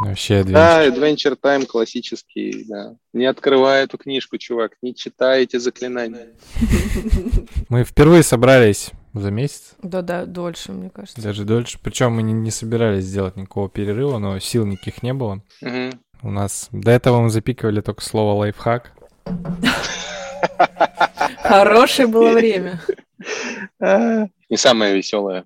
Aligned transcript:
Вообще 0.00 0.44
Да, 0.44 0.86
Adventure 0.86 1.36
Time 1.40 1.66
классический, 1.66 2.64
да. 2.68 2.94
Не 3.12 3.26
открывай 3.26 3.84
эту 3.84 3.98
книжку, 3.98 4.38
чувак, 4.38 4.72
не 4.80 4.94
читай 4.94 5.42
эти 5.42 5.56
заклинания. 5.56 6.28
Мы 7.68 7.84
впервые 7.84 8.22
собрались 8.22 8.90
за 9.12 9.30
месяц. 9.30 9.74
Да-да, 9.82 10.24
дольше, 10.24 10.72
мне 10.72 10.90
кажется. 10.90 11.20
Даже 11.20 11.44
дольше. 11.44 11.78
Причем 11.82 12.12
мы 12.12 12.22
не, 12.22 12.32
не 12.32 12.50
собирались 12.50 13.04
сделать 13.04 13.36
никакого 13.36 13.68
перерыва, 13.68 14.18
но 14.18 14.38
сил 14.38 14.66
никаких 14.66 15.02
не 15.02 15.12
было. 15.12 15.42
У 16.22 16.30
нас 16.30 16.68
до 16.72 16.90
этого 16.90 17.20
мы 17.20 17.30
запикивали 17.30 17.80
только 17.80 18.02
слово 18.02 18.38
лайфхак. 18.38 18.92
Хорошее 21.42 22.08
было 22.08 22.30
время. 22.32 22.80
Не 23.80 24.56
самое 24.56 24.96
веселое. 24.96 25.44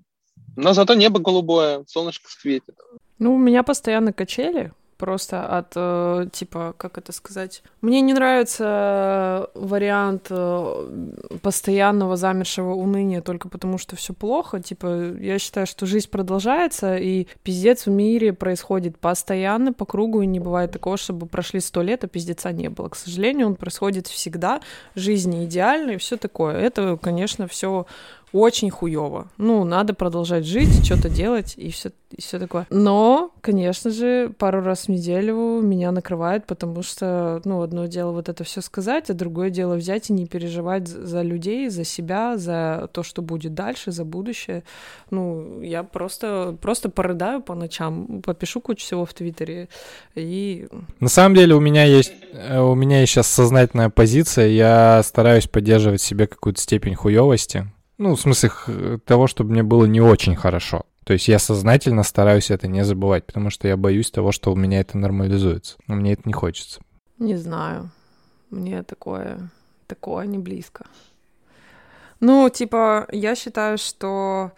Но 0.55 0.73
зато 0.73 0.93
небо 0.93 1.19
голубое, 1.19 1.83
солнышко 1.87 2.29
светит. 2.29 2.75
Ну, 3.19 3.35
у 3.35 3.37
меня 3.37 3.63
постоянно 3.63 4.13
качели. 4.13 4.71
Просто 4.97 5.45
от, 5.45 5.73
э, 5.75 6.27
типа, 6.31 6.75
как 6.77 6.97
это 6.97 7.11
сказать? 7.11 7.61
Мне 7.81 7.99
не 7.99 8.13
нравится 8.13 9.49
вариант 9.53 10.27
э, 10.29 11.37
постоянного 11.41 12.15
замершего 12.15 12.73
уныния 12.73 13.21
только 13.21 13.49
потому, 13.49 13.77
что 13.77 13.97
все 13.97 14.13
плохо. 14.13 14.61
Типа, 14.61 15.13
я 15.19 15.39
считаю, 15.39 15.67
что 15.67 15.85
жизнь 15.85 16.09
продолжается, 16.09 16.95
и 16.95 17.27
пиздец 17.43 17.85
в 17.85 17.89
мире 17.89 18.31
происходит 18.31 18.97
постоянно, 18.97 19.73
по 19.73 19.85
кругу, 19.85 20.21
и 20.21 20.25
не 20.25 20.39
бывает 20.39 20.71
такого, 20.71 20.95
чтобы 20.95 21.25
прошли 21.25 21.59
сто 21.59 21.81
лет, 21.81 22.05
а 22.05 22.07
пиздеца 22.07 22.53
не 22.53 22.69
было. 22.69 22.87
К 22.87 22.95
сожалению, 22.95 23.47
он 23.47 23.55
происходит 23.55 24.07
всегда. 24.07 24.61
Жизнь 24.95 25.31
не 25.31 25.43
идеальна 25.45 25.91
и 25.91 25.97
все 25.97 26.15
такое. 26.15 26.55
Это, 26.55 26.97
конечно, 27.01 27.47
все 27.47 27.87
очень 28.33 28.71
хуево. 28.71 29.27
Ну, 29.37 29.63
надо 29.63 29.93
продолжать 29.93 30.45
жить, 30.45 30.83
что-то 30.83 31.07
делать 31.07 31.53
и 31.55 31.69
все, 31.69 31.91
и 32.11 32.19
все 32.19 32.39
такое. 32.39 32.65
Но, 32.71 33.31
конечно 33.41 33.91
же, 33.91 34.33
пару 34.37 34.61
раз 34.61 34.85
в 34.85 34.89
неделю 34.89 35.61
меня 35.61 35.91
накрывает, 35.91 36.45
потому 36.47 36.81
что, 36.81 37.41
ну, 37.45 37.61
одно 37.61 37.85
дело 37.85 38.11
вот 38.11 38.29
это 38.29 38.43
все 38.43 38.61
сказать, 38.61 39.09
а 39.11 39.13
другое 39.13 39.51
дело 39.51 39.75
взять 39.75 40.09
и 40.09 40.13
не 40.13 40.25
переживать 40.25 40.87
за 40.87 41.21
людей, 41.21 41.69
за 41.69 41.83
себя, 41.83 42.37
за 42.37 42.89
то, 42.91 43.03
что 43.03 43.21
будет 43.21 43.53
дальше, 43.53 43.91
за 43.91 44.03
будущее. 44.03 44.63
Ну, 45.11 45.61
я 45.61 45.83
просто, 45.83 46.57
просто 46.59 46.89
порыдаю 46.89 47.39
по 47.39 47.53
ночам, 47.53 48.21
попишу 48.23 48.61
кучу 48.61 48.83
всего 48.83 49.05
в 49.05 49.13
Твиттере 49.13 49.69
и 50.15 50.67
На 50.99 51.09
самом 51.09 51.35
деле 51.35 51.53
у 51.53 51.59
меня 51.59 51.83
есть 51.83 52.13
э, 52.33 52.59
у 52.59 52.73
меня 52.73 53.01
есть 53.01 53.13
сейчас 53.13 53.27
сознательная 53.27 53.89
позиция. 53.89 54.47
Я 54.47 55.01
стараюсь 55.03 55.47
поддерживать 55.47 56.01
себе 56.01 56.25
какую-то 56.25 56.59
степень 56.59 56.95
хуевости. 56.95 57.67
Ну, 58.03 58.15
в 58.15 58.19
смысле 58.19 58.51
того, 59.05 59.27
чтобы 59.27 59.51
мне 59.51 59.63
было 59.63 59.85
не 59.85 60.01
очень 60.01 60.35
хорошо. 60.35 60.85
То 61.05 61.13
есть 61.13 61.29
я 61.29 61.39
сознательно 61.39 62.03
стараюсь 62.03 62.51
это 62.51 62.67
не 62.67 62.83
забывать, 62.83 63.25
потому 63.25 63.49
что 63.49 63.69
я 63.69 63.77
боюсь 63.77 64.11
того, 64.11 64.33
что 64.33 64.51
у 64.51 64.57
меня 64.57 64.81
это 64.81 64.97
нормализуется. 64.97 65.77
Но 65.87 65.95
мне 65.95 66.11
это 66.11 66.23
не 66.25 66.33
хочется. 66.33 66.81
Не 67.17 67.37
знаю. 67.37 67.91
Мне 68.49 68.83
такое, 68.83 69.49
такое 69.87 70.25
не 70.25 70.37
близко. 70.37 70.85
Ну, 72.19 72.49
типа, 72.49 73.07
я 73.09 73.35
считаю, 73.35 73.77
что, 73.77 74.51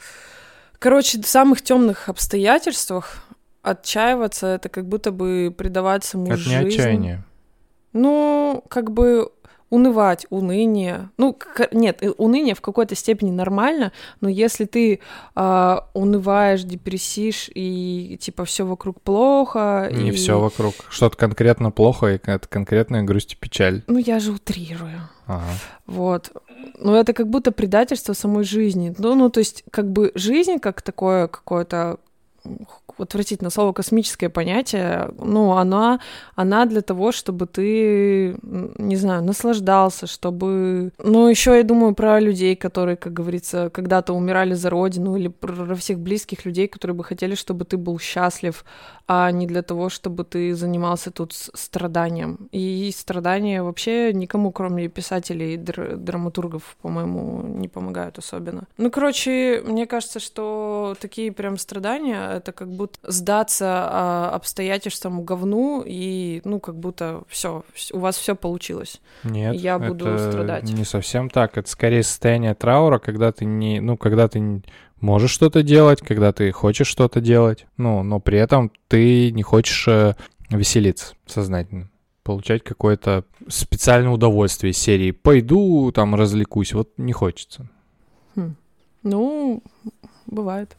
короче, 0.79 1.21
в 1.21 1.27
самых 1.27 1.61
темных 1.61 2.09
обстоятельствах 2.09 3.23
отчаиваться 3.61 4.47
это 4.47 4.69
как 4.69 4.87
будто 4.87 5.11
бы 5.11 5.53
предавать 5.55 6.03
саму 6.03 6.33
это 6.33 6.49
не 6.49 6.55
отчаяние. 6.55 7.23
Ну, 7.93 8.63
как 8.69 8.89
бы 8.89 9.31
унывать, 9.75 10.25
уныние. 10.29 11.09
Ну, 11.17 11.37
нет, 11.71 12.01
уныние 12.17 12.55
в 12.55 12.61
какой-то 12.61 12.95
степени 12.95 13.31
нормально, 13.31 13.91
но 14.21 14.29
если 14.29 14.65
ты 14.65 14.99
а, 15.35 15.89
унываешь, 15.93 16.63
депрессишь 16.63 17.49
и 17.53 18.17
типа 18.21 18.45
все 18.45 18.65
вокруг 18.65 19.01
плохо. 19.01 19.89
Не 19.91 20.09
и- 20.09 20.11
все 20.11 20.39
вокруг. 20.39 20.73
Что-то 20.89 21.17
конкретно 21.17 21.71
плохо, 21.71 22.07
и 22.07 22.19
это 22.23 22.47
конкретная 22.47 23.03
грусть 23.03 23.33
и 23.33 23.35
печаль. 23.35 23.83
Ну, 23.87 23.97
я 23.97 24.19
же 24.19 24.31
утрирую. 24.31 25.09
Ага. 25.27 25.43
Вот. 25.85 26.31
Ну, 26.79 26.95
это 26.95 27.13
как 27.13 27.29
будто 27.29 27.51
предательство 27.51 28.13
самой 28.13 28.43
жизни. 28.43 28.93
Ну, 28.97 29.15
ну, 29.15 29.29
то 29.29 29.39
есть, 29.39 29.63
как 29.71 29.91
бы 29.91 30.11
жизнь 30.15 30.59
как 30.59 30.81
такое 30.81 31.27
какое-то 31.27 31.99
отвратительное 32.97 33.51
слово 33.51 33.73
космическое 33.73 34.29
понятие, 34.29 35.09
ну, 35.19 35.51
она, 35.53 35.99
она 36.35 36.65
для 36.65 36.81
того, 36.81 37.11
чтобы 37.11 37.45
ты, 37.45 38.37
не 38.41 38.95
знаю, 38.95 39.23
наслаждался, 39.23 40.07
чтобы... 40.07 40.91
Ну, 40.97 41.27
еще 41.27 41.57
я 41.57 41.63
думаю 41.63 41.93
про 41.93 42.19
людей, 42.19 42.55
которые, 42.55 42.95
как 42.95 43.13
говорится, 43.13 43.69
когда-то 43.69 44.13
умирали 44.13 44.53
за 44.53 44.69
родину, 44.69 45.15
или 45.15 45.27
про 45.27 45.75
всех 45.75 45.99
близких 45.99 46.45
людей, 46.45 46.67
которые 46.67 46.95
бы 46.95 47.03
хотели, 47.03 47.35
чтобы 47.35 47.65
ты 47.65 47.77
был 47.77 47.99
счастлив, 47.99 48.63
а 49.07 49.31
не 49.31 49.45
для 49.45 49.61
того, 49.61 49.89
чтобы 49.89 50.23
ты 50.23 50.55
занимался 50.55 51.11
тут 51.11 51.33
страданием. 51.33 52.49
И 52.51 52.91
страдания 52.95 53.61
вообще 53.61 54.13
никому, 54.13 54.51
кроме 54.51 54.87
писателей 54.87 55.55
и 55.55 55.57
др- 55.57 55.95
драматургов, 55.97 56.77
по-моему, 56.81 57.41
не 57.43 57.67
помогают 57.67 58.17
особенно. 58.17 58.63
Ну, 58.77 58.89
короче, 58.89 59.61
мне 59.65 59.85
кажется, 59.85 60.19
что 60.19 60.95
такие 60.99 61.31
прям 61.31 61.57
страдания— 61.57 62.29
это 62.35 62.51
как 62.51 62.69
будто 62.69 62.99
сдаться 63.03 63.65
а, 63.67 64.31
обстоятельствам 64.33 65.23
говну, 65.23 65.83
и, 65.85 66.41
ну, 66.43 66.59
как 66.59 66.77
будто 66.77 67.23
все, 67.27 67.63
у 67.91 67.99
вас 67.99 68.17
все 68.17 68.35
получилось. 68.35 69.01
Нет, 69.23 69.55
Я 69.55 69.79
буду 69.79 70.07
это 70.07 70.31
страдать. 70.31 70.63
не 70.63 70.85
совсем 70.85 71.29
так. 71.29 71.57
Это 71.57 71.69
скорее 71.69 72.03
состояние 72.03 72.53
траура, 72.53 72.99
когда 72.99 73.31
ты 73.31 73.45
не, 73.45 73.79
ну, 73.79 73.97
когда 73.97 74.27
ты 74.27 74.61
можешь 75.01 75.31
что-то 75.31 75.63
делать, 75.63 76.01
когда 76.01 76.31
ты 76.33 76.51
хочешь 76.51 76.87
что-то 76.87 77.21
делать, 77.21 77.65
ну, 77.77 78.03
но 78.03 78.19
при 78.19 78.37
этом 78.39 78.71
ты 78.87 79.31
не 79.31 79.43
хочешь 79.43 79.87
э, 79.87 80.15
веселиться 80.49 81.15
сознательно, 81.25 81.89
получать 82.23 82.63
какое-то 82.63 83.23
специальное 83.47 84.11
удовольствие 84.11 84.71
из 84.71 84.77
серии 84.77 85.11
«пойду 85.11 85.91
там 85.91 86.15
развлекусь», 86.15 86.73
вот 86.73 86.89
не 86.97 87.13
хочется. 87.13 87.69
Ну, 89.03 89.61
бывает. 90.25 90.75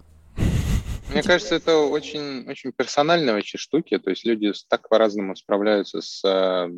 Мне 1.09 1.23
кажется, 1.23 1.55
это 1.55 1.79
очень, 1.79 2.49
очень 2.49 2.73
персональные 2.73 3.35
вообще 3.35 3.59
штуки. 3.59 3.99
То 3.99 4.11
есть 4.11 4.25
люди 4.25 4.53
так 4.69 4.89
по-разному 4.89 5.37
справляются 5.37 6.01
с, 6.01 6.25
э, 6.25 6.71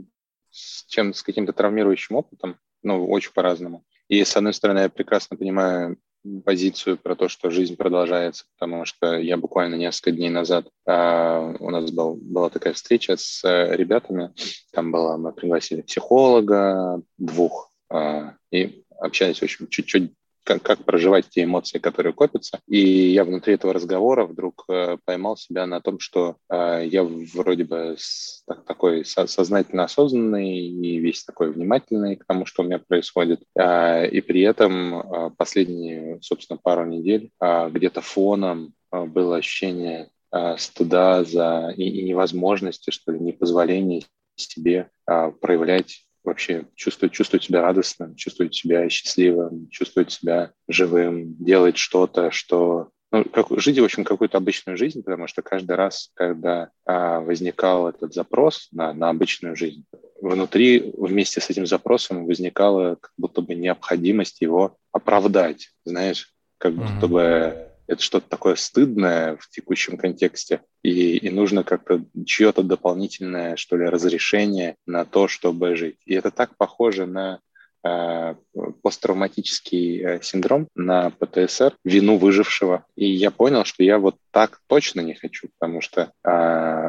с 0.51 0.85
чем 0.87 1.15
с 1.15 1.23
каким-то 1.23 1.53
травмирующим 1.53 2.17
опытом, 2.17 2.59
ну, 2.83 3.09
очень 3.09 3.33
по-разному. 3.33 3.85
И, 4.09 4.23
с 4.23 4.37
одной 4.37 4.55
стороны, 4.55 4.81
я 4.81 4.89
прекрасно 4.89 5.37
понимаю 5.37 5.99
позицию 6.45 6.99
про 6.99 7.15
то, 7.15 7.29
что 7.29 7.51
жизнь 7.51 7.77
продолжается, 7.77 8.45
потому 8.59 8.85
что 8.85 9.17
я 9.19 9.37
буквально 9.37 9.77
несколько 9.77 10.13
дней 10.13 10.31
назад 10.31 10.69
а, 10.87 11.55
у 11.59 11.71
нас 11.71 11.91
был, 11.91 12.17
была 12.17 12.51
такая 12.51 12.73
встреча 12.75 13.17
с 13.17 13.45
э, 13.45 13.77
ребятами, 13.77 14.33
там 14.73 14.91
была, 14.91 15.17
мы 15.17 15.33
пригласили 15.33 15.83
психолога, 15.83 17.01
двух, 17.19 17.71
а, 17.89 18.35
и 18.51 18.85
общались, 18.99 19.39
в 19.39 19.45
общем, 19.45 19.69
чуть-чуть 19.69 20.13
как, 20.45 20.63
как 20.63 20.85
проживать 20.85 21.29
те 21.29 21.45
эмоции, 21.45 21.79
которые 21.79 22.13
копятся. 22.13 22.61
И 22.67 22.79
я 22.79 23.25
внутри 23.25 23.55
этого 23.55 23.73
разговора 23.73 24.25
вдруг 24.25 24.65
э, 24.69 24.97
поймал 25.05 25.37
себя 25.37 25.67
на 25.67 25.81
том, 25.81 25.99
что 25.99 26.37
э, 26.51 26.85
я 26.87 27.05
вроде 27.05 27.65
бы 27.65 27.97
с- 27.99 28.43
так- 28.47 28.65
такой 28.65 29.05
со- 29.05 29.27
сознательно 29.27 29.85
осознанный 29.85 30.59
и 30.59 30.99
весь 30.99 31.25
такой 31.25 31.53
внимательный 31.53 32.17
к 32.17 32.25
тому, 32.25 32.47
что 32.47 32.63
у 32.63 32.67
меня 32.67 32.79
происходит. 32.79 33.43
Э, 33.59 34.09
и 34.09 34.21
при 34.21 34.43
этом 34.43 35.01
э, 35.01 35.31
последние, 35.37 36.19
собственно, 36.23 36.59
пару 36.63 36.85
недель 36.87 37.31
э, 37.41 37.71
где-то 37.71 38.01
фоном 38.01 38.73
э, 38.93 39.05
было 39.05 39.37
ощущение 39.37 40.11
э, 40.33 40.57
стыда 40.57 41.25
за 41.25 41.73
и, 41.77 41.83
и 41.83 42.03
невозможности, 42.05 42.91
что 42.91 43.13
ли, 43.13 43.19
непозволения 43.21 44.03
себе 44.37 44.91
э, 45.07 45.33
проявлять 45.41 46.05
вообще 46.29 46.65
чувствовать, 46.75 47.13
чувствовать 47.13 47.45
себя 47.45 47.63
радостным, 47.63 48.15
чувствовать 48.15 48.55
себя 48.55 48.89
счастливым, 48.89 49.69
чувствовать 49.71 50.13
себя 50.13 50.53
живым, 50.69 51.35
делать 51.43 51.77
что-то, 51.77 52.31
что 52.31 52.91
ну, 53.11 53.25
как, 53.25 53.47
жить, 53.59 53.79
в 53.79 53.85
общем, 53.85 54.05
какую-то 54.05 54.37
обычную 54.37 54.77
жизнь, 54.77 55.03
потому 55.03 55.27
что 55.27 55.41
каждый 55.41 55.77
раз, 55.77 56.11
когда 56.15 56.71
а, 56.85 57.21
возникал 57.21 57.89
этот 57.89 58.13
запрос 58.13 58.69
на, 58.71 58.93
на 58.93 59.09
обычную 59.09 59.57
жизнь, 59.57 59.85
внутри 60.21 60.93
вместе 60.97 61.41
с 61.41 61.49
этим 61.49 61.67
запросом 61.67 62.27
возникала 62.27 62.97
как 62.97 63.13
будто 63.17 63.41
бы 63.41 63.55
необходимость 63.55 64.43
его 64.43 64.77
оправдать, 64.93 65.71
знаешь, 65.85 66.35
как 66.59 66.75
будто 66.75 67.07
Мгм. 67.07 67.11
бы 67.13 67.68
это 67.89 68.03
что-то 68.03 68.29
такое 68.29 68.55
стыдное 68.55 69.37
в 69.37 69.49
текущем 69.51 69.97
контексте, 69.97 70.61
и, 70.83 71.17
и 71.17 71.31
нужно 71.31 71.65
как-то 71.65 72.05
чье-то 72.25 72.63
дополнительное, 72.63 73.57
что 73.57 73.77
ли, 73.77 73.87
разрешение 73.87 74.77
на 74.87 75.05
то, 75.05 75.27
чтобы 75.27 75.75
жить. 75.75 75.97
И 76.05 76.15
это 76.15 76.31
так 76.31 76.57
похоже 76.57 77.07
на 77.07 77.41
э, 77.83 78.35
посттравматический 78.83 80.23
синдром, 80.23 80.69
на 80.75 81.11
ПТСР, 81.11 81.77
вину 81.85 82.19
выжившего. 82.19 82.85
И 82.95 83.07
я 83.07 83.31
понял, 83.31 83.65
что 83.65 83.83
я 83.83 83.99
вот 83.99 84.17
так 84.31 84.61
точно 84.67 85.01
не 85.01 85.15
хочу, 85.15 85.49
потому 85.59 85.81
что 85.81 86.13
э, 86.25 86.31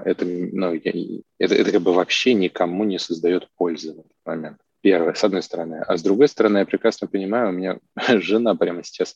это, 0.06 0.26
ну, 0.26 0.74
я- 0.74 1.22
это, 1.40 1.56
это 1.56 1.72
как 1.72 1.82
бы 1.82 1.94
вообще 1.94 2.34
никому 2.34 2.84
не 2.84 3.00
создает 3.00 3.48
пользы 3.56 3.94
в 3.94 4.00
этот 4.00 4.12
момент. 4.26 4.58
Первое, 4.82 5.14
с 5.14 5.24
одной 5.24 5.44
стороны. 5.44 5.84
А 5.88 5.98
с 5.98 6.02
другой 6.02 6.30
стороны, 6.30 6.60
я 6.60 6.66
прекрасно 6.66 7.08
понимаю, 7.08 7.50
у 7.50 7.52
меня 7.52 7.80
жена 8.20 8.56
прямо 8.56 8.84
сейчас, 8.84 9.16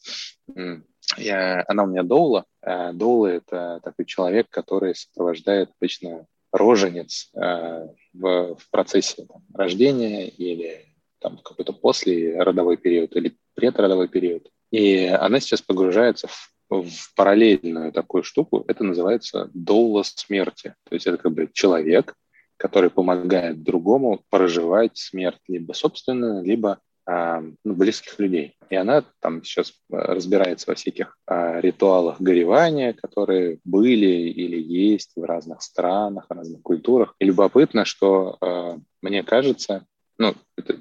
я, 1.17 1.63
она 1.67 1.83
у 1.83 1.87
меня 1.87 2.03
доула. 2.03 2.45
А 2.61 2.91
доула– 2.93 3.27
это 3.27 3.79
такой 3.83 4.05
человек, 4.05 4.47
который 4.49 4.95
сопровождает 4.95 5.69
обычно 5.79 6.25
роженец 6.51 7.29
э, 7.33 7.87
в, 8.13 8.55
в 8.55 8.69
процессе 8.69 9.25
там, 9.25 9.43
рождения 9.53 10.27
или 10.27 10.85
там 11.19 11.37
какой-то 11.37 11.73
после 11.73 12.41
родовой 12.41 12.77
период 12.77 13.15
или 13.15 13.35
предродовой 13.55 14.07
период. 14.07 14.49
И 14.71 15.05
она 15.05 15.39
сейчас 15.39 15.61
погружается 15.61 16.27
в, 16.27 16.53
в 16.69 17.15
параллельную 17.15 17.91
такую 17.91 18.23
штуку. 18.23 18.63
Это 18.67 18.83
называется 18.83 19.49
доула 19.53 20.03
смерти. 20.03 20.75
То 20.89 20.95
есть 20.95 21.07
это 21.07 21.17
как 21.17 21.31
бы 21.31 21.49
человек, 21.51 22.15
который 22.63 22.89
помогает 22.89 23.61
другому 23.61 24.21
проживать 24.29 24.95
смерть 24.97 25.41
либо 25.49 25.73
собственную, 25.73 26.45
либо 26.45 26.79
а, 27.05 27.43
ну, 27.65 27.73
близких 27.73 28.17
людей. 28.19 28.55
И 28.69 28.75
она 28.77 29.03
там 29.19 29.43
сейчас 29.43 29.73
а, 29.91 29.97
разбирается 30.15 30.69
во 30.69 30.75
всяких 30.75 31.17
а, 31.27 31.59
ритуалах 31.59 32.21
горевания, 32.21 32.93
которые 32.93 33.59
были 33.65 34.05
или 34.05 34.57
есть 34.57 35.11
в 35.17 35.23
разных 35.25 35.61
странах, 35.61 36.27
в 36.29 36.33
разных 36.33 36.61
культурах. 36.61 37.15
И 37.19 37.25
любопытно, 37.25 37.83
что 37.83 38.37
а, 38.39 38.77
мне 39.01 39.23
кажется, 39.23 39.85
ну, 40.17 40.33
это 40.55 40.77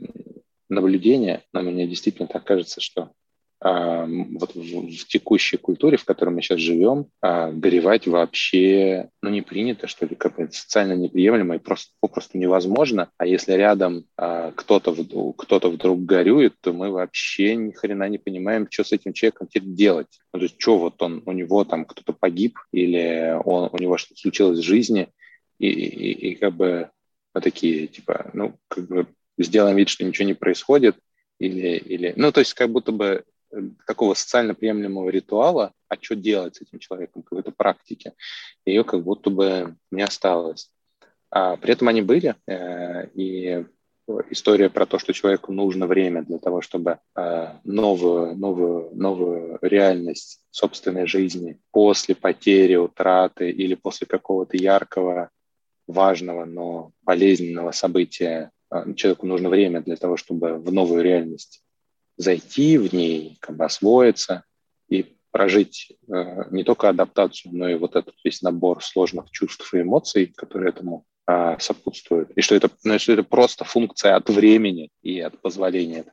наблюдение, 0.69 1.43
но 1.53 1.63
мне 1.63 1.89
действительно 1.89 2.29
так 2.29 2.45
кажется, 2.45 2.81
что 2.81 3.11
вот 3.65 4.57
в, 4.57 4.91
в 4.91 5.07
текущей 5.07 5.57
культуре, 5.57 5.97
в 5.97 6.05
которой 6.05 6.31
мы 6.31 6.43
сейчас 6.43 6.59
живем, 6.59 7.07
а, 7.21 7.53
горевать 7.53 8.09
вообще 8.09 9.09
ну, 9.23 9.31
не 9.31 9.43
принято, 9.43 9.87
что 9.87 10.05
ли, 10.05 10.17
как 10.17 10.41
это 10.41 10.53
социально 10.53 10.95
неприемлемо 10.95 11.55
и 11.55 11.61
просто 11.61 11.93
попросту 12.01 12.39
невозможно. 12.39 13.11
А 13.19 13.27
если 13.27 13.53
рядом 13.53 14.07
а, 14.17 14.51
кто-то, 14.51 14.93
кто-то 15.39 15.71
вдруг 15.71 16.05
горюет, 16.05 16.55
то 16.61 16.73
мы 16.73 16.91
вообще 16.91 17.55
ни 17.55 17.71
хрена 17.71 18.09
не 18.09 18.19
понимаем, 18.19 18.67
что 18.69 18.83
с 18.83 18.91
этим 18.91 19.13
человеком 19.13 19.47
теперь 19.47 19.69
делать. 19.69 20.09
Ну, 20.33 20.41
то 20.41 20.45
есть, 20.45 20.57
что 20.61 20.79
вот 20.79 21.01
он, 21.01 21.23
у 21.25 21.33
него 21.33 21.65
там 21.65 21.85
кто-то 21.85 22.13
погиб 22.13 22.59
или 22.73 23.39
он, 23.45 23.69
у 23.73 23.79
него 23.79 23.97
что-то 23.97 24.21
случилось 24.21 24.59
в 24.59 24.65
жизни, 24.65 25.09
и, 25.61 25.69
и, 25.69 26.31
и 26.31 26.35
как 26.35 26.55
бы 26.55 26.91
мы 27.33 27.41
такие, 27.41 27.87
типа, 27.87 28.31
ну, 28.35 28.57
как 28.67 28.89
бы 28.89 29.07
сделаем 29.39 29.77
вид, 29.77 29.89
что 29.89 30.05
ничего 30.05 30.27
не 30.27 30.35
происходит, 30.35 30.97
или, 31.39 31.77
или, 31.77 32.13
ну, 32.17 32.33
то 32.33 32.41
есть 32.41 32.55
как 32.55 32.71
будто 32.71 32.93
бы 32.93 33.25
такого 33.87 34.15
социально 34.15 34.55
приемлемого 34.55 35.11
ритуала, 35.11 35.73
а 35.89 35.97
что 36.01 36.17
делать 36.17 36.57
с 36.57 36.63
этим 36.63 36.79
человеком, 36.79 37.23
какой-то 37.23 37.53
практики, 37.53 38.13
ее 38.65 38.85
как 38.85 39.03
будто 39.03 39.31
бы 39.31 39.77
не 39.91 40.03
осталось. 40.03 40.71
А 41.31 41.57
при 41.57 41.73
этом 41.73 41.89
они 41.89 42.03
были, 42.03 42.35
э, 42.47 43.09
и 43.15 43.65
история 44.31 44.69
про 44.69 44.87
то, 44.87 44.99
что 44.99 45.13
человеку 45.13 45.53
нужно 45.53 45.87
время 45.87 46.23
для 46.23 46.39
того, 46.39 46.61
чтобы 46.61 46.99
э, 47.17 47.49
новую, 47.65 48.37
новую, 48.37 48.91
новую 48.95 49.59
реальность 49.63 50.45
собственной 50.51 51.07
жизни 51.07 51.61
после 51.71 52.15
потери, 52.15 52.77
утраты 52.77 53.51
или 53.51 53.75
после 53.75 54.07
какого-то 54.07 54.57
яркого, 54.57 55.31
важного, 55.87 56.45
но 56.45 56.93
болезненного 57.03 57.73
события 57.73 58.51
э, 58.71 58.95
человеку 58.95 59.27
нужно 59.27 59.49
время 59.49 59.81
для 59.81 59.97
того, 59.97 60.17
чтобы 60.17 60.59
в 60.59 60.73
новую 60.73 61.03
реальность 61.03 61.63
зайти 62.17 62.79
в 62.79 62.93
ней, 62.93 63.37
как 63.41 63.57
бы 63.57 63.65
освоиться 63.65 64.45
и 64.89 65.17
прожить 65.31 65.93
э, 66.09 66.45
не 66.51 66.65
только 66.65 66.89
адаптацию, 66.89 67.53
но 67.55 67.69
и 67.69 67.75
вот 67.75 67.97
этот 67.97 68.15
весь 68.25 68.43
набор 68.43 68.83
сложных 68.83 69.31
чувств 69.31 69.73
и 69.75 69.81
эмоций, 69.81 70.33
которые 70.37 70.71
этому 70.71 71.05
э, 71.27 71.57
сопутствуют. 71.59 72.31
И 72.37 72.41
что 72.43 72.55
это, 72.55 72.71
ну, 72.85 72.99
что 72.99 73.13
это 73.13 73.23
просто 73.23 73.65
функция 73.65 74.17
от 74.17 74.29
времени 74.29 74.91
и 75.03 75.21
от 75.21 75.41
позволения 75.41 76.05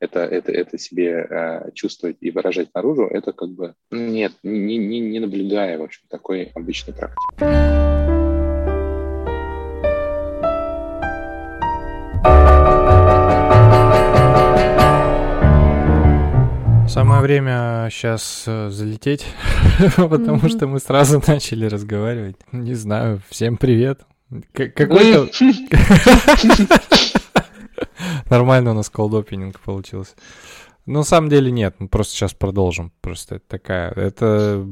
это, 0.00 0.20
это, 0.20 0.52
это 0.52 0.78
себе 0.78 1.26
э, 1.28 1.70
чувствовать 1.72 2.16
и 2.20 2.30
выражать 2.30 2.68
наружу, 2.74 3.06
это 3.06 3.32
как 3.32 3.50
бы 3.50 3.74
нет, 3.90 4.32
не, 4.42 4.76
не, 4.76 5.00
не 5.00 5.20
наблюдая, 5.20 5.78
в 5.78 5.82
общем, 5.82 6.02
такой 6.08 6.50
обычной 6.54 6.94
практики. 6.94 7.93
Самое 16.94 17.20
время 17.22 17.88
сейчас 17.90 18.44
э, 18.46 18.70
залететь, 18.70 19.26
потому 19.96 20.48
что 20.48 20.68
мы 20.68 20.78
сразу 20.78 21.20
начали 21.26 21.66
разговаривать. 21.66 22.36
Не 22.52 22.74
знаю, 22.74 23.20
всем 23.28 23.56
привет. 23.56 24.02
Какой-то... 24.52 25.28
Нормально 28.30 28.70
у 28.70 28.74
нас 28.74 28.90
колдопининг 28.90 29.58
получился. 29.58 30.12
Ну, 30.86 30.98
на 30.98 31.04
самом 31.04 31.30
деле 31.30 31.50
нет, 31.50 31.76
мы 31.78 31.88
просто 31.88 32.14
сейчас 32.14 32.34
продолжим. 32.34 32.92
Просто 33.00 33.36
это 33.36 33.44
такая... 33.48 33.90
Это 33.92 34.66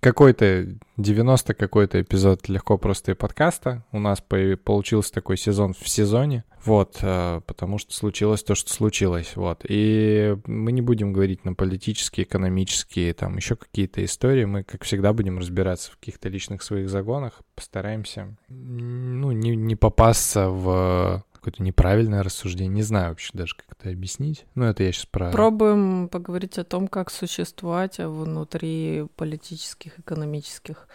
какой-то 0.00 0.66
90 0.96 1.54
какой-то 1.54 2.00
эпизод 2.00 2.48
легко 2.48 2.78
просто 2.78 3.12
и 3.12 3.14
подкаста. 3.14 3.84
У 3.92 4.00
нас 4.00 4.20
получился 4.20 5.12
такой 5.12 5.36
сезон 5.36 5.74
в 5.74 5.88
сезоне. 5.88 6.44
Вот, 6.64 6.98
э, 7.02 7.40
потому 7.46 7.78
что 7.78 7.94
случилось 7.94 8.42
то, 8.42 8.54
что 8.54 8.72
случилось. 8.72 9.36
Вот. 9.36 9.64
И 9.68 10.36
мы 10.46 10.72
не 10.72 10.82
будем 10.82 11.12
говорить 11.12 11.44
на 11.44 11.54
политические, 11.54 12.24
экономические, 12.24 13.14
там 13.14 13.36
еще 13.36 13.56
какие-то 13.56 14.04
истории. 14.04 14.44
Мы, 14.44 14.64
как 14.64 14.84
всегда, 14.84 15.12
будем 15.12 15.38
разбираться 15.38 15.92
в 15.92 15.98
каких-то 15.98 16.28
личных 16.28 16.62
своих 16.62 16.88
загонах. 16.88 17.42
Постараемся, 17.54 18.36
ну, 18.48 19.32
не, 19.32 19.54
не 19.54 19.76
попасться 19.76 20.48
в 20.48 21.24
какое-то 21.38 21.62
неправильное 21.62 22.22
рассуждение. 22.22 22.74
Не 22.74 22.82
знаю 22.82 23.10
вообще 23.10 23.30
даже, 23.32 23.54
как 23.56 23.66
это 23.78 23.90
объяснить. 23.90 24.44
Ну, 24.54 24.64
это 24.64 24.82
я 24.82 24.92
сейчас 24.92 25.06
про... 25.06 25.30
Пробуем 25.30 26.08
поговорить 26.08 26.58
о 26.58 26.64
том, 26.64 26.88
как 26.88 27.10
существовать 27.10 27.98
внутри 27.98 29.06
политических, 29.16 29.98
экономических 29.98 30.88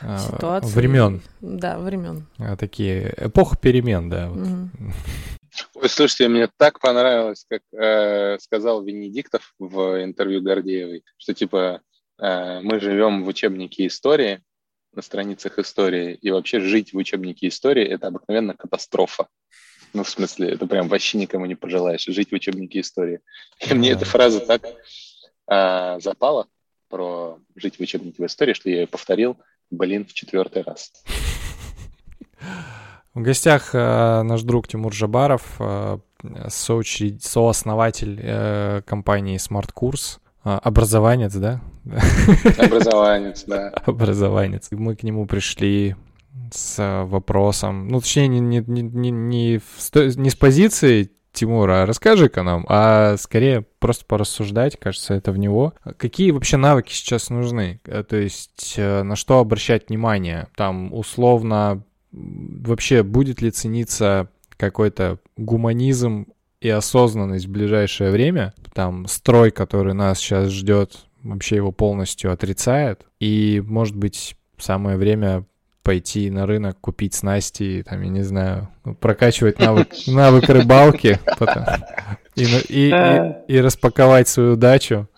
а, 0.00 0.18
ситуаций. 0.18 0.70
Времен. 0.72 1.22
Да, 1.40 1.78
времен. 1.78 2.26
А, 2.38 2.56
такие 2.56 3.12
эпоха 3.16 3.56
перемен, 3.56 4.08
да. 4.08 4.28
Вот. 4.28 4.46
Угу. 4.46 4.92
Ой, 5.74 5.88
слушайте, 5.88 6.28
мне 6.28 6.48
так 6.56 6.80
понравилось, 6.80 7.44
как 7.48 7.62
э, 7.72 8.38
сказал 8.38 8.84
Венедиктов 8.84 9.54
в 9.58 10.02
интервью 10.02 10.40
Гордеевой, 10.42 11.02
что 11.16 11.34
типа 11.34 11.80
э, 12.20 12.60
мы 12.60 12.80
живем 12.80 13.24
в 13.24 13.28
учебнике 13.28 13.86
истории, 13.86 14.40
на 14.92 15.02
страницах 15.02 15.58
истории, 15.58 16.14
и 16.14 16.30
вообще 16.30 16.60
жить 16.60 16.92
в 16.92 16.96
учебнике 16.96 17.48
истории– 17.48 17.84
это 17.88 18.08
обыкновенно 18.08 18.54
катастрофа. 18.54 19.28
Ну, 19.92 20.04
в 20.04 20.08
смысле, 20.08 20.50
это 20.50 20.66
прям 20.66 20.88
вообще 20.88 21.18
никому 21.18 21.46
не 21.46 21.54
пожелаешь 21.54 22.04
жить 22.04 22.30
в 22.30 22.34
учебнике 22.34 22.80
истории. 22.80 23.20
И 23.68 23.74
мне 23.74 23.90
эта 23.90 24.04
фраза 24.04 24.40
так 24.40 24.62
а, 25.46 25.98
запала 26.00 26.46
про 26.88 27.38
жить 27.56 27.76
в 27.78 27.80
учебнике 27.80 28.22
в 28.22 28.26
истории, 28.26 28.54
что 28.54 28.70
я 28.70 28.80
ее 28.80 28.86
повторил, 28.86 29.36
блин, 29.70 30.06
в 30.06 30.12
четвертый 30.12 30.62
раз. 30.62 30.92
В 33.14 33.22
гостях 33.22 33.74
э, 33.74 34.22
наш 34.22 34.42
друг 34.42 34.68
Тимур 34.68 34.92
Жабаров, 34.92 35.42
э, 35.58 35.98
соучредитель, 36.48 37.26
сооснователь 37.26 38.20
э, 38.22 38.82
компании 38.86 39.38
Smart 39.38 39.70
Kurs, 39.74 40.18
э, 40.44 40.50
образованец, 40.62 41.34
да? 41.34 41.60
Образованец, 42.58 43.44
да. 43.44 43.70
Образованец. 43.86 44.68
Мы 44.70 44.94
к 44.94 45.02
нему 45.02 45.26
пришли 45.26 45.96
с 46.52 46.78
э, 46.78 47.04
вопросом, 47.04 47.88
ну, 47.88 48.00
точнее, 48.00 48.28
не, 48.28 48.40
не, 48.40 48.60
не, 48.60 49.10
не, 49.10 49.60
не 49.60 50.30
с 50.30 50.36
позиции 50.36 51.10
Тимура, 51.32 51.82
а 51.82 51.86
расскажи-ка 51.86 52.42
нам, 52.42 52.66
а 52.68 53.16
скорее 53.16 53.64
просто 53.78 54.04
порассуждать, 54.06 54.78
кажется, 54.78 55.14
это 55.14 55.30
в 55.30 55.38
него. 55.38 55.74
Какие 55.96 56.32
вообще 56.32 56.56
навыки 56.56 56.92
сейчас 56.92 57.30
нужны? 57.30 57.80
Э, 57.84 58.02
то 58.02 58.16
есть 58.16 58.74
э, 58.76 59.02
на 59.02 59.16
что 59.16 59.38
обращать 59.38 59.88
внимание? 59.88 60.48
Там 60.56 60.92
условно 60.92 61.84
вообще 62.10 63.02
будет 63.02 63.42
ли 63.42 63.50
цениться 63.50 64.30
какой-то 64.56 65.18
гуманизм 65.36 66.26
и 66.60 66.68
осознанность 66.68 67.46
в 67.46 67.50
ближайшее 67.50 68.10
время? 68.10 68.54
Там 68.74 69.06
строй, 69.06 69.50
который 69.50 69.94
нас 69.94 70.18
сейчас 70.18 70.50
ждет, 70.50 71.06
вообще 71.22 71.56
его 71.56 71.72
полностью 71.72 72.32
отрицает. 72.32 73.06
И, 73.20 73.62
может 73.64 73.96
быть, 73.96 74.36
самое 74.58 74.96
время 74.96 75.44
пойти 75.88 76.28
на 76.28 76.44
рынок, 76.44 76.76
купить 76.82 77.14
снасти, 77.14 77.82
там, 77.88 78.02
я 78.02 78.10
не 78.10 78.22
знаю, 78.22 78.68
ну, 78.84 78.94
прокачивать 78.94 79.58
навык, 79.58 79.88
навык 80.06 80.46
рыбалки 80.50 81.18
потом, 81.38 81.64
и, 82.34 82.42
и, 82.44 82.90
и, 82.90 83.34
и 83.48 83.60
распаковать 83.62 84.28
свою 84.28 84.56
дачу 84.56 85.08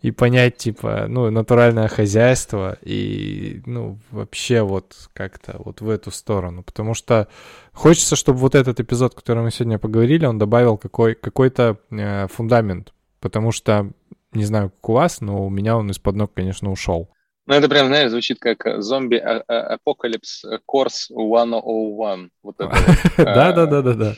и 0.00 0.10
понять, 0.10 0.56
типа, 0.56 1.04
ну, 1.08 1.28
натуральное 1.30 1.88
хозяйство 1.88 2.78
и, 2.80 3.60
ну, 3.66 3.98
вообще 4.10 4.62
вот 4.62 4.96
как-то 5.12 5.56
вот 5.58 5.82
в 5.82 5.90
эту 5.90 6.10
сторону. 6.10 6.62
Потому 6.62 6.94
что 6.94 7.28
хочется, 7.74 8.16
чтобы 8.16 8.38
вот 8.38 8.54
этот 8.54 8.80
эпизод, 8.80 9.14
который 9.14 9.42
мы 9.42 9.50
сегодня 9.50 9.78
поговорили, 9.78 10.24
он 10.24 10.38
добавил 10.38 10.78
какой, 10.78 11.16
какой-то 11.16 11.76
э, 11.90 12.28
фундамент. 12.28 12.94
Потому 13.20 13.52
что, 13.52 13.90
не 14.32 14.46
знаю, 14.46 14.70
как 14.70 14.88
у 14.88 14.92
вас, 14.94 15.20
но 15.20 15.44
у 15.44 15.50
меня 15.50 15.76
он 15.76 15.90
из-под 15.90 16.16
ног, 16.16 16.32
конечно, 16.32 16.72
ушел. 16.72 17.10
Ну, 17.48 17.54
это 17.54 17.66
прям, 17.66 17.86
знаешь, 17.86 18.10
звучит 18.10 18.38
как 18.38 18.82
зомби 18.82 19.16
апокалипс 19.16 20.44
Course 20.70 21.08
101. 21.08 22.30
Вот 22.42 22.56
это. 22.60 22.70
Да, 23.16 23.52
да, 23.52 23.64
да, 23.66 23.82
да, 23.82 24.14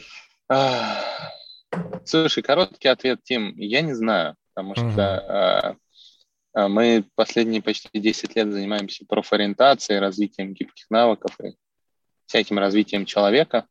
да. 0.48 0.96
Слушай, 2.04 2.42
короткий 2.42 2.88
ответ, 2.88 3.20
Тим, 3.22 3.54
я 3.56 3.82
не 3.82 3.94
знаю, 3.94 4.34
потому 4.52 4.74
что 4.74 5.76
э, 6.54 6.68
мы 6.68 7.04
последние 7.14 7.62
почти 7.62 7.88
10 7.94 8.34
лет 8.34 8.50
занимаемся 8.50 9.04
профориентацией, 9.08 10.00
развитием 10.00 10.52
гибких 10.52 10.86
навыков 10.90 11.30
и 11.40 11.54
всяким 12.30 12.60
развитием 12.60 13.06
человека, 13.06 13.66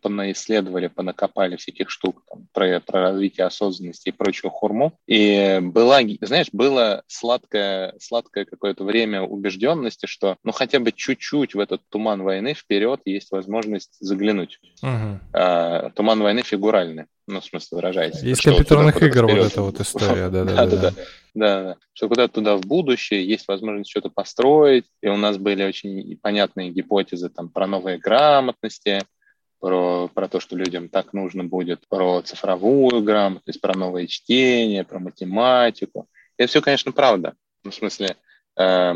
понаисследовали, 0.00 0.86
понакопали 0.86 1.56
всяких 1.56 1.90
штук 1.90 2.22
там, 2.30 2.48
про, 2.54 2.80
про 2.80 3.02
развитие 3.02 3.46
осознанности 3.46 4.08
и 4.08 4.12
прочую 4.12 4.50
хурму. 4.50 4.98
И 5.06 5.58
была, 5.60 6.00
знаешь, 6.22 6.46
было 6.50 7.02
сладкое, 7.08 7.94
сладкое 8.00 8.46
какое-то 8.46 8.84
время 8.84 9.20
убежденности, 9.20 10.06
что 10.06 10.38
ну 10.44 10.52
хотя 10.52 10.80
бы 10.80 10.92
чуть-чуть 10.92 11.54
в 11.54 11.60
этот 11.60 11.82
туман 11.90 12.22
войны 12.22 12.54
вперед 12.54 13.02
есть 13.04 13.30
возможность 13.30 13.98
заглянуть. 14.00 14.60
Угу. 14.82 15.20
А, 15.34 15.90
туман 15.90 16.22
войны 16.22 16.40
фигуральный 16.42 17.04
ну, 17.26 17.40
в 17.40 17.44
смысле, 17.44 17.76
выражаясь. 17.76 18.22
Из 18.22 18.40
компьютерных 18.40 19.02
игр 19.02 19.26
вот 19.26 19.38
эта 19.38 19.62
вот 19.62 19.80
история, 19.80 20.28
да-да-да. 20.30 20.92
Да, 21.34 21.76
что 21.94 22.08
куда-то 22.08 22.34
туда 22.34 22.56
в 22.56 22.60
будущее 22.60 23.26
есть 23.26 23.48
возможность 23.48 23.90
что-то 23.90 24.08
построить, 24.08 24.84
и 25.02 25.08
у 25.08 25.16
нас 25.16 25.36
были 25.36 25.64
очень 25.64 26.16
понятные 26.22 26.70
гипотезы 26.70 27.28
там 27.28 27.48
про 27.48 27.66
новые 27.66 27.98
грамотности, 27.98 29.00
про, 29.58 30.08
про 30.08 30.28
то, 30.28 30.38
что 30.38 30.56
людям 30.56 30.88
так 30.88 31.12
нужно 31.12 31.42
будет, 31.42 31.88
про 31.88 32.20
цифровую 32.20 33.02
грамотность, 33.02 33.60
про 33.60 33.76
новое 33.76 34.06
чтение, 34.06 34.84
про 34.84 34.98
математику. 34.98 36.06
Это 36.36 36.50
все, 36.50 36.60
конечно, 36.60 36.92
правда. 36.92 37.34
Ну, 37.64 37.70
в 37.70 37.74
смысле, 37.74 38.16
э, 38.56 38.94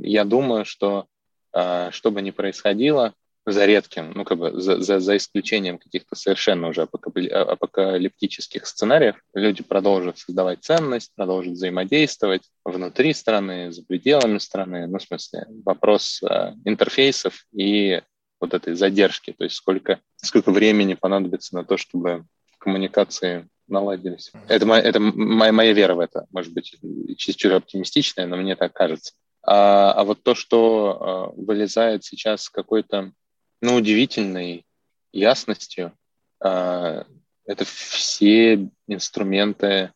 я 0.00 0.24
думаю, 0.24 0.64
что 0.64 1.06
э, 1.52 1.90
что 1.92 2.10
бы 2.10 2.22
ни 2.22 2.30
происходило, 2.30 3.12
за 3.52 3.64
редким, 3.64 4.12
ну, 4.14 4.24
как 4.24 4.38
бы 4.38 4.60
за, 4.60 4.80
за, 4.80 4.98
за 4.98 5.16
исключением 5.16 5.78
каких-то 5.78 6.16
совершенно 6.16 6.68
уже 6.68 6.82
апокалиптических 6.82 8.66
сценариев, 8.66 9.16
люди 9.34 9.62
продолжат 9.62 10.18
создавать 10.18 10.64
ценность, 10.64 11.12
продолжат 11.14 11.52
взаимодействовать 11.52 12.42
внутри 12.64 13.12
страны, 13.14 13.72
за 13.72 13.84
пределами 13.84 14.38
страны. 14.38 14.86
Ну, 14.86 14.98
в 14.98 15.02
смысле, 15.02 15.46
вопрос 15.64 16.20
э, 16.22 16.54
интерфейсов 16.64 17.46
и 17.52 18.02
вот 18.40 18.52
этой 18.52 18.74
задержки, 18.74 19.32
то 19.32 19.44
есть 19.44 19.56
сколько, 19.56 20.00
сколько 20.16 20.50
времени 20.50 20.94
понадобится 20.94 21.54
на 21.54 21.64
то, 21.64 21.76
чтобы 21.76 22.24
коммуникации 22.58 23.48
наладились. 23.68 24.32
Это, 24.48 24.66
моя, 24.66 24.82
это 24.82 25.00
моя, 25.00 25.52
моя 25.52 25.72
вера 25.72 25.94
в 25.94 26.00
это, 26.00 26.26
может 26.30 26.52
быть, 26.52 26.76
чересчур 27.16 27.52
оптимистичная, 27.52 28.26
но 28.26 28.36
мне 28.36 28.56
так 28.56 28.72
кажется. 28.72 29.14
А, 29.42 29.92
а 29.92 30.04
вот 30.04 30.22
то, 30.22 30.34
что 30.34 30.98
а, 31.00 31.40
вылезает 31.40 32.04
сейчас 32.04 32.48
какой-то 32.48 33.12
ну, 33.60 33.76
удивительной 33.76 34.66
ясностью. 35.12 35.92
А, 36.40 37.04
это 37.44 37.64
все 37.64 38.68
инструменты 38.86 39.92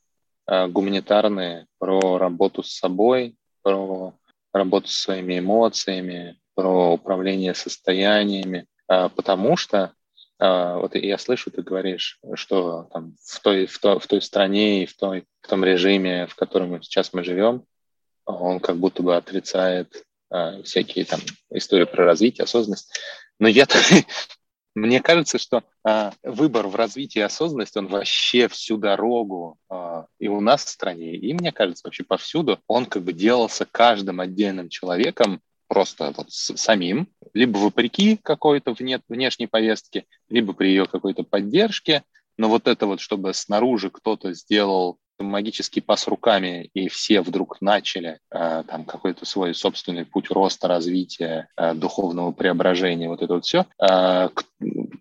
а, 0.47 0.69
гуманитарные 0.69 1.67
про 1.79 2.19
работу 2.19 2.63
с 2.63 2.73
собой, 2.73 3.37
про 3.63 4.15
работу 4.53 4.89
с 4.89 4.97
своими 4.97 5.39
эмоциями, 5.39 6.39
про 6.55 6.93
управление 6.93 7.55
состояниями, 7.55 8.67
а, 8.89 9.09
потому 9.09 9.57
что 9.57 9.93
вот 10.43 10.95
я 10.95 11.19
слышу, 11.19 11.51
ты 11.51 11.61
говоришь, 11.61 12.19
что 12.33 12.89
там 12.95 13.15
в 13.23 13.41
той, 13.41 13.67
в 13.67 13.79
той, 13.79 14.01
в 14.01 14.07
той 14.07 14.23
стране 14.23 14.83
и 14.83 14.87
в, 14.87 14.97
той, 14.97 15.27
в 15.43 15.49
том 15.49 15.63
режиме, 15.63 16.27
в 16.27 16.35
котором 16.35 16.83
сейчас 16.83 17.13
мы 17.13 17.25
живем, 17.25 17.67
он 18.25 18.59
как 18.59 18.79
будто 18.79 19.03
бы 19.03 19.15
отрицает 19.15 20.03
всякие 20.65 21.05
там 21.05 21.21
истории 21.51 21.85
про 21.85 22.07
развитие, 22.07 22.45
осознанность. 22.45 22.99
Но 23.41 23.49
я 23.49 23.67
мне 24.77 25.01
кажется, 25.01 25.39
что 25.39 25.65
а, 25.83 26.13
выбор 26.23 26.69
в 26.69 26.77
развитии 26.77 27.21
осознанности, 27.21 27.79
он 27.79 27.89
вообще 27.89 28.47
всю 28.47 28.77
дорогу 28.77 29.59
а, 29.69 30.07
и 30.21 30.29
у 30.29 30.41
нас 30.41 30.65
в 30.65 30.69
стране, 30.69 31.17
и 31.17 31.33
мне 31.33 31.51
кажется, 31.51 31.83
вообще 31.85 32.05
повсюду, 32.05 32.61
он 32.69 32.87
как 32.87 33.03
бы 33.03 33.13
делался 33.13 33.67
каждым 33.67 34.21
отдельным 34.21 34.69
человеком 34.69 35.41
просто 35.67 36.13
вот 36.17 36.31
с, 36.31 36.57
самим, 36.57 37.09
либо 37.33 37.59
вопреки 37.59 38.17
какой-то 38.17 38.73
вне, 38.73 39.01
внешней 39.09 39.47
повестке, 39.47 40.05
либо 40.29 40.53
при 40.53 40.69
ее 40.69 40.87
какой-то 40.87 41.23
поддержке. 41.23 42.03
Но 42.37 42.49
вот 42.49 42.67
это 42.67 42.87
вот, 42.87 43.01
чтобы 43.01 43.35
снаружи 43.35 43.91
кто-то 43.91 44.33
сделал 44.35 44.99
магический 45.27 45.81
пас 45.81 46.07
руками, 46.09 46.71
и 46.75 46.89
все 46.89 47.21
вдруг 47.21 47.61
начали 47.61 48.19
э, 48.31 48.65
там 48.67 48.85
какой-то 48.85 49.25
свой 49.27 49.55
собственный 49.55 50.05
путь 50.05 50.31
роста, 50.31 50.69
развития, 50.69 51.49
э, 51.57 51.75
духовного 51.75 52.33
преображения, 52.33 53.09
вот 53.09 53.23
это 53.23 53.35
вот 53.35 53.45
все, 53.45 53.67
э, 53.81 54.29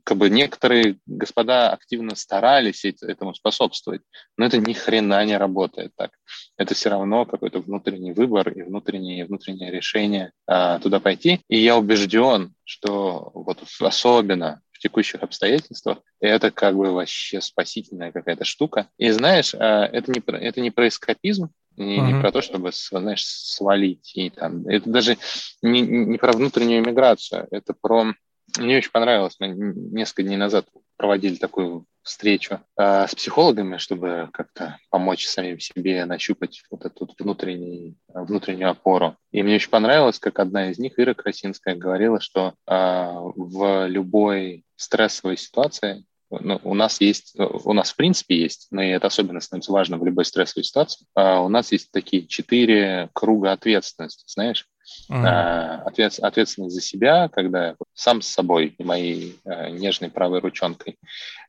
как 0.03 0.17
бы 0.17 0.29
некоторые 0.29 0.97
господа 1.05 1.71
активно 1.71 2.15
старались 2.15 2.85
этому 2.85 3.35
способствовать, 3.35 4.01
но 4.37 4.45
это 4.45 4.57
ни 4.57 4.73
хрена 4.73 5.23
не 5.25 5.37
работает 5.37 5.91
так. 5.95 6.11
Это 6.57 6.73
все 6.73 6.89
равно 6.89 7.25
какой-то 7.25 7.59
внутренний 7.59 8.13
выбор 8.13 8.49
и 8.49 8.63
внутреннее, 8.63 9.25
внутреннее 9.25 9.71
решение 9.71 10.31
э, 10.47 10.79
туда 10.81 10.99
пойти. 10.99 11.41
И 11.47 11.59
я 11.59 11.77
убежден, 11.77 12.53
что 12.63 13.31
вот 13.33 13.59
особенно 13.79 14.61
в 14.79 14.81
текущих 14.81 15.21
обстоятельствах, 15.21 15.97
это 16.21 16.51
как 16.51 16.75
бы 16.75 16.91
вообще 16.91 17.41
спасительная 17.41 18.13
какая-то 18.13 18.45
штука. 18.45 18.87
И 18.97 19.11
знаешь, 19.11 19.53
а, 19.53 19.85
это 19.85 20.09
не, 20.09 20.21
это 20.25 20.61
не 20.61 20.71
про 20.71 20.87
эскапизм, 20.87 21.49
не, 21.75 21.97
uh-huh. 21.97 22.13
не 22.13 22.21
про 22.21 22.31
то, 22.31 22.41
чтобы, 22.41 22.71
знаешь, 22.71 23.25
свалить. 23.25 24.13
И, 24.15 24.29
там, 24.29 24.65
это 24.67 24.89
даже 24.89 25.17
не, 25.61 25.81
не 25.81 26.17
про 26.17 26.31
внутреннюю 26.31 26.81
миграцию, 26.85 27.47
это 27.51 27.73
про... 27.79 28.13
Мне 28.57 28.77
очень 28.77 28.91
понравилось, 28.91 29.35
несколько 29.39 30.23
дней 30.23 30.37
назад 30.37 30.65
проводили 30.99 31.35
такую 31.35 31.85
встречу 32.03 32.59
э, 32.77 33.07
с 33.07 33.15
психологами, 33.15 33.77
чтобы 33.77 34.29
как-то 34.33 34.77
помочь 34.89 35.25
самим 35.27 35.57
себе 35.59 36.03
нащупать 36.03 36.61
вот 36.69 36.85
эту 36.85 37.09
внутренний, 37.17 37.95
внутреннюю 38.09 38.71
опору. 38.71 39.15
И 39.31 39.41
мне 39.41 39.55
очень 39.55 39.69
понравилось, 39.69 40.19
как 40.19 40.39
одна 40.39 40.71
из 40.71 40.77
них, 40.77 40.99
Ира 40.99 41.13
Красинская, 41.13 41.75
говорила, 41.75 42.19
что 42.19 42.53
э, 42.67 42.73
в 42.73 43.87
любой 43.87 44.65
стрессовой 44.75 45.37
ситуации 45.37 46.03
ну, 46.29 46.59
у 46.63 46.73
нас 46.73 47.01
есть, 47.01 47.35
у 47.37 47.73
нас 47.73 47.91
в 47.91 47.95
принципе 47.95 48.37
есть, 48.37 48.67
но 48.71 48.81
и 48.81 48.89
это 48.89 49.07
особенно 49.07 49.39
становится 49.39 49.71
важно 49.71 49.97
в 49.97 50.05
любой 50.05 50.25
стрессовой 50.25 50.63
ситуации, 50.63 51.05
э, 51.15 51.37
у 51.37 51.49
нас 51.49 51.71
есть 51.71 51.91
такие 51.91 52.27
четыре 52.27 53.09
круга 53.13 53.51
ответственности, 53.51 54.23
знаешь, 54.27 54.67
Uh-huh. 55.09 55.83
Ответ, 55.85 56.19
ответственность 56.19 56.75
за 56.75 56.81
себя, 56.81 57.29
когда 57.29 57.75
сам 57.93 58.21
с 58.21 58.27
собой 58.27 58.75
и 58.77 58.83
моей 58.83 59.39
э, 59.45 59.69
нежной 59.71 60.09
правой 60.09 60.39
ручонкой 60.39 60.97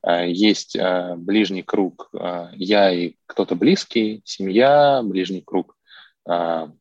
э, 0.02 0.30
есть 0.30 0.76
э, 0.76 1.14
ближний 1.16 1.62
круг 1.62 2.10
я 2.52 2.90
и 2.90 3.14
кто-то 3.26 3.54
близкий, 3.54 4.22
семья, 4.24 5.02
ближний 5.02 5.42
круг 5.42 5.76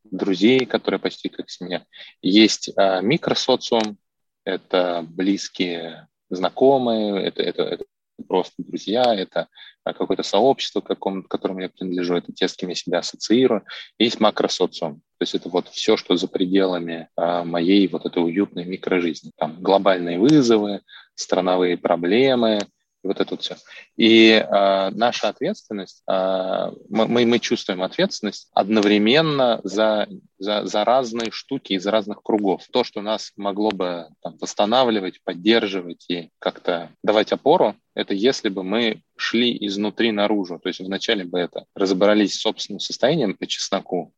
друзей, 0.03 0.65
которые 0.65 0.99
почти 0.99 1.29
как 1.29 1.49
семья. 1.49 1.83
Есть 2.21 2.69
микросоциум, 2.77 3.97
это 4.43 5.05
близкие 5.07 6.07
знакомые, 6.29 7.23
это, 7.23 7.41
это, 7.41 7.63
это 7.63 7.85
просто 8.27 8.53
друзья, 8.57 9.15
это 9.15 9.47
какое-то 9.83 10.23
сообщество, 10.23 10.81
какому, 10.81 11.23
которому 11.23 11.61
я 11.61 11.69
принадлежу, 11.69 12.15
это 12.15 12.31
те, 12.31 12.47
с 12.47 12.55
кем 12.55 12.69
я 12.69 12.75
себя 12.75 12.99
ассоциирую. 12.99 13.63
Есть 13.97 14.19
макросоциум, 14.19 14.95
то 14.95 15.23
есть 15.23 15.35
это 15.35 15.49
вот 15.49 15.67
все, 15.69 15.97
что 15.97 16.15
за 16.15 16.27
пределами 16.27 17.09
а, 17.15 17.43
моей 17.43 17.87
вот 17.87 18.05
этой 18.05 18.23
уютной 18.23 18.65
микрожизни. 18.65 19.31
Там 19.37 19.61
глобальные 19.61 20.19
вызовы, 20.19 20.81
страновые 21.15 21.77
проблемы, 21.77 22.59
вот 23.03 23.19
это 23.19 23.31
вот 23.31 23.41
все. 23.41 23.55
И 23.95 24.31
э, 24.31 24.89
наша 24.91 25.29
ответственность, 25.29 26.03
э, 26.09 26.71
мы, 26.89 27.25
мы 27.25 27.39
чувствуем 27.39 27.81
ответственность 27.81 28.49
одновременно 28.53 29.61
за, 29.63 30.07
за, 30.37 30.65
за 30.65 30.83
разные 30.83 31.31
штуки 31.31 31.73
из 31.73 31.85
разных 31.87 32.21
кругов. 32.21 32.63
То, 32.71 32.83
что 32.83 33.01
нас 33.01 33.31
могло 33.37 33.71
бы 33.71 34.07
там, 34.21 34.37
восстанавливать, 34.39 35.23
поддерживать 35.23 36.05
и 36.09 36.29
как-то 36.39 36.91
давать 37.03 37.31
опору, 37.31 37.75
это 37.95 38.13
если 38.13 38.49
бы 38.49 38.63
мы 38.63 39.01
шли 39.15 39.55
изнутри 39.65 40.11
наружу. 40.11 40.59
То 40.59 40.67
есть 40.67 40.79
вначале 40.79 41.23
бы 41.23 41.39
это 41.39 41.65
разобрались 41.75 42.35
с 42.35 42.41
собственным 42.41 42.79
состоянием 42.79 43.35
по 43.35 43.47
чесноку, 43.47 44.13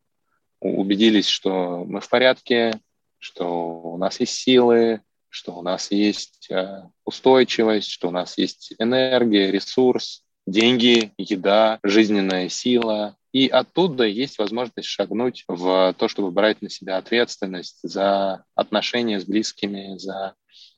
убедились, 0.59 1.27
что 1.27 1.83
мы 1.85 2.01
в 2.01 2.09
порядке, 2.09 2.79
что 3.19 3.81
у 3.81 3.97
нас 3.97 4.19
есть 4.19 4.33
силы, 4.33 5.01
что 5.31 5.53
у 5.53 5.61
нас 5.61 5.91
есть 5.91 6.51
э, 6.51 6.83
устойчивость, 7.05 7.89
что 7.89 8.09
у 8.09 8.11
нас 8.11 8.37
есть 8.37 8.73
энергия, 8.77 9.49
ресурс, 9.49 10.23
деньги, 10.45 11.13
еда, 11.17 11.79
жизненная 11.83 12.49
сила. 12.49 13.15
И 13.31 13.47
оттуда 13.47 14.03
есть 14.03 14.37
возможность 14.39 14.89
шагнуть 14.89 15.45
в 15.47 15.95
то, 15.97 16.07
чтобы 16.09 16.31
брать 16.31 16.61
на 16.61 16.69
себя 16.69 16.97
ответственность 16.97 17.79
за 17.81 18.43
отношения 18.55 19.21
с 19.21 19.23
близкими, 19.23 19.97
за 19.97 20.35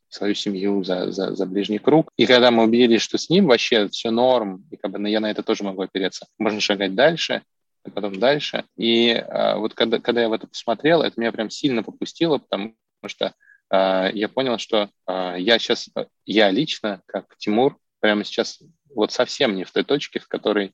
свою 0.07 0.36
семью, 0.36 0.83
за, 0.83 1.12
за, 1.12 1.36
за 1.36 1.45
ближний 1.48 1.79
круг. 1.79 2.12
И 2.15 2.27
когда 2.27 2.51
мы 2.51 2.63
убедились, 2.63 3.01
что 3.01 3.17
с 3.17 3.31
ним 3.31 3.48
вообще 3.48 3.88
все 3.89 4.12
норм, 4.12 4.63
и 4.69 4.77
как 4.77 4.91
бы 4.91 5.10
я 5.10 5.19
на 5.19 5.31
это 5.31 5.41
тоже 5.41 5.63
могу 5.63 5.81
опереться, 5.81 6.27
можно 6.38 6.62
шагать 6.62 6.93
дальше, 6.93 7.41
и 7.88 7.89
потом 7.89 8.19
дальше. 8.19 8.65
И 8.77 9.07
э, 9.10 9.55
вот 9.55 9.74
когда, 9.74 10.00
когда 10.00 10.22
я 10.22 10.29
в 10.29 10.33
это 10.33 10.45
посмотрел, 10.45 11.01
это 11.01 11.19
меня 11.19 11.31
прям 11.31 11.50
сильно 11.50 11.81
попустило, 11.81 12.38
потому 12.38 12.75
что 13.07 13.27
а, 13.27 13.33
я 13.75 14.30
понял, 14.30 14.58
что 14.58 14.89
а, 15.06 15.36
я 15.36 15.58
сейчас, 15.58 15.89
я 16.25 16.51
лично, 16.51 17.01
как 17.06 17.36
Тимур, 17.38 17.77
прямо 18.00 18.24
сейчас 18.24 18.60
вот 18.94 19.12
совсем 19.12 19.56
не 19.56 19.63
в 19.63 19.72
той 19.72 19.84
точке, 19.84 20.20
в 20.20 20.27
которой 20.27 20.74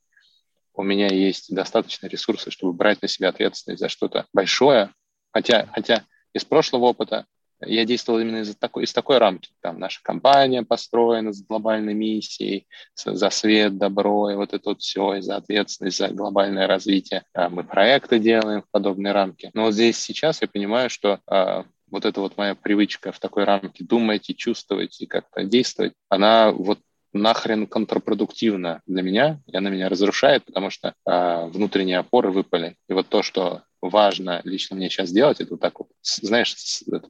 у 0.74 0.84
меня 0.84 1.08
есть 1.08 1.54
достаточно 1.54 2.08
ресурсов, 2.08 2.54
чтобы 2.54 2.74
брать 2.74 3.02
на 3.02 3.08
себя 3.08 3.30
ответственность 3.30 3.82
за 3.82 3.90
что-то 3.90 4.26
большое. 4.34 4.92
Хотя, 5.32 5.68
хотя 5.74 6.04
из 6.34 6.46
прошлого 6.46 6.86
опыта 6.86 7.26
я 7.62 7.86
действовал 7.86 8.20
именно 8.20 8.38
из 8.38 8.56
такой, 8.56 8.86
из 8.86 8.94
такой 8.94 9.18
рамки. 9.18 9.50
Там 9.62 9.80
наша 9.80 10.00
компания 10.02 10.64
построена 10.64 11.34
с 11.34 11.42
глобальной 11.44 11.94
миссией, 11.94 12.68
за 12.96 13.30
свет, 13.30 13.78
добро 13.78 14.30
и 14.30 14.36
вот 14.36 14.54
это 14.54 14.70
вот 14.70 14.82
все, 14.82 15.16
и 15.16 15.22
за 15.22 15.36
ответственность, 15.36 15.98
за 15.98 16.08
глобальное 16.10 16.68
развитие. 16.68 17.24
А 17.34 17.50
мы 17.50 17.64
проекты 17.64 18.20
делаем 18.20 18.62
в 18.62 18.72
подобной 18.72 19.12
рамке. 19.12 19.52
Но 19.54 19.66
вот 19.66 19.74
здесь 19.74 19.98
сейчас 20.00 20.42
я 20.42 20.48
понимаю, 20.48 20.90
что 20.90 21.20
а, 21.28 21.66
вот 21.92 22.06
эта 22.06 22.22
вот 22.22 22.38
моя 22.38 22.56
привычка 22.56 23.12
в 23.12 23.20
такой 23.20 23.44
рамке 23.44 23.84
думать 23.84 24.30
и 24.30 24.36
чувствовать 24.36 25.02
и 25.02 25.06
как-то 25.06 25.44
действовать, 25.44 25.94
она 26.10 26.52
вот 26.52 26.80
нахрен 27.14 27.68
контрпродуктивна 27.68 28.82
для 28.86 29.02
меня, 29.02 29.42
и 29.48 29.58
она 29.58 29.70
меня 29.70 29.90
разрушает, 29.90 30.46
потому 30.46 30.70
что 30.70 30.94
э, 31.06 31.46
внутренние 31.48 31.98
опоры 31.98 32.32
выпали. 32.32 32.76
И 32.88 32.94
вот 32.94 33.08
то, 33.08 33.24
что 33.24 33.64
важно 33.82 34.42
лично 34.44 34.76
мне 34.76 34.90
сейчас 34.90 35.12
делать, 35.12 35.42
это 35.42 35.52
вот 35.52 35.60
так 35.60 35.80
вот, 35.80 35.90
знаешь, 36.04 36.56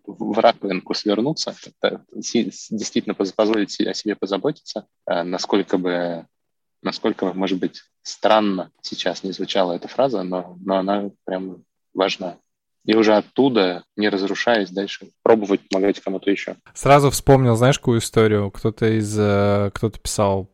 в 0.06 0.40
раковинку 0.40 0.94
свернуться, 0.94 1.56
действительно 2.12 3.14
позволить 3.14 3.80
о 3.82 3.94
себе 3.94 4.16
позаботиться, 4.16 4.88
э, 5.06 5.24
насколько 5.24 5.78
бы 5.78 6.26
насколько, 6.82 7.34
может 7.34 7.60
быть, 7.60 7.82
странно 8.02 8.72
сейчас 8.82 9.24
не 9.24 9.32
звучала 9.32 9.74
эта 9.74 9.88
фраза, 9.88 10.24
но, 10.24 10.58
но 10.62 10.78
она 10.78 11.12
прям 11.26 11.64
важна 11.94 12.38
и 12.86 12.96
уже 12.96 13.16
оттуда, 13.16 13.84
не 13.96 14.10
разрушаясь, 14.10 14.70
дальше 14.70 15.10
пробовать 15.22 15.62
помогать 15.70 16.00
кому-то 16.00 16.32
еще. 16.32 16.56
Сразу 16.74 17.10
вспомнил, 17.10 17.56
знаешь, 17.56 17.80
какую 17.80 18.00
историю? 18.00 18.52
Кто-то 18.52 18.98
из... 18.98 19.16
Э, 19.18 19.72
кто-то 19.74 20.00
писал, 20.00 20.50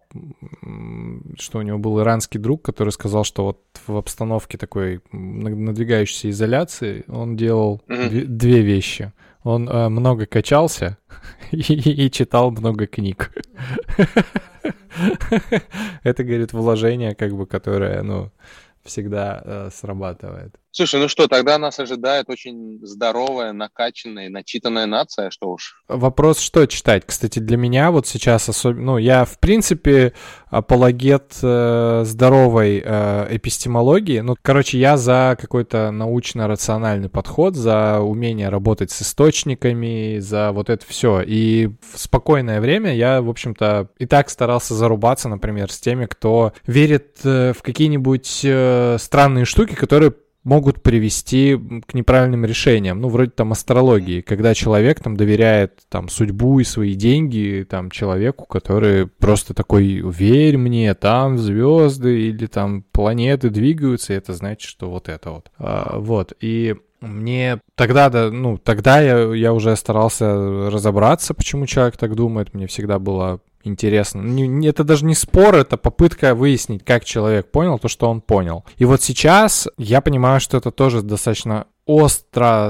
что 1.37 1.59
у 1.59 1.61
него 1.61 1.77
был 1.77 2.01
иранский 2.01 2.39
друг, 2.39 2.63
который 2.63 2.89
сказал, 2.89 3.23
что 3.23 3.43
вот 3.43 3.61
в 3.87 3.95
обстановке 3.95 4.57
такой 4.57 5.01
надвигающейся 5.11 6.29
изоляции 6.29 7.03
он 7.07 7.35
делал 7.35 7.81
mm-hmm. 7.87 8.25
две 8.25 8.61
вещи. 8.61 9.13
Он 9.43 9.69
э, 9.69 9.89
много 9.89 10.25
качался 10.25 10.97
и, 11.51 11.59
и 11.59 12.11
читал 12.11 12.51
много 12.51 12.87
книг. 12.87 13.31
Это, 16.03 16.23
говорит, 16.23 16.53
вложение, 16.53 17.15
как 17.15 17.35
бы, 17.35 17.45
которое, 17.45 18.01
ну, 18.01 18.31
всегда 18.83 19.41
э, 19.43 19.69
срабатывает. 19.71 20.55
Слушай, 20.75 20.99
ну 20.99 21.07
что, 21.07 21.29
тогда 21.29 21.57
нас 21.57 21.79
ожидает 21.79 22.29
очень 22.29 22.79
здоровая, 22.81 23.53
накачанная, 23.53 24.29
начитанная 24.29 24.85
нация, 24.85 25.29
что 25.29 25.53
уж. 25.53 25.81
Вопрос, 25.87 26.41
что 26.41 26.65
читать. 26.65 27.03
Кстати, 27.05 27.39
для 27.39 27.55
меня 27.55 27.91
вот 27.91 28.07
сейчас 28.07 28.49
особенно... 28.49 28.83
Ну, 28.83 28.97
я, 28.97 29.23
в 29.23 29.39
принципе, 29.39 30.11
апологет 30.47 31.37
э, 31.41 32.01
здоровой 32.03 32.83
э, 32.83 33.27
эпистемологии. 33.37 34.19
Ну, 34.19 34.35
короче, 34.41 34.77
я 34.77 34.97
за 34.97 35.37
какой-то 35.39 35.91
научно-рациональный 35.91 37.07
подход, 37.07 37.55
за 37.55 38.01
умение 38.01 38.49
работать 38.49 38.91
с 38.91 39.01
источниками, 39.01 40.19
за 40.19 40.51
вот 40.51 40.69
это 40.69 40.85
все. 40.85 41.21
И 41.21 41.67
в 41.93 41.97
спокойное 41.97 42.59
время 42.59 42.93
я, 42.93 43.21
в 43.21 43.29
общем-то, 43.29 43.91
и 43.97 44.05
так 44.05 44.29
старался 44.29 44.73
зарубаться, 44.73 45.29
например, 45.29 45.71
с 45.71 45.79
теми, 45.79 46.05
кто 46.05 46.51
верит 46.67 47.19
э, 47.23 47.53
в 47.57 47.61
какие-нибудь 47.61 48.41
э, 48.43 48.97
странные 48.99 49.45
штуки, 49.45 49.73
которые 49.73 50.11
могут 50.45 50.81
привести 50.83 51.59
к 51.87 51.93
неправильным 51.95 52.45
решениям, 52.45 53.01
ну, 53.01 53.09
вроде 53.09 53.31
там 53.31 53.51
астрологии, 53.51 54.21
когда 54.21 54.53
человек 54.53 55.01
там 55.01 55.17
доверяет 55.17 55.81
там 55.89 56.07
судьбу 56.07 56.59
и 56.59 56.63
свои 56.63 56.93
деньги 56.93 57.65
там 57.67 57.89
человеку, 57.89 58.45
который 58.45 59.07
просто 59.07 59.53
такой, 59.53 60.03
верь 60.05 60.57
мне, 60.57 60.93
там 60.93 61.39
звезды 61.39 62.27
или 62.27 62.45
там 62.45 62.83
планеты 62.91 63.49
двигаются, 63.49 64.13
и 64.13 64.17
это 64.17 64.33
значит, 64.33 64.69
что 64.69 64.89
вот 64.89 65.09
это 65.09 65.31
вот. 65.31 65.51
А, 65.57 65.97
вот, 65.99 66.33
и 66.39 66.75
мне 67.05 67.59
тогда, 67.75 68.09
да, 68.09 68.29
ну, 68.31 68.57
тогда 68.57 69.01
я, 69.01 69.33
я 69.33 69.53
уже 69.53 69.75
старался 69.75 70.69
разобраться, 70.69 71.33
почему 71.33 71.65
человек 71.65 71.97
так 71.97 72.15
думает. 72.15 72.53
Мне 72.53 72.67
всегда 72.67 72.99
было 72.99 73.39
интересно. 73.63 74.21
Не, 74.21 74.67
это 74.67 74.83
даже 74.83 75.05
не 75.05 75.15
спор, 75.15 75.55
это 75.55 75.77
попытка 75.77 76.35
выяснить, 76.35 76.85
как 76.85 77.03
человек 77.05 77.49
понял 77.51 77.79
то, 77.79 77.87
что 77.87 78.09
он 78.09 78.21
понял. 78.21 78.63
И 78.77 78.85
вот 78.85 79.01
сейчас 79.01 79.67
я 79.77 80.01
понимаю, 80.01 80.39
что 80.39 80.57
это 80.57 80.71
тоже 80.71 81.01
достаточно 81.01 81.67
остро. 81.85 82.69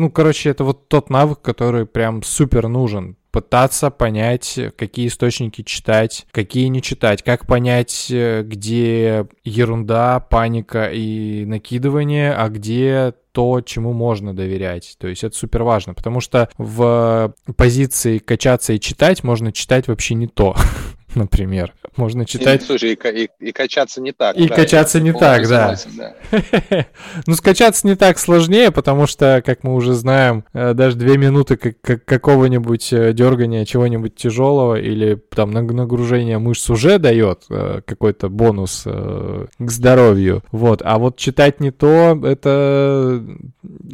Ну, 0.00 0.08
короче, 0.10 0.48
это 0.48 0.64
вот 0.64 0.88
тот 0.88 1.10
навык, 1.10 1.42
который 1.42 1.84
прям 1.84 2.22
супер 2.22 2.68
нужен 2.68 3.18
пытаться 3.30 3.90
понять, 3.90 4.58
какие 4.78 5.08
источники 5.08 5.60
читать, 5.60 6.26
какие 6.30 6.68
не 6.68 6.80
читать, 6.80 7.22
как 7.22 7.46
понять, 7.46 8.06
э, 8.10 8.42
где 8.42 9.26
ерунда, 9.44 10.20
паника 10.20 10.90
и 10.90 11.44
накидывание, 11.44 12.32
а 12.32 12.48
где 12.48 13.12
то, 13.32 13.60
чему 13.60 13.92
можно 13.92 14.34
доверять. 14.34 14.96
То 14.98 15.06
есть 15.06 15.22
это 15.22 15.36
супер 15.36 15.64
важно, 15.64 15.92
потому 15.92 16.20
что 16.20 16.48
в 16.56 17.34
позиции 17.58 18.16
качаться 18.16 18.72
и 18.72 18.80
читать 18.80 19.22
можно 19.22 19.52
читать 19.52 19.86
вообще 19.86 20.14
не 20.14 20.28
то. 20.28 20.56
например. 21.14 21.74
Можно 21.96 22.24
читать... 22.24 22.62
И, 22.62 22.66
слушай, 22.66 22.92
и, 22.92 23.24
и, 23.24 23.48
и 23.48 23.52
качаться 23.52 24.00
не 24.00 24.12
так. 24.12 24.36
И 24.36 24.48
да, 24.48 24.54
качаться 24.54 25.00
не 25.00 25.12
так, 25.12 25.48
да. 25.48 25.76
да. 25.96 26.14
ну, 27.26 27.34
скачаться 27.34 27.86
не 27.86 27.96
так 27.96 28.18
сложнее, 28.18 28.70
потому 28.70 29.06
что, 29.06 29.42
как 29.44 29.64
мы 29.64 29.74
уже 29.74 29.94
знаем, 29.94 30.44
э, 30.52 30.72
даже 30.74 30.96
две 30.96 31.18
минуты 31.18 31.56
какого-нибудь 31.56 32.92
э, 32.92 33.12
дергания 33.12 33.64
чего-нибудь 33.64 34.14
тяжелого 34.14 34.76
или 34.76 35.16
там 35.34 35.50
нагружение 35.50 36.38
мышц 36.38 36.70
уже 36.70 36.98
дает 36.98 37.44
э, 37.50 37.80
какой-то 37.84 38.28
бонус 38.28 38.84
к 38.84 39.70
здоровью. 39.70 40.42
Вот. 40.52 40.82
А 40.84 40.98
вот 40.98 41.16
читать 41.16 41.60
не 41.60 41.70
то, 41.70 42.18
это 42.22 43.22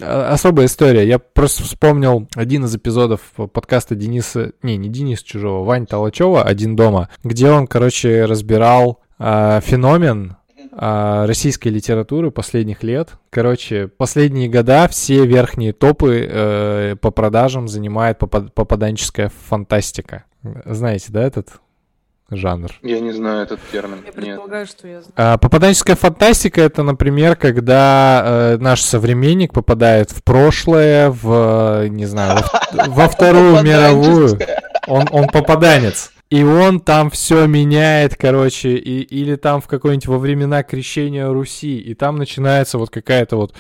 особая 0.01 0.67
история. 0.67 1.07
Я 1.07 1.19
просто 1.19 1.63
вспомнил 1.63 2.29
один 2.35 2.65
из 2.65 2.77
эпизодов 2.77 3.21
подкаста 3.53 3.95
Дениса, 3.95 4.53
не, 4.63 4.77
не 4.77 4.89
Дениса 4.89 5.25
Чужого, 5.25 5.65
Вань 5.65 5.87
Толачева 5.87 6.43
«Один 6.43 6.77
дома», 6.77 7.06
где 7.25 7.51
он, 7.51 7.67
короче, 7.67 8.25
разбирал 8.25 9.01
э, 9.19 9.61
феномен 9.63 10.37
э, 10.73 11.25
российской 11.27 11.69
литературы 11.69 12.31
последних 12.31 12.83
лет. 12.83 13.11
Короче, 13.31 13.89
последние 13.89 14.49
года 14.49 14.89
все 14.89 15.27
верхние 15.27 15.73
топы 15.73 16.27
э, 16.29 16.97
по 17.01 17.11
продажам 17.11 17.69
занимает 17.69 18.19
попад- 18.19 18.53
попаданческая 18.53 19.31
фантастика. 19.49 20.25
Знаете, 20.65 21.07
да, 21.11 21.23
этот 21.23 21.61
жанр. 22.31 22.73
Я 22.83 23.01
не 23.01 23.13
знаю 23.13 23.43
этот 23.43 23.61
термин. 23.71 24.03
Я 24.05 24.13
предполагаю, 24.13 24.63
Нет. 24.63 24.69
что 24.69 24.89
я 24.89 25.01
знаю. 25.01 25.13
А, 25.17 25.39
попаданческая 25.39 25.97
фантастика 25.97 26.61
это, 26.61 26.83
например, 26.83 27.37
когда 27.37 28.23
э, 28.25 28.57
наш 28.59 28.83
современник 28.83 29.53
попадает 29.53 30.11
в 30.11 30.23
прошлое, 30.25 31.11
в 31.11 31.87
не 31.89 32.07
знаю, 32.07 32.45
во, 32.73 32.85
во 32.87 33.09
вторую 33.09 33.63
мировую. 33.63 34.39
Он, 34.89 35.07
он 35.11 35.29
попаданец. 35.29 36.13
И 36.29 36.43
он 36.43 36.81
там 36.81 37.11
все 37.11 37.47
меняет, 37.47 38.17
короче, 38.17 38.77
и, 38.77 39.01
или 39.01 39.37
там 39.37 39.61
в 39.61 39.69
какой-нибудь 39.69 40.07
во 40.07 40.19
времена 40.19 40.65
крещения 40.65 41.29
Руси, 41.29 41.79
и 41.79 41.95
там 41.95 42.17
начинается 42.17 42.79
вот 42.79 42.91
какая-то 42.91 43.37
вот 43.37 43.55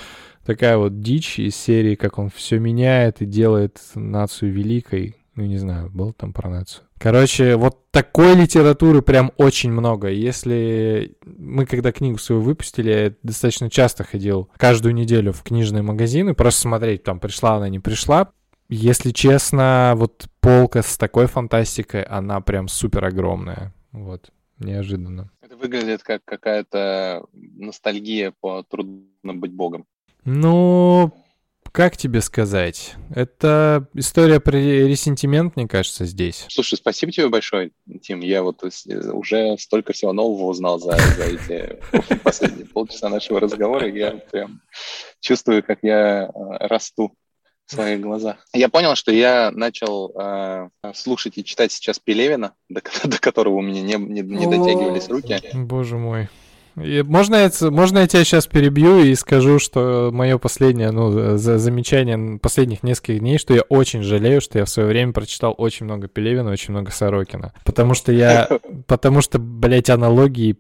такая 0.45 0.77
вот 0.77 1.01
дичь 1.01 1.39
из 1.39 1.55
серии, 1.55 1.95
как 1.95 2.19
он 2.19 2.31
все 2.31 2.59
меняет 2.59 3.23
и 3.23 3.27
делает 3.27 3.81
нацию 3.95 4.53
великой. 4.53 5.17
Ну, 5.37 5.45
не 5.45 5.59
знаю, 5.59 5.91
был 5.91 6.13
там 6.13 6.33
про 6.33 6.49
нацию. 6.49 6.85
Короче, 6.99 7.57
вот 7.57 7.91
такой 7.91 8.35
литературы 8.35 9.03
прям 9.03 9.33
очень 9.37 9.71
много. 9.71 10.09
Если 10.09 11.15
мы 11.25 11.67
когда 11.67 11.93
книгу 11.93 12.17
свою 12.19 12.41
выпустили, 12.41 12.91
я 12.91 13.13
достаточно 13.23 13.69
часто 13.69 14.03
ходил 14.03 14.49
каждую 14.57 14.95
неделю 14.95 15.33
в 15.33 15.43
книжные 15.43 15.83
магазины, 15.83 16.35
просто 16.35 16.63
смотреть, 16.63 17.03
там 17.03 17.21
пришла 17.21 17.57
она, 17.57 17.69
не 17.69 17.81
пришла. 17.81 18.31
Если 18.69 19.11
честно, 19.11 19.95
вот 19.97 20.27
полка 20.41 20.83
с 20.83 20.97
такой 20.97 21.27
фантастикой, 21.27 22.03
она 22.03 22.41
прям 22.41 22.69
супер 22.69 23.05
огромная. 23.05 23.73
Вот, 23.93 24.31
неожиданно. 24.59 25.31
Это 25.41 25.57
выглядит 25.57 26.03
как 26.03 26.25
какая-то 26.25 27.25
ностальгия 27.33 28.33
по 28.41 28.63
трудно 28.65 29.35
быть 29.35 29.53
богом. 29.53 29.87
Ну, 30.25 31.13
как 31.77 31.97
тебе 31.97 32.23
сказать? 32.23 32.95
Это 33.15 33.87
история 33.95 34.41
про 34.41 34.57
ресентимент, 34.57 35.57
мне 35.57 35.69
кажется, 35.69 36.07
здесь. 36.07 36.47
Слушай, 36.49 36.77
спасибо 36.77 37.13
тебе 37.13 37.29
большое, 37.29 37.71
Тим. 38.03 38.21
Я 38.21 38.43
вот 38.43 38.65
уже 38.65 39.57
столько 39.59 39.93
всего 39.93 40.13
нового 40.13 40.47
узнал 40.47 40.81
за, 40.81 40.97
за 40.97 41.25
эти 41.25 41.79
последние 42.25 42.67
полчаса 42.67 43.09
нашего 43.09 43.41
разговора. 43.41 43.89
Я 43.89 44.13
прям 44.13 44.63
чувствую, 45.21 45.63
как 45.63 45.81
я 45.83 46.25
э, 46.25 46.31
расту 46.67 47.15
в 47.67 47.73
своих 47.73 48.01
глазах. 48.01 48.37
Я 48.53 48.69
понял, 48.69 48.95
что 48.95 49.13
я 49.13 49.51
начал 49.53 50.13
э, 50.19 50.69
слушать 50.95 51.37
и 51.37 51.45
читать 51.45 51.73
сейчас 51.73 51.99
Пелевина, 51.99 52.55
до, 52.69 52.81
до 53.05 53.19
которого 53.19 53.57
у 53.57 53.63
меня 53.63 53.83
не, 53.83 53.95
не, 53.95 54.21
не 54.23 54.47
дотягивались 54.47 55.09
руки. 55.09 55.41
Боже 55.53 55.97
мой. 55.97 56.29
можно, 56.77 57.35
я, 57.37 57.51
можно 57.71 57.99
я 57.99 58.07
тебя 58.07 58.25
сейчас 58.25 58.47
перебью 58.47 59.01
и 59.01 59.15
скажу, 59.17 59.59
что 59.59 60.11
мое 60.13 60.39
последнее, 60.39 60.93
ну, 60.93 61.37
за 61.37 61.59
замечание 61.59 62.39
последних 62.39 62.85
нескольких 62.85 63.19
дней, 63.19 63.39
что 63.39 63.53
я 63.53 63.63
очень 63.63 64.03
жалею, 64.03 64.41
что 64.41 64.59
я 64.59 64.65
в 64.65 64.71
свое 64.71 64.89
время 64.89 65.13
прочитал 65.13 65.55
очень 65.59 65.87
много 65.87 66.07
Пелевина, 66.07 66.51
очень 66.53 66.73
много 66.73 66.93
Сорокина. 66.93 67.53
Потому 67.65 67.95
что 67.95 68.13
я, 68.13 68.49
потому 68.87 69.23
что, 69.23 69.41
блядь, 69.41 69.91
аналогии 69.91 70.57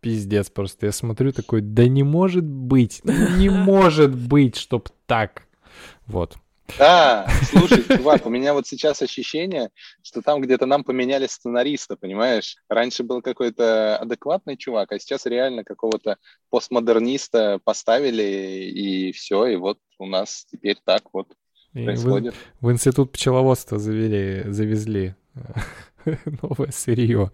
пиздец 0.00 0.50
просто. 0.50 0.86
Я 0.86 0.92
смотрю 0.92 1.32
такой, 1.32 1.60
да 1.60 1.88
не 1.88 2.04
может 2.04 2.44
быть, 2.44 3.00
не 3.04 3.48
может 3.48 4.14
быть, 4.14 4.54
чтоб 4.54 4.88
так. 5.06 5.45
Вот. 6.06 6.36
Да, 6.78 7.28
слушай, 7.44 7.84
чувак, 7.84 8.26
у 8.26 8.28
меня 8.28 8.52
вот 8.52 8.66
сейчас 8.66 9.00
ощущение, 9.00 9.70
что 10.02 10.20
там 10.20 10.40
где-то 10.40 10.66
нам 10.66 10.84
поменяли 10.84 11.26
сценариста, 11.26 11.96
понимаешь? 11.96 12.56
Раньше 12.68 13.02
был 13.02 13.22
какой-то 13.22 13.96
адекватный 13.98 14.56
чувак, 14.56 14.92
а 14.92 14.98
сейчас 14.98 15.26
реально 15.26 15.64
какого-то 15.64 16.16
постмодерниста 16.50 17.60
поставили, 17.62 18.68
и 18.68 19.12
все, 19.12 19.46
и 19.46 19.56
вот 19.56 19.78
у 19.98 20.06
нас 20.06 20.44
теперь 20.50 20.76
так 20.84 21.02
вот 21.12 21.28
и 21.72 21.84
происходит. 21.84 22.34
В, 22.60 22.66
в 22.66 22.72
институт 22.72 23.12
пчеловодства 23.12 23.78
завели, 23.78 24.42
завезли 24.50 25.14
новое 26.42 26.70
сырье. 26.70 27.30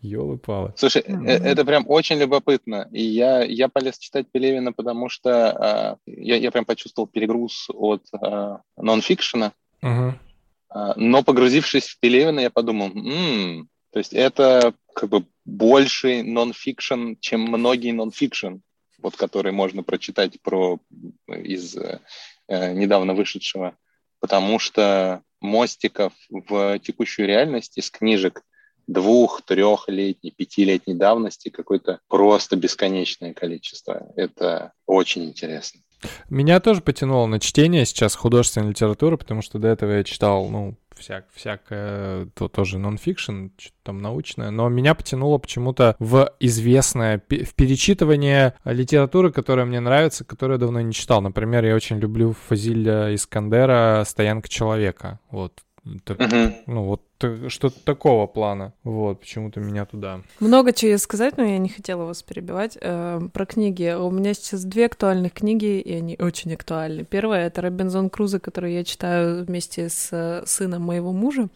Ёлы-палы. 0.00 0.72
Слушай, 0.76 1.02
mm-hmm. 1.02 1.26
это 1.26 1.64
прям 1.64 1.84
очень 1.88 2.16
любопытно. 2.16 2.88
И 2.92 3.02
я, 3.02 3.42
я 3.44 3.68
полез 3.68 3.98
читать 3.98 4.26
Пелевина, 4.30 4.72
потому 4.72 5.08
что 5.08 5.50
а, 5.50 5.96
я, 6.06 6.36
я 6.36 6.50
прям 6.50 6.64
почувствовал 6.64 7.06
перегруз 7.06 7.68
от 7.72 8.02
а, 8.12 8.60
нонфикшена. 8.76 9.52
А, 9.82 10.94
но 10.96 11.22
погрузившись 11.22 11.88
в 11.88 12.00
Пелевина, 12.00 12.40
я 12.40 12.50
подумал, 12.50 12.88
м-м, 12.88 13.68
то 13.90 13.98
есть 13.98 14.12
это 14.12 14.74
как 14.94 15.08
бы 15.08 15.24
больше 15.44 16.22
нонфикшн, 16.22 17.14
чем 17.20 17.42
многие 17.42 17.92
нонфикшн, 17.92 18.56
вот 19.00 19.16
которые 19.16 19.52
можно 19.52 19.82
прочитать 19.82 20.40
про 20.40 20.80
из 21.28 21.76
э, 21.76 22.00
недавно 22.48 23.14
вышедшего. 23.14 23.76
Потому 24.24 24.58
что 24.58 25.20
мостиков 25.42 26.14
в 26.30 26.78
текущую 26.78 27.28
реальность 27.28 27.76
из 27.76 27.90
книжек 27.90 28.40
двух, 28.86 29.42
трехлетней, 29.42 30.30
пятилетней 30.30 30.94
давности 30.94 31.50
какое-то 31.50 32.00
просто 32.08 32.56
бесконечное 32.56 33.34
количество. 33.34 34.10
Это 34.16 34.72
очень 34.86 35.24
интересно. 35.26 35.82
Меня 36.28 36.60
тоже 36.60 36.80
потянуло 36.80 37.26
на 37.26 37.40
чтение 37.40 37.86
сейчас 37.86 38.14
художественной 38.14 38.70
литературы, 38.70 39.16
потому 39.16 39.42
что 39.42 39.58
до 39.58 39.68
этого 39.68 39.92
я 39.92 40.04
читал, 40.04 40.48
ну, 40.48 40.76
всяк, 40.96 41.26
всякое, 41.32 42.26
то 42.34 42.48
тоже 42.48 42.78
нон-фикшн, 42.78 43.48
что-то 43.58 43.76
там 43.82 43.98
научное, 43.98 44.50
но 44.50 44.68
меня 44.68 44.94
потянуло 44.94 45.38
почему-то 45.38 45.96
в 45.98 46.32
известное, 46.40 47.18
в 47.28 47.54
перечитывание 47.54 48.54
литературы, 48.64 49.32
которая 49.32 49.66
мне 49.66 49.80
нравится, 49.80 50.24
которую 50.24 50.56
я 50.56 50.60
давно 50.60 50.80
не 50.80 50.92
читал. 50.92 51.20
Например, 51.20 51.64
я 51.64 51.74
очень 51.74 51.98
люблю 51.98 52.34
Фазиля 52.48 53.14
Искандера 53.14 54.04
«Стоянка 54.06 54.48
человека». 54.48 55.20
Вот, 55.30 55.60
так, 56.04 56.20
угу. 56.20 56.54
Ну, 56.66 56.84
вот 56.84 57.02
что-то 57.48 57.78
такого 57.84 58.26
плана. 58.26 58.72
Вот, 58.82 59.20
почему-то 59.20 59.60
меня 59.60 59.84
туда. 59.84 60.20
Много 60.40 60.72
чего 60.72 60.98
сказать, 60.98 61.36
но 61.36 61.44
я 61.44 61.58
не 61.58 61.68
хотела 61.68 62.04
вас 62.04 62.22
перебивать. 62.22 62.78
Э, 62.80 63.20
про 63.32 63.46
книги. 63.46 63.94
У 63.94 64.10
меня 64.10 64.34
сейчас 64.34 64.64
две 64.64 64.86
актуальных 64.86 65.32
книги, 65.32 65.80
и 65.80 65.94
они 65.94 66.16
очень 66.18 66.52
актуальны. 66.54 67.04
Первая— 67.04 67.46
это 67.48 67.62
Робинзон 67.62 68.10
Крузо, 68.10 68.40
который 68.40 68.74
я 68.74 68.84
читаю 68.84 69.44
вместе 69.44 69.88
с 69.88 70.08
э, 70.12 70.42
сыном 70.46 70.82
моего 70.82 71.12
мужа. 71.12 71.48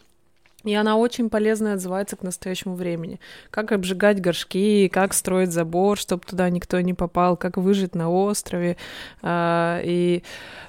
И 0.64 0.74
она 0.74 0.96
очень 0.96 1.30
полезно 1.30 1.74
отзывается 1.74 2.16
к 2.16 2.24
настоящему 2.24 2.74
времени. 2.74 3.20
Как 3.50 3.70
обжигать 3.70 4.20
горшки, 4.20 4.88
как 4.88 5.14
строить 5.14 5.52
забор, 5.52 5.96
чтобы 5.96 6.24
туда 6.26 6.50
никто 6.50 6.80
не 6.80 6.94
попал, 6.94 7.36
как 7.36 7.56
выжить 7.56 7.94
на 7.94 8.10
острове. 8.10 8.76
А, 9.22 9.80
и 9.84 10.24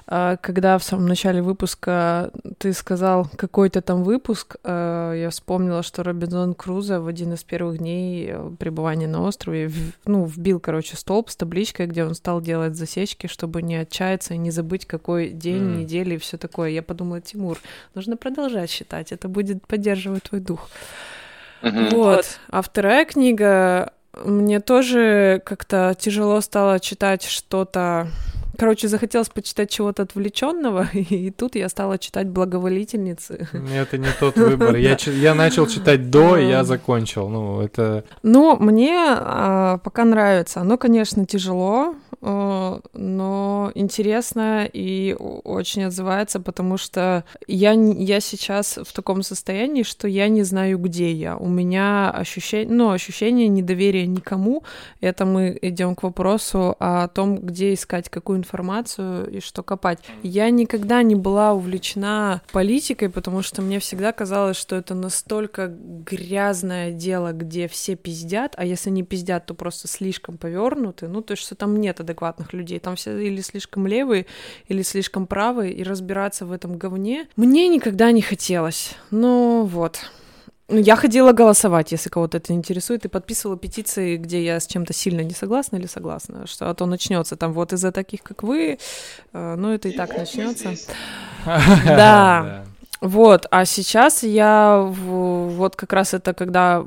а, 0.06 0.36
когда 0.36 0.78
в 0.78 0.84
самом 0.84 1.06
начале 1.06 1.42
выпуска 1.42 2.30
ты 2.58 2.72
сказал 2.72 3.28
какой-то 3.36 3.82
там 3.82 4.04
выпуск, 4.04 4.56
а, 4.62 5.12
я 5.12 5.28
вспомнила, 5.30 5.82
что 5.82 6.04
Робинзон 6.04 6.54
Крузо 6.54 7.00
в 7.00 7.08
один 7.08 7.32
из 7.32 7.42
первых 7.42 7.78
дней 7.78 8.32
пребывания 8.60 9.08
на 9.08 9.22
острове, 9.22 9.72
ну, 10.04 10.24
вбил, 10.24 10.60
короче, 10.60 10.96
столб 10.96 11.30
с 11.30 11.36
табличкой, 11.36 11.86
где 11.86 12.04
он 12.04 12.14
стал 12.14 12.40
делать 12.40 12.76
засечки, 12.76 13.26
чтобы 13.26 13.60
не 13.60 13.74
отчаяться 13.74 14.34
и 14.34 14.38
не 14.38 14.52
забыть, 14.52 14.86
какой 14.86 15.30
день, 15.30 15.64
mm. 15.64 15.76
недели 15.78 16.14
и 16.14 16.18
все 16.18 16.36
такое. 16.38 16.70
Я 16.70 16.84
подумала, 16.84 17.20
Тимур, 17.20 17.58
нужно 17.96 18.16
продолжать 18.16 18.70
считать, 18.70 19.10
это 19.10 19.28
будет 19.28 19.66
поддерживать 19.80 20.24
твой 20.24 20.40
дух. 20.42 20.68
Mm-hmm. 21.62 21.94
Вот. 21.94 22.38
А 22.50 22.60
вторая 22.60 23.06
книга, 23.06 23.92
мне 24.12 24.60
тоже 24.60 25.40
как-то 25.44 25.96
тяжело 25.98 26.40
стало 26.42 26.80
читать 26.80 27.24
что-то 27.24 28.08
Короче, 28.60 28.88
захотелось 28.88 29.30
почитать 29.30 29.70
чего-то 29.70 30.02
отвлеченного, 30.02 30.86
и 30.92 31.30
тут 31.30 31.56
я 31.56 31.70
стала 31.70 31.96
читать 31.96 32.28
благоволительницы. 32.28 33.48
Это 33.74 33.96
не 33.96 34.08
тот 34.20 34.36
выбор. 34.36 34.76
Я, 34.76 34.98
я 35.06 35.34
начал 35.34 35.66
читать 35.66 36.10
до, 36.10 36.36
и 36.36 36.46
я 36.46 36.62
закончил. 36.62 37.30
Ну, 37.30 37.62
это... 37.62 38.04
Ну, 38.22 38.58
мне 38.58 38.98
а, 38.98 39.78
пока 39.78 40.04
нравится. 40.04 40.60
Оно, 40.60 40.76
конечно, 40.76 41.24
тяжело, 41.24 41.94
а, 42.20 42.80
но 42.92 43.72
интересно 43.74 44.68
и 44.70 45.16
очень 45.18 45.84
отзывается, 45.84 46.38
потому 46.38 46.76
что 46.76 47.24
я, 47.46 47.72
я 47.72 48.20
сейчас 48.20 48.78
в 48.84 48.92
таком 48.92 49.22
состоянии, 49.22 49.84
что 49.84 50.06
я 50.06 50.28
не 50.28 50.42
знаю, 50.42 50.76
где 50.76 51.12
я. 51.12 51.38
У 51.38 51.48
меня 51.48 52.10
ощущение, 52.10 52.74
ну, 52.76 52.90
ощущение 52.90 53.48
недоверия 53.48 54.04
никому. 54.04 54.64
Это 55.00 55.24
мы 55.24 55.58
идем 55.62 55.94
к 55.94 56.02
вопросу 56.02 56.76
о 56.78 57.08
том, 57.08 57.38
где 57.38 57.72
искать 57.72 58.10
какую 58.10 58.36
информацию 58.36 58.49
информацию 58.50 59.30
и 59.30 59.40
что 59.40 59.62
копать. 59.62 60.00
Я 60.22 60.50
никогда 60.50 61.02
не 61.02 61.14
была 61.14 61.52
увлечена 61.52 62.42
политикой, 62.52 63.08
потому 63.08 63.42
что 63.42 63.62
мне 63.62 63.78
всегда 63.78 64.12
казалось, 64.12 64.56
что 64.56 64.76
это 64.76 64.94
настолько 64.94 65.68
грязное 65.68 66.90
дело, 66.90 67.32
где 67.32 67.68
все 67.68 67.94
пиздят, 67.94 68.54
а 68.56 68.64
если 68.64 68.90
не 68.90 69.04
пиздят, 69.04 69.46
то 69.46 69.54
просто 69.54 69.86
слишком 69.86 70.36
повернуты. 70.36 71.06
Ну, 71.06 71.22
то 71.22 71.32
есть, 71.32 71.44
что 71.44 71.54
там 71.54 71.76
нет 71.76 72.00
адекватных 72.00 72.52
людей. 72.52 72.80
Там 72.80 72.96
все 72.96 73.18
или 73.18 73.40
слишком 73.40 73.86
левые, 73.86 74.26
или 74.66 74.82
слишком 74.82 75.26
правые, 75.26 75.72
и 75.72 75.84
разбираться 75.84 76.44
в 76.44 76.52
этом 76.52 76.76
говне 76.76 77.28
мне 77.36 77.68
никогда 77.68 78.10
не 78.10 78.22
хотелось. 78.22 78.94
Ну, 79.10 79.64
вот. 79.64 80.00
Ну, 80.70 80.78
я 80.78 80.94
ходила 80.94 81.32
голосовать, 81.32 81.90
если 81.90 82.08
кого-то 82.08 82.36
это 82.36 82.52
интересует, 82.52 83.04
и 83.04 83.08
подписывала 83.08 83.58
петиции, 83.58 84.16
где 84.16 84.44
я 84.44 84.60
с 84.60 84.66
чем-то 84.66 84.92
сильно 84.92 85.20
не 85.20 85.34
согласна 85.34 85.76
или 85.76 85.86
согласна, 85.86 86.46
что 86.46 86.70
а 86.70 86.74
то 86.74 86.86
начнется 86.86 87.36
там 87.36 87.52
вот 87.52 87.72
из-за 87.72 87.90
таких, 87.90 88.22
как 88.22 88.44
вы, 88.44 88.78
э, 89.32 89.54
ну 89.56 89.72
это 89.72 89.88
и 89.88 89.92
так 89.92 90.16
начнется. 90.16 90.74
Да. 91.44 92.64
Вот, 93.00 93.46
а 93.50 93.64
сейчас 93.64 94.22
я 94.22 94.86
вот 94.86 95.74
как 95.74 95.94
раз 95.94 96.12
это 96.12 96.34
когда 96.34 96.84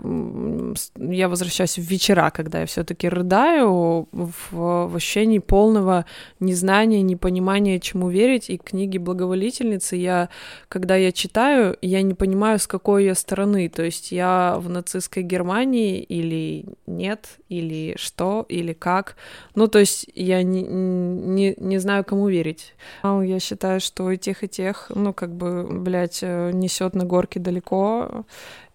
я 0.96 1.28
возвращаюсь 1.28 1.80
в 1.80 1.82
вечера, 1.82 2.30
когда 2.30 2.62
я 2.62 2.66
все-таки 2.68 3.10
рыдаю 3.10 4.08
в, 4.12 4.52
в 4.52 4.96
ощущении 4.96 5.40
полного 5.40 6.06
незнания, 6.40 7.02
непонимания, 7.02 7.80
чему 7.80 8.10
верить. 8.10 8.52
И 8.52 8.58
книги 8.58 9.00
благоволительницы 9.00 9.96
я, 9.96 10.30
когда 10.68 10.96
я 10.96 11.12
читаю, 11.12 11.78
я 11.82 12.04
не 12.04 12.14
понимаю, 12.14 12.60
с 12.60 12.68
какой 12.68 13.06
я 13.06 13.16
стороны. 13.16 13.68
То 13.70 13.82
есть 13.82 14.12
я 14.12 14.58
в 14.60 14.70
нацистской 14.70 15.24
Германии 15.24 16.00
или 16.00 16.66
нет, 16.86 17.38
или 17.50 17.96
что, 17.98 18.46
или 18.50 18.74
как. 18.74 19.16
Ну, 19.56 19.68
то 19.68 19.80
есть 19.80 20.06
я 20.14 20.44
не, 20.44 20.62
не, 20.62 21.56
не 21.58 21.80
знаю, 21.80 22.04
кому 22.04 22.28
верить. 22.28 22.76
Я 23.04 23.40
считаю, 23.40 23.80
что 23.80 24.12
и 24.12 24.18
тех, 24.18 24.44
и 24.44 24.48
тех, 24.48 24.92
ну, 24.94 25.12
как 25.14 25.36
бы, 25.36 25.68
блядь, 25.72 26.03
блядь, 26.04 26.20
э, 26.22 26.52
несет 26.52 26.96
на 26.96 27.06
горке 27.06 27.40
далеко 27.40 28.26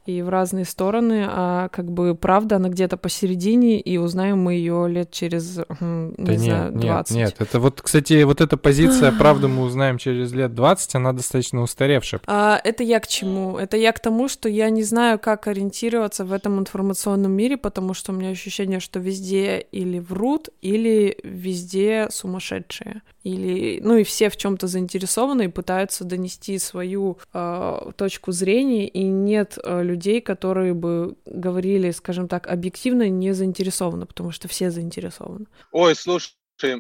и 0.09 0.23
в 0.23 0.31
разные 0.31 0.65
стороны, 0.65 1.27
а 1.29 1.69
как 1.69 1.91
бы 1.91 2.15
правда 2.15 2.57
она 2.57 2.71
где-то 2.71 2.97
посередине, 2.97 3.79
и 3.79 3.99
узнаем 3.99 4.39
мы 4.39 4.55
ее 4.55 4.89
лет 4.89 5.11
через, 5.11 5.59
не 5.81 6.15
да 6.17 6.39
знаю, 6.39 6.73
нет, 6.73 6.81
20. 6.81 7.17
Нет, 7.17 7.27
нет, 7.27 7.37
это 7.39 7.61
вот, 7.61 7.83
кстати, 7.83 8.23
вот 8.23 8.41
эта 8.41 8.57
позиция 8.57 9.13
«правда 9.19 9.49
мы 9.49 9.63
узнаем 9.63 9.99
через 9.99 10.33
лет 10.33 10.53
20», 10.53 10.91
она 10.95 11.13
достаточно 11.13 11.61
устаревшая. 11.61 12.23
А, 12.27 12.59
это 12.65 12.83
я 12.83 13.01
к 13.01 13.07
чему? 13.07 13.59
Это 13.59 13.77
я 13.77 13.93
к 13.93 14.01
тому, 14.01 14.29
что 14.29 14.49
я 14.49 14.71
не 14.71 14.83
знаю, 14.83 15.19
как 15.19 15.47
ориентироваться 15.47 16.25
в 16.25 16.33
этом 16.33 16.59
информационном 16.59 17.33
мире, 17.33 17.59
потому 17.59 17.93
что 17.93 18.13
у 18.13 18.15
меня 18.15 18.31
ощущение, 18.31 18.81
что 18.81 19.01
везде 19.01 19.61
или 19.61 19.99
врут, 19.99 20.49
или 20.63 21.19
везде 21.23 22.09
сумасшедшие 22.11 23.03
или, 23.29 23.81
ну 23.83 23.97
и 23.97 24.05
все 24.05 24.31
в 24.31 24.37
чем-то 24.37 24.67
заинтересованы 24.67 25.45
и 25.47 25.49
пытаются 25.49 26.05
донести 26.05 26.59
свою 26.59 27.19
э, 27.35 27.91
точку 27.97 28.33
зрения, 28.33 28.89
и 28.89 29.03
нет 29.03 29.59
э, 29.63 29.83
людей, 29.83 29.98
которые 30.21 30.75
бы 30.75 31.17
говорили, 31.27 31.91
скажем 31.91 32.29
так, 32.29 32.47
объективно 32.47 33.09
не 33.09 33.33
заинтересованы, 33.33 34.07
потому 34.07 34.31
что 34.31 34.49
все 34.49 34.71
заинтересованы. 34.71 35.47
Ой, 35.73 35.95
слушай, 35.95 36.35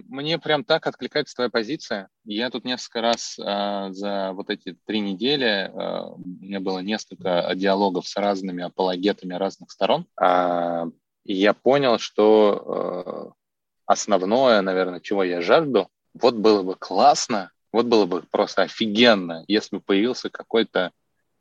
мне 0.09 0.38
прям 0.38 0.64
так 0.64 0.87
откликается 0.87 1.35
твоя 1.35 1.50
позиция. 1.50 2.09
Я 2.24 2.50
тут 2.50 2.64
несколько 2.64 3.00
раз 3.00 3.38
э, 3.38 3.88
за 3.92 4.33
вот 4.33 4.50
эти 4.50 4.76
три 4.87 5.00
недели, 5.00 5.70
э, 5.70 6.02
у 6.14 6.18
меня 6.18 6.61
было 6.61 6.81
несколько 6.81 7.50
диалогов 7.54 8.09
с 8.09 8.16
разными 8.16 8.64
апологетами 8.64 9.35
разных 9.35 9.70
сторон. 9.70 10.07
Э, 10.20 10.87
и 11.24 11.35
я 11.35 11.54
понял, 11.54 11.98
что 11.98 13.35
э, 13.37 13.44
основное, 13.87 14.62
наверное, 14.62 15.00
чего 15.00 15.22
я 15.22 15.42
жажду, 15.42 15.88
вот 16.14 16.35
было 16.35 16.62
бы 16.62 16.74
классно, 16.74 17.50
вот 17.72 17.87
было 17.87 18.07
бы 18.07 18.22
просто 18.31 18.62
офигенно, 18.62 19.44
если 19.46 19.76
бы 19.76 19.83
появился 19.83 20.31
какой-то 20.31 20.90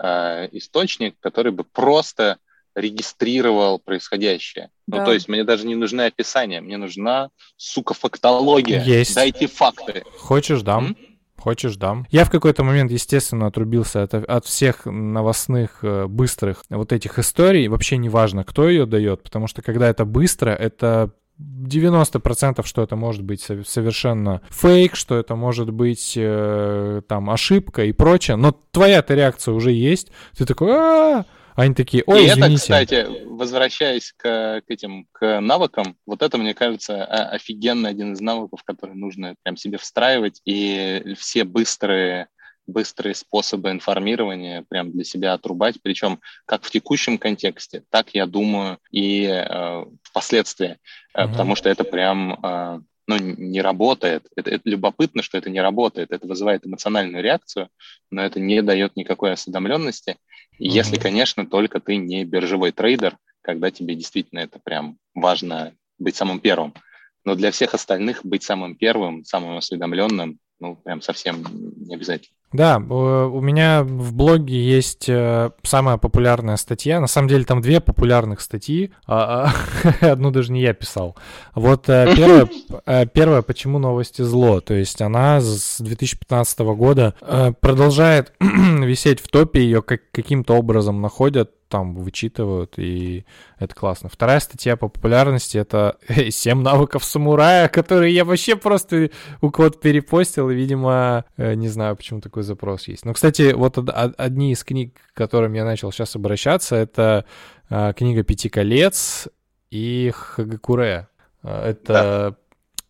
э, 0.02 0.48
источник, 0.52 1.16
который 1.20 1.52
бы 1.52 1.64
просто 1.64 2.38
регистрировал 2.76 3.80
происходящее. 3.80 4.70
Ну, 4.88 4.98
да. 4.98 5.00
Ну, 5.02 5.06
то 5.08 5.14
есть 5.14 5.28
мне 5.28 5.44
даже 5.44 5.66
не 5.66 5.76
нужны 5.76 6.02
описания, 6.02 6.62
мне 6.62 6.78
нужна, 6.78 7.30
сука, 7.56 7.94
фактология. 7.94 8.84
Есть. 8.84 9.16
Дайте 9.16 9.48
факты. 9.48 10.04
Хочешь, 10.18 10.62
дам. 10.62 10.88
М? 10.88 10.98
Хочешь, 11.38 11.76
дам. 11.76 12.06
Я 12.10 12.26
в 12.26 12.32
какой-то 12.32 12.64
момент, 12.64 12.92
естественно, 12.92 13.48
отрубился 13.48 14.04
от, 14.04 14.14
от 14.14 14.46
всех 14.46 14.86
новостных 14.86 15.80
э, 15.84 16.08
быстрых 16.08 16.64
вот 16.70 16.92
этих 16.92 17.20
историй. 17.20 17.68
Вообще 17.68 17.98
не 17.98 18.10
важно, 18.10 18.44
кто 18.44 18.70
ее 18.70 18.86
дает, 18.86 19.24
потому 19.24 19.48
что 19.48 19.62
когда 19.62 19.90
это 19.90 20.04
быстро, 20.04 20.52
это 20.52 21.12
90% 21.40 22.66
что 22.66 22.84
это 22.84 22.96
может 22.96 23.24
быть 23.24 23.42
совершенно 23.42 24.42
фейк, 24.50 24.96
что 24.96 25.18
это 25.18 25.36
может 25.36 25.72
быть 25.72 26.14
э, 26.16 27.02
там 27.08 27.30
ошибка 27.30 27.86
и 27.86 27.92
прочее, 27.92 28.38
но 28.38 28.52
твоя-то 28.72 29.14
реакция 29.14 29.54
уже 29.54 29.72
есть, 29.72 30.12
ты 30.36 30.46
такой, 30.46 30.72
а, 30.72 31.26
они 31.56 31.74
такие, 31.74 32.04
ой, 32.06 32.24
и 32.24 32.28
извините. 32.28 32.54
это, 32.54 32.56
кстати, 32.56 33.08
возвращаясь 33.26 34.14
к, 34.16 34.62
к 34.62 34.64
этим, 34.68 35.08
к 35.12 35.40
навыкам, 35.42 35.96
вот 36.06 36.22
это, 36.22 36.38
мне 36.38 36.54
кажется, 36.54 37.04
офигенно 37.04 37.90
один 37.90 38.14
из 38.14 38.22
навыков, 38.22 38.62
который 38.64 38.96
нужно 38.96 39.36
прям 39.44 39.58
себе 39.58 39.78
встраивать, 39.78 40.42
и 40.46 41.16
все 41.18 41.44
быстрые 41.44 42.28
быстрые 42.68 43.16
способы 43.16 43.72
информирования 43.72 44.64
прям 44.68 44.92
для 44.92 45.04
себя 45.04 45.34
отрубать, 45.34 45.82
причем 45.82 46.20
как 46.46 46.64
в 46.64 46.70
текущем 46.70 47.18
контексте, 47.18 47.84
так, 47.90 48.10
я 48.14 48.26
думаю, 48.26 48.78
и 48.92 49.26
э, 49.26 49.86
впоследствии, 50.04 50.78
uh-huh. 51.16 51.30
потому 51.32 51.56
что 51.56 51.70
это 51.70 51.84
прям 51.84 52.40
э, 52.44 52.80
ну, 53.08 53.18
не 53.18 53.62
работает. 53.62 54.28
Это, 54.36 54.50
это 54.52 54.70
любопытно, 54.70 55.24
что 55.24 55.38
это 55.38 55.50
не 55.50 55.62
работает. 55.62 56.12
Это 56.12 56.28
вызывает 56.28 56.66
эмоциональную 56.66 57.24
реакцию, 57.24 57.70
но 58.12 58.22
это 58.22 58.40
не 58.40 58.62
дает 58.62 58.96
никакой 58.98 59.32
осведомленности. 59.32 60.12
Mm-hmm. 60.12 60.16
Если, 60.60 61.00
конечно, 61.00 61.48
только 61.48 61.80
ты 61.80 61.96
не 61.96 62.26
биржевой 62.26 62.74
трейдер, 62.74 63.18
когда 63.42 63.72
тебе 63.72 63.96
действительно 63.96 64.40
это 64.40 64.60
прям 64.60 64.98
важно 65.16 65.74
быть 65.98 66.18
самым 66.18 66.42
первым. 66.42 66.74
Но 67.24 67.36
для 67.36 67.52
всех 67.52 67.74
остальных 67.74 68.26
быть 68.26 68.44
самым 68.44 68.76
первым, 68.76 69.24
самым 69.24 69.58
осведомленным, 69.58 70.40
ну, 70.60 70.76
прям 70.76 71.02
совсем 71.02 71.46
не 71.78 71.96
обязательно. 71.96 72.36
Да, 72.54 72.78
у 72.78 73.42
меня 73.42 73.84
в 73.84 74.14
блоге 74.14 74.58
есть 74.58 75.10
э, 75.10 75.52
самая 75.64 75.98
популярная 75.98 76.56
статья. 76.56 77.02
На 77.02 77.08
самом 77.08 77.28
деле 77.28 77.44
там 77.44 77.60
две 77.60 77.82
популярных 77.82 78.40
статьи. 78.40 78.92
А, 79.06 79.52
а, 80.02 80.06
одну 80.12 80.32
даже 80.32 80.54
не 80.54 80.62
я 80.62 80.74
писал. 80.74 81.18
Вот 81.56 81.90
э, 81.90 82.14
первая, 82.16 82.48
э, 82.86 83.06
первая 83.06 83.42
«Почему 83.42 83.80
новости 83.80 84.22
зло?». 84.22 84.62
То 84.62 84.76
есть 84.76 85.02
она 85.02 85.42
с 85.42 85.82
2015 85.82 86.60
года 86.60 87.16
продолжает 87.60 88.32
висеть 88.40 89.20
в 89.20 89.28
топе, 89.28 89.60
ее 89.60 89.82
как, 89.82 90.10
каким-то 90.12 90.54
образом 90.56 91.02
находят 91.02 91.52
там 91.68 91.96
вычитывают, 91.96 92.74
и 92.78 93.26
это 93.60 93.76
классно. 93.76 94.10
Вторая 94.10 94.40
статья 94.40 94.78
по 94.78 94.88
популярности— 94.88 95.58
это 95.60 95.98
7 96.30 96.62
навыков 96.62 97.04
самурая, 97.04 97.68
которые 97.68 98.14
я 98.14 98.26
вообще 98.26 98.56
просто 98.56 99.10
у 99.42 99.52
кого-то 99.52 99.80
перепостил, 99.80 100.50
и, 100.50 100.56
видимо, 100.56 101.26
э, 101.38 101.54
не 101.56 101.68
знаю, 101.68 101.96
почему 101.96 102.22
такой 102.22 102.44
запрос 102.44 102.88
есть. 102.88 103.06
Но, 103.06 103.14
кстати, 103.14 103.54
вот 103.54 103.78
одни 104.18 104.52
из 104.52 104.64
книг, 104.64 104.96
к 105.14 105.18
которым 105.18 105.54
я 105.54 105.66
начал 105.66 105.92
сейчас 105.92 106.16
обращаться, 106.16 106.76
это 106.76 107.26
э, 107.70 107.94
книга 107.96 108.24
«Пяти 108.24 108.50
колец» 108.50 109.28
и 109.70 110.12
«Хагакуре». 110.16 111.08
Э, 111.44 111.70
это, 111.72 111.94
да. 111.94 112.36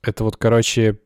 это 0.04 0.24
вот, 0.24 0.38
короче, 0.38 1.00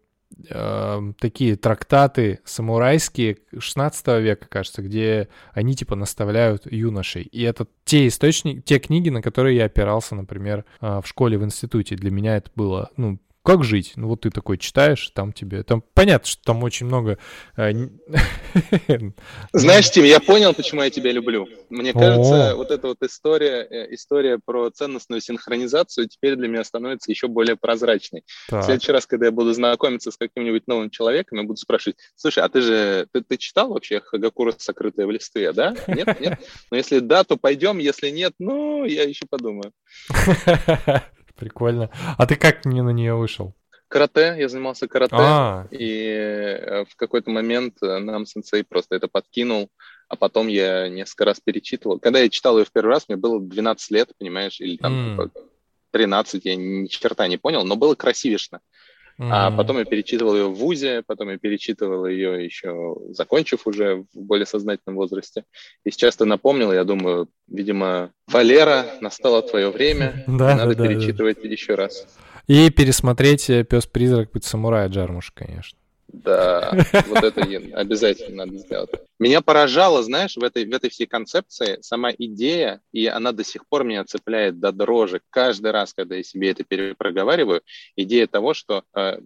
э, 0.49 1.13
такие 1.19 1.55
трактаты 1.55 2.39
самурайские 2.45 3.37
16 3.57 4.07
века, 4.21 4.47
кажется, 4.49 4.81
где 4.81 5.29
они 5.53 5.75
типа 5.75 5.95
наставляют 5.95 6.71
юношей. 6.71 7.23
И 7.23 7.41
это 7.43 7.67
те 7.85 8.07
источники, 8.07 8.61
те 8.61 8.79
книги, 8.79 9.09
на 9.09 9.21
которые 9.21 9.57
я 9.57 9.65
опирался, 9.65 10.15
например, 10.15 10.65
э, 10.81 11.01
в 11.03 11.07
школе, 11.07 11.37
в 11.37 11.43
институте. 11.43 11.95
Для 11.95 12.11
меня 12.11 12.37
это 12.37 12.49
было, 12.55 12.89
ну, 12.97 13.19
как 13.43 13.63
жить? 13.63 13.93
Ну 13.95 14.07
вот 14.07 14.21
ты 14.21 14.29
такой 14.29 14.57
читаешь, 14.57 15.09
там 15.15 15.33
тебе... 15.33 15.63
Там 15.63 15.83
понятно, 15.93 16.27
что 16.27 16.43
там 16.43 16.63
очень 16.63 16.85
много... 16.85 17.17
Э, 17.57 17.71
Знаешь, 19.53 19.89
Тим, 19.89 20.03
я 20.03 20.19
понял, 20.19 20.53
почему 20.53 20.83
я 20.83 20.91
тебя 20.91 21.11
люблю. 21.11 21.47
Мне 21.69 21.91
кажется, 21.91 22.55
вот 22.55 22.69
эта 22.69 22.87
вот 22.87 23.01
история, 23.01 23.67
э, 23.67 23.93
история 23.95 24.39
про 24.43 24.69
ценностную 24.69 25.21
синхронизацию 25.21 26.07
теперь 26.07 26.35
для 26.35 26.47
меня 26.47 26.63
становится 26.63 27.11
еще 27.11 27.27
более 27.27 27.55
прозрачной. 27.55 28.23
В 28.49 28.61
следующий 28.61 28.91
раз, 28.91 29.07
когда 29.07 29.27
я 29.27 29.31
буду 29.31 29.53
знакомиться 29.53 30.11
с 30.11 30.17
каким-нибудь 30.17 30.67
новым 30.67 30.91
человеком, 30.91 31.39
я 31.39 31.43
буду 31.43 31.57
спрашивать, 31.57 31.97
слушай, 32.15 32.43
а 32.43 32.49
ты 32.49 32.61
же... 32.61 33.07
Ты, 33.11 33.21
ты 33.21 33.37
читал 33.37 33.73
вообще 33.73 34.01
Хагакура 34.01 34.53
«Сокрытое 34.55 35.07
в 35.07 35.11
листве», 35.11 35.51
да? 35.51 35.75
Нет? 35.87 36.19
Нет? 36.19 36.39
Но 36.69 36.77
если 36.77 36.99
да, 36.99 37.23
то 37.23 37.37
пойдем, 37.37 37.79
если 37.79 38.09
нет, 38.09 38.33
ну, 38.37 38.85
я 38.85 39.03
еще 39.03 39.25
подумаю. 39.27 39.73
Прикольно. 41.41 41.89
А 42.19 42.27
ты 42.27 42.35
как 42.35 42.65
не 42.65 42.83
на 42.83 42.91
нее 42.91 43.15
вышел? 43.15 43.55
Карате, 43.87 44.35
я 44.37 44.47
занимался 44.47 44.87
карате, 44.87 45.15
а. 45.17 45.65
и 45.71 46.05
э, 46.07 46.85
в 46.85 46.95
какой-то 46.95 47.31
момент 47.31 47.77
э, 47.81 47.97
нам 47.97 48.27
сенсей 48.27 48.63
просто 48.63 48.95
это 48.95 49.07
подкинул, 49.07 49.69
а 50.07 50.15
потом 50.15 50.47
я 50.47 50.87
несколько 50.87 51.25
раз 51.25 51.39
перечитывал. 51.39 51.99
Когда 51.99 52.19
я 52.19 52.29
читал 52.29 52.59
ее 52.59 52.65
в 52.65 52.71
первый 52.71 52.91
раз, 52.91 53.09
мне 53.09 53.17
было 53.17 53.41
12 53.41 53.91
лет, 53.91 54.11
понимаешь, 54.19 54.61
или 54.61 54.77
там 54.77 55.19
mm. 55.19 55.31
13, 55.89 56.45
я 56.45 56.55
ни 56.55 56.85
черта 56.85 57.27
не 57.27 57.37
понял, 57.37 57.65
но 57.65 57.75
было 57.75 57.95
красивешно. 57.95 58.59
Mm-hmm. 59.19 59.29
А 59.31 59.51
потом 59.51 59.77
я 59.77 59.85
перечитывал 59.85 60.35
ее 60.35 60.47
в 60.47 60.55
ВУЗе, 60.55 61.03
потом 61.05 61.29
я 61.29 61.37
перечитывал 61.37 62.05
ее 62.05 62.43
еще, 62.43 62.95
закончив 63.09 63.65
уже 63.67 64.05
в 64.13 64.19
более 64.19 64.45
сознательном 64.45 64.95
возрасте. 64.95 65.43
И 65.83 65.91
сейчас 65.91 66.17
ты 66.17 66.25
напомнил, 66.25 66.71
я 66.71 66.83
думаю, 66.83 67.29
видимо, 67.47 68.11
Валера, 68.27 68.85
настало 69.01 69.41
твое 69.41 69.69
время, 69.69 70.23
да, 70.27 70.55
надо 70.55 70.75
да, 70.75 70.87
перечитывать 70.87 71.41
да. 71.41 71.49
еще 71.49 71.75
раз. 71.75 72.07
И 72.47 72.69
пересмотреть 72.69 73.47
«Пес-призрак. 73.69 74.31
Путь 74.31 74.43
самурая» 74.43 74.89
Джармуш, 74.89 75.31
конечно. 75.31 75.77
Да, 76.13 76.71
вот 77.07 77.23
это 77.23 77.41
обязательно 77.73 78.45
надо 78.45 78.57
сделать. 78.57 78.89
Меня 79.17 79.41
поражало, 79.41 80.03
знаешь, 80.03 80.35
в 80.35 80.43
этой, 80.43 80.65
в 80.65 80.73
этой 80.73 80.89
всей 80.89 81.05
концепции 81.05 81.77
сама 81.81 82.11
идея, 82.11 82.81
и 82.91 83.07
она 83.07 83.31
до 83.31 83.43
сих 83.43 83.67
пор 83.67 83.83
меня 83.83 84.03
цепляет 84.03 84.59
до 84.59 84.71
дрожи 84.71 85.21
каждый 85.29 85.71
раз, 85.71 85.93
когда 85.93 86.15
я 86.15 86.23
себе 86.23 86.51
это 86.51 86.63
перепроговариваю, 86.63 87.61
идея 87.95 88.27
того, 88.27 88.53
что 88.53 88.83
э, 88.95 89.19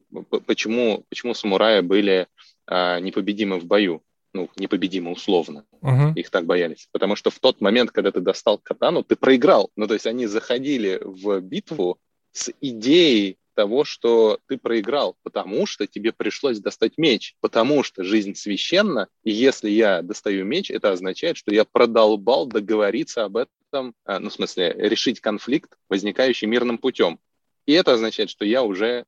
почему, 0.45 1.06
почему 1.10 1.34
самураи 1.34 1.82
были 1.82 2.28
э, 2.67 3.00
непобедимы 3.00 3.60
в 3.60 3.65
бою 3.65 4.02
ну, 4.36 4.50
непобедимы 4.58 5.12
условно. 5.12 5.63
Uh-huh. 5.82 6.13
Их 6.15 6.30
так 6.30 6.45
боялись. 6.45 6.89
Потому 6.91 7.15
что 7.15 7.30
в 7.30 7.39
тот 7.39 7.62
момент, 7.62 7.91
когда 7.91 8.12
ты 8.12 8.19
достал 8.19 8.58
катану, 8.58 9.02
ты 9.02 9.15
проиграл. 9.15 9.71
Ну, 9.78 9.88
то 9.88 9.93
есть 9.93 10.06
они 10.06 10.28
заходили 10.28 11.00
в 11.02 11.39
битву 11.39 11.98
с 12.34 12.52
идеей 12.60 13.38
того, 13.56 13.84
что 13.84 14.39
ты 14.48 14.58
проиграл, 14.58 15.15
потому 15.24 15.65
что 15.65 15.88
тебе 15.88 16.12
пришлось 16.12 16.60
достать 16.60 16.98
меч, 16.98 17.36
потому 17.39 17.84
что 17.84 18.04
жизнь 18.04 18.36
священна, 18.36 19.08
и 19.24 19.32
если 19.32 19.70
я 19.70 20.02
достаю 20.02 20.46
меч, 20.46 20.70
это 20.70 20.91
означает, 20.91 21.38
что 21.38 21.54
я 21.54 21.65
продолбал 21.65 22.46
договориться 22.46 23.24
об 23.24 23.38
этом, 23.38 23.96
а, 24.06 24.20
ну, 24.20 24.30
в 24.30 24.34
смысле, 24.34 24.76
решить 24.78 25.20
конфликт, 25.20 25.72
возникающий 25.89 26.48
мирным 26.48 26.78
путем. 26.78 27.20
И 27.65 27.74
это 27.74 27.94
означает, 27.94 28.30
что 28.30 28.46
я 28.46 28.62
уже 28.62 29.06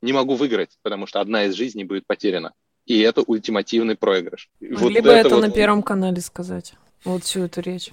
не 0.00 0.12
могу 0.12 0.34
выиграть, 0.34 0.78
потому 0.82 1.06
что 1.06 1.20
одна 1.20 1.44
из 1.44 1.54
жизней 1.54 1.84
будет 1.84 2.06
потеряна. 2.06 2.54
И 2.86 3.00
это 3.00 3.22
ультимативный 3.22 3.96
проигрыш. 3.96 4.48
Могли 4.60 4.76
вот 4.76 4.92
бы 4.92 4.98
это, 4.98 5.10
это 5.10 5.34
вот... 5.34 5.40
на 5.42 5.50
Первом 5.50 5.82
канале 5.82 6.20
сказать, 6.22 6.72
вот 7.04 7.24
всю 7.24 7.42
эту 7.42 7.60
речь. 7.60 7.90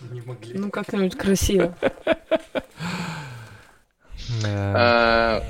Не 0.00 0.22
могли. 0.22 0.54
Ну, 0.56 0.70
как-нибудь 0.70 1.16
красиво. 1.16 1.76
А, 4.44 5.42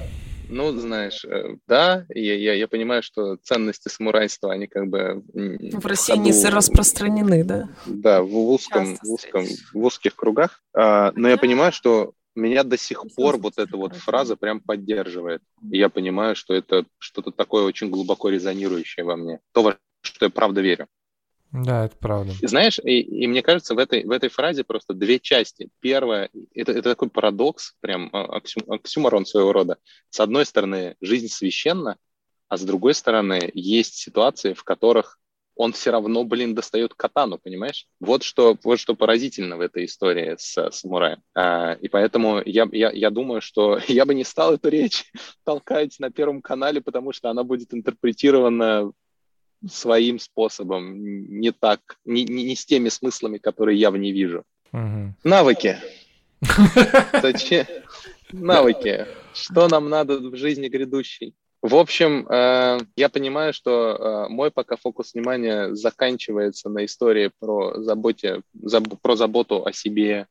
ну, 0.49 0.73
знаешь, 0.73 1.25
э, 1.25 1.57
да, 1.67 2.07
я, 2.09 2.35
я, 2.35 2.55
я 2.55 2.69
понимаю, 2.69 3.03
что 3.03 3.37
ценности 3.37 3.88
самурайства, 3.88 4.53
они 4.53 4.67
как 4.67 4.88
бы... 4.88 5.23
В 5.35 5.87
России 5.87 6.14
ходу, 6.14 6.25
не 6.25 6.45
распространены, 6.45 7.45
да? 7.45 7.69
Да, 7.87 8.23
в 8.23 8.37
узком, 8.37 8.97
в 9.03 9.12
узком, 9.12 9.45
в 9.73 9.85
узких 9.85 10.17
кругах. 10.17 10.62
А, 10.75 11.12
но 11.14 11.29
я 11.29 11.37
понимаю, 11.37 11.73
что 11.73 12.12
меня 12.35 12.64
до 12.64 12.79
сих 12.79 13.05
пор 13.14 13.37
вот 13.37 13.59
эта 13.59 13.77
вот 13.77 13.97
фраза 13.97 14.37
прям 14.37 14.61
поддерживает. 14.61 15.43
И 15.71 15.79
я 15.79 15.88
понимаю, 15.88 16.37
что 16.37 16.55
это 16.55 16.87
что-то 16.99 17.31
такое 17.31 17.64
очень 17.64 17.91
глубоко 17.91 18.31
резонирующее 18.31 19.05
во 19.05 19.17
мне. 19.17 19.41
То, 19.53 19.62
во 19.62 19.77
что 20.03 20.27
я 20.27 20.31
правда 20.31 20.61
верю. 20.61 20.87
Да, 21.53 21.87
это 21.87 21.97
правда. 21.97 22.33
И 22.41 22.47
знаешь, 22.47 22.79
и, 22.79 23.01
и 23.01 23.27
мне 23.27 23.43
кажется, 23.43 23.75
в 23.75 23.79
этой, 23.79 24.05
в 24.05 24.11
этой 24.11 24.29
фразе 24.29 24.65
просто 24.65 24.93
две 24.93 25.19
части. 25.19 25.71
Первое, 25.81 26.29
это, 26.55 26.73
это 26.73 26.91
такой 26.91 27.09
парадокс, 27.09 27.75
прям 27.81 28.11
а, 28.13 28.37
оксю, 28.37 28.61
оксюморон 28.69 29.25
своего 29.25 29.53
рода. 29.53 29.79
С 30.11 30.21
одной 30.21 30.45
стороны, 30.45 30.97
жизнь 31.01 31.29
священна, 31.29 31.97
а 32.49 32.57
с 32.57 32.63
другой 32.63 32.95
стороны, 32.95 33.51
есть 33.55 33.95
ситуации, 33.95 34.53
в 34.53 34.63
которых 34.63 35.19
он 35.59 35.73
все 35.73 35.91
равно, 35.91 36.23
блин, 36.23 36.55
достает 36.55 36.95
катану, 36.95 37.37
понимаешь? 37.37 37.89
Вот 37.99 38.23
что, 38.23 38.57
вот 38.63 38.79
что 38.79 38.95
поразительно 38.95 39.57
в 39.57 39.61
этой 39.61 39.87
истории 39.87 40.37
с 40.39 40.71
самураем. 40.71 41.21
А, 41.35 41.73
и 41.73 41.89
поэтому 41.89 42.41
я, 42.45 42.69
я, 42.71 42.93
я 42.93 43.11
думаю, 43.11 43.41
что 43.41 43.79
я 43.89 44.07
бы 44.07 44.15
не 44.15 44.25
стал 44.25 44.55
эту 44.55 44.69
речь 44.69 45.11
толкать 45.45 45.99
на 45.99 46.11
Первом 46.11 46.43
канале, 46.43 46.81
потому 46.81 47.13
что 47.13 47.29
она 47.29 47.43
будет 47.43 47.75
интерпретирована 47.75 48.93
своим 49.66 50.18
способом, 50.18 51.40
не 51.40 51.51
так, 51.51 51.81
не, 52.05 52.25
не, 52.25 52.44
не 52.44 52.57
с 52.57 52.64
теми 52.64 52.88
смыслами, 52.88 53.38
которые 53.38 53.79
я 53.79 53.90
в 53.90 53.97
ней 53.97 54.12
вижу. 54.12 54.44
Угу. 54.73 55.14
Навыки. 55.25 55.79
Навыки. 58.33 59.07
Что 59.33 59.68
нам 59.68 59.88
надо 59.88 60.18
в 60.18 60.37
жизни 60.37 60.68
грядущей? 60.68 61.35
В 61.61 61.75
общем, 61.75 62.27
э, 62.29 62.79
я 62.97 63.09
понимаю, 63.09 63.53
что 63.53 64.27
э, 64.29 64.29
мой 64.29 64.53
пока 64.53 64.77
фокус 64.77 65.14
внимания 65.14 65.75
заканчивается 65.75 66.68
на 66.68 66.85
истории 66.85 67.33
про, 67.40 67.83
заботе, 67.83 68.42
про 69.03 69.16
заботу 69.16 69.66
о 69.66 69.73
себе 69.73 70.12
э, 70.14 70.25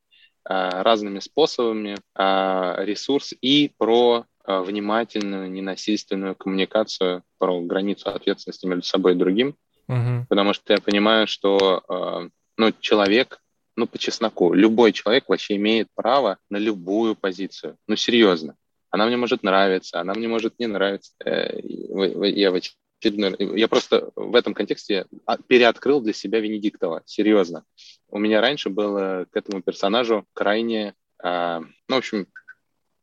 разными 0.48 1.20
способами, 1.20 1.98
ресурс 2.16 3.34
и 3.42 3.72
про 3.78 4.26
внимательную, 4.48 5.52
ненасильственную 5.52 6.36
коммуникацию, 6.36 7.24
про 7.38 7.62
границу 7.62 8.10
ответственности 8.10 8.66
между 8.66 8.84
собой 8.84 9.14
и 9.14 9.18
другим. 9.18 9.56
Угу. 9.88 10.28
Потому 10.30 10.54
что 10.54 10.74
я 10.74 10.80
понимаю, 10.80 11.28
что 11.28 12.30
ну, 12.58 12.72
человек, 12.80 13.40
ну, 13.76 13.88
по 13.88 13.98
чесноку, 13.98 14.54
любой 14.54 14.92
человек 14.92 15.30
вообще 15.30 15.56
имеет 15.56 15.88
право 15.96 16.38
на 16.50 16.58
любую 16.58 17.16
позицию. 17.16 17.78
Ну, 17.88 17.96
серьезно. 17.96 18.56
Она 18.90 19.06
мне 19.06 19.18
может 19.18 19.44
нравиться, 19.44 20.00
она 20.00 20.14
мне 20.14 20.28
может 20.28 20.58
не 20.60 20.68
нравиться. 20.68 21.14
Э, 21.24 21.60
я, 21.62 22.52
в 22.52 22.60
я 23.02 23.68
просто 23.68 24.10
в 24.16 24.36
этом 24.36 24.54
контексте 24.54 25.06
переоткрыл 25.48 26.02
для 26.02 26.14
себя 26.14 26.40
Венедиктова, 26.40 27.04
серьезно. 27.06 27.64
У 28.10 28.18
меня 28.18 28.42
раньше 28.42 28.70
было 28.70 29.28
к 29.30 29.38
этому 29.38 29.62
персонажу 29.62 30.26
крайне, 30.34 30.96
а, 31.22 31.60
ну, 31.60 31.96
в 31.96 32.00
общем, 32.00 32.28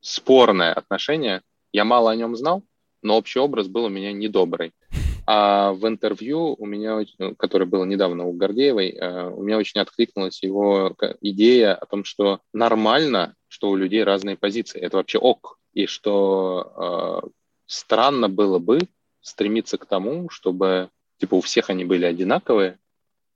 спорное 0.04 0.72
отношение. 0.72 1.40
Я 1.72 1.84
мало 1.84 2.10
о 2.10 2.16
нем 2.16 2.36
знал, 2.36 2.62
но 3.02 3.16
общий 3.16 3.38
образ 3.38 3.68
был 3.68 3.84
у 3.84 3.88
меня 3.88 4.12
недобрый. 4.12 4.72
А 5.26 5.72
в 5.72 5.88
интервью 5.88 6.54
у 6.58 6.66
меня, 6.66 7.00
ну, 7.18 7.34
которое 7.34 7.64
было 7.64 7.84
недавно 7.84 8.24
у 8.24 8.32
Гордеевой, 8.32 8.90
э, 8.90 9.30
у 9.30 9.42
меня 9.42 9.56
очень 9.56 9.80
откликнулась 9.80 10.42
его 10.42 10.94
идея 11.22 11.74
о 11.74 11.86
том, 11.86 12.04
что 12.04 12.40
нормально, 12.52 13.34
что 13.48 13.70
у 13.70 13.76
людей 13.76 14.04
разные 14.04 14.36
позиции. 14.36 14.80
Это 14.80 14.98
вообще 14.98 15.18
ок 15.18 15.58
и 15.72 15.86
что 15.86 17.22
э, 17.24 17.28
странно 17.64 18.28
было 18.28 18.58
бы 18.58 18.80
стремиться 19.22 19.78
к 19.78 19.86
тому, 19.86 20.28
чтобы 20.28 20.90
типа 21.18 21.36
у 21.36 21.40
всех 21.40 21.70
они 21.70 21.86
были 21.86 22.04
одинаковые, 22.04 22.78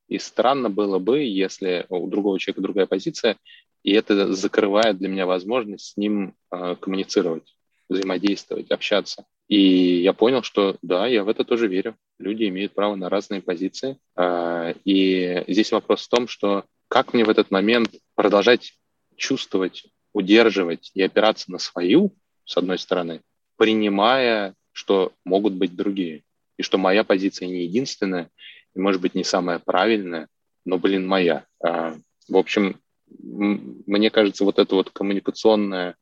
и 0.08 0.18
странно 0.18 0.68
было 0.68 0.98
бы, 0.98 1.22
если 1.22 1.86
у 1.88 2.06
другого 2.08 2.38
человека 2.38 2.60
другая 2.60 2.86
позиция, 2.86 3.36
и 3.82 3.92
это 3.92 4.32
закрывает 4.34 4.98
для 4.98 5.08
меня 5.08 5.26
возможность 5.26 5.92
с 5.92 5.96
ним 5.96 6.34
э, 6.50 6.76
коммуницировать, 6.80 7.56
взаимодействовать, 7.88 8.70
общаться. 8.70 9.24
И 9.48 10.02
я 10.02 10.12
понял, 10.12 10.42
что 10.42 10.76
да, 10.82 11.06
я 11.06 11.24
в 11.24 11.28
это 11.28 11.44
тоже 11.44 11.68
верю. 11.68 11.96
Люди 12.18 12.48
имеют 12.48 12.74
право 12.74 12.94
на 12.96 13.08
разные 13.08 13.40
позиции. 13.40 13.98
Э, 14.16 14.74
и 14.84 15.44
здесь 15.48 15.72
вопрос 15.72 16.04
в 16.04 16.08
том, 16.08 16.28
что 16.28 16.64
как 16.88 17.14
мне 17.14 17.24
в 17.24 17.30
этот 17.30 17.50
момент 17.50 17.90
продолжать 18.14 18.74
чувствовать, 19.16 19.86
удерживать 20.12 20.90
и 20.94 21.02
опираться 21.02 21.50
на 21.50 21.58
свою 21.58 22.14
с 22.48 22.56
одной 22.56 22.78
стороны, 22.78 23.20
принимая, 23.56 24.54
что 24.72 25.12
могут 25.24 25.52
быть 25.52 25.76
другие, 25.76 26.22
и 26.56 26.62
что 26.62 26.78
моя 26.78 27.04
позиция 27.04 27.46
не 27.46 27.64
единственная, 27.64 28.30
и, 28.74 28.80
может 28.80 29.02
быть, 29.02 29.14
не 29.14 29.22
самая 29.22 29.58
правильная, 29.58 30.28
но, 30.64 30.78
блин, 30.78 31.06
моя. 31.06 31.44
А, 31.62 31.94
в 32.26 32.36
общем, 32.36 32.80
мне 33.20 34.10
кажется, 34.10 34.44
вот 34.44 34.58
это 34.58 34.74
вот 34.74 34.90
коммуникационное 34.90 35.96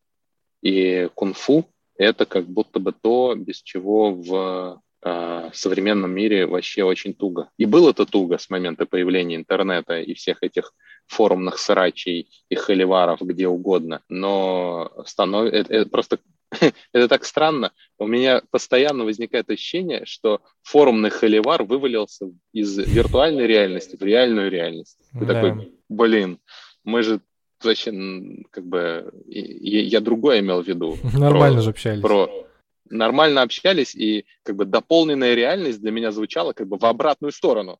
и 0.62 1.08
кунг-фу– 1.14 1.66
это 1.96 2.26
как 2.26 2.46
будто 2.46 2.80
бы 2.80 2.92
то, 2.92 3.34
без 3.36 3.62
чего 3.62 4.12
в 4.12 4.82
э, 5.04 5.50
современном 5.52 6.12
мире 6.12 6.46
вообще 6.46 6.84
очень 6.84 7.14
туго. 7.14 7.50
И 7.56 7.64
было 7.64 7.90
это 7.90 8.06
туго 8.06 8.38
с 8.38 8.50
момента 8.50 8.86
появления 8.86 9.36
интернета 9.36 10.00
и 10.00 10.14
всех 10.14 10.42
этих 10.42 10.72
форумных 11.06 11.58
срачей 11.58 12.28
и 12.48 12.54
холиваров 12.54 13.20
где 13.20 13.48
угодно, 13.48 14.02
но 14.08 14.92
станов... 15.06 15.46
это, 15.52 15.72
это 15.72 15.90
просто 15.90 16.18
это 16.92 17.08
так 17.08 17.24
странно. 17.24 17.72
У 17.98 18.06
меня 18.06 18.42
постоянно 18.50 19.04
возникает 19.04 19.50
ощущение, 19.50 20.04
что 20.04 20.40
форумный 20.62 21.10
холивар 21.10 21.62
вывалился 21.64 22.30
из 22.52 22.76
виртуальной 22.78 23.46
реальности 23.46 23.96
в 23.96 24.02
реальную 24.02 24.50
реальность. 24.50 24.98
Ты 25.12 25.24
да. 25.24 25.34
такой, 25.34 25.72
блин, 25.88 26.38
мы 26.86 27.02
же 27.02 27.20
вообще 27.62 27.92
как 28.50 28.64
бы 28.64 29.12
я, 29.26 29.82
я 29.82 30.00
другое 30.00 30.40
имел 30.40 30.62
в 30.62 30.66
виду. 30.66 30.96
Нормально 31.12 31.56
про, 31.56 31.62
же 31.62 31.70
общались. 31.70 32.00
Про, 32.00 32.30
нормально 32.88 33.42
общались, 33.42 33.94
и 33.94 34.24
как 34.42 34.56
бы 34.56 34.64
дополненная 34.64 35.34
реальность 35.34 35.80
для 35.80 35.90
меня 35.90 36.12
звучала 36.12 36.52
как 36.52 36.68
бы 36.68 36.78
в 36.78 36.84
обратную 36.84 37.32
сторону. 37.32 37.78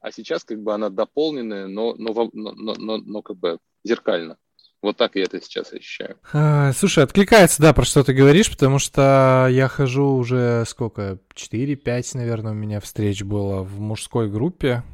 А 0.00 0.12
сейчас 0.12 0.44
как 0.44 0.62
бы 0.62 0.72
она 0.72 0.88
дополненная, 0.88 1.66
но, 1.66 1.94
но, 1.98 2.30
но, 2.32 2.52
но, 2.52 2.74
но, 2.78 2.96
но 2.98 3.22
как 3.22 3.36
бы 3.36 3.58
зеркально. 3.84 4.36
Вот 4.82 4.96
так 4.98 5.16
я 5.16 5.24
это 5.24 5.40
сейчас 5.40 5.72
ощущаю. 5.72 6.16
А, 6.32 6.72
слушай, 6.72 7.02
откликается, 7.02 7.60
да, 7.60 7.72
про 7.72 7.84
что 7.84 8.04
ты 8.04 8.12
говоришь, 8.12 8.50
потому 8.50 8.78
что 8.78 9.48
я 9.50 9.66
хожу 9.66 10.14
уже 10.14 10.64
сколько, 10.68 11.18
4-5, 11.34 12.10
наверное, 12.14 12.52
у 12.52 12.54
меня 12.54 12.80
встреч 12.80 13.24
было 13.24 13.62
в 13.62 13.80
мужской 13.80 14.30
группе. 14.30 14.84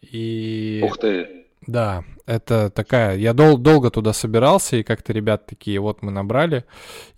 И... 0.00 0.80
Ух 0.84 0.96
ты! 0.96 1.41
Да, 1.66 2.04
это 2.26 2.70
такая... 2.70 3.16
Я 3.16 3.34
дол- 3.34 3.58
долго 3.58 3.90
туда 3.90 4.12
собирался, 4.12 4.76
и 4.76 4.82
как-то 4.82 5.12
ребят 5.12 5.46
такие, 5.46 5.78
вот 5.80 6.02
мы 6.02 6.10
набрали. 6.10 6.64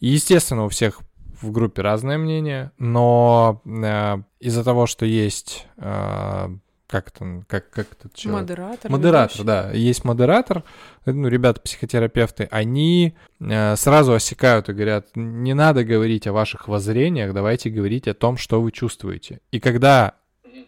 И, 0.01 0.09
естественно, 0.09 0.65
у 0.65 0.69
всех 0.69 1.01
в 1.41 1.51
группе 1.51 1.83
разное 1.83 2.19
мнение, 2.19 2.73
но 2.79 3.63
э, 3.65 4.17
из-за 4.41 4.65
того, 4.65 4.87
что 4.87 5.05
есть 5.05 5.67
э, 5.77 6.49
как 6.87 7.09
это, 7.09 7.45
как, 7.49 7.71
как 7.71 7.89
это 7.93 8.09
человек? 8.15 8.43
Модератор. 8.43 8.91
Модератор, 8.91 9.45
да. 9.45 9.71
Есть 9.73 10.05
модератор, 10.05 10.63
ну, 11.07 11.27
ребята-психотерапевты, 11.29 12.47
они 12.51 13.17
э, 13.41 13.75
сразу 13.77 14.15
осекают 14.15 14.69
и 14.69 14.73
говорят, 14.73 15.09
не 15.17 15.55
надо 15.55 15.85
говорить 15.85 16.27
о 16.27 16.33
ваших 16.33 16.69
воззрениях, 16.69 17.33
давайте 17.33 17.71
говорить 17.71 18.07
о 18.07 18.15
том, 18.15 18.37
что 18.37 18.61
вы 18.61 18.71
чувствуете. 18.71 19.41
И 19.51 19.61
когда 19.61 20.15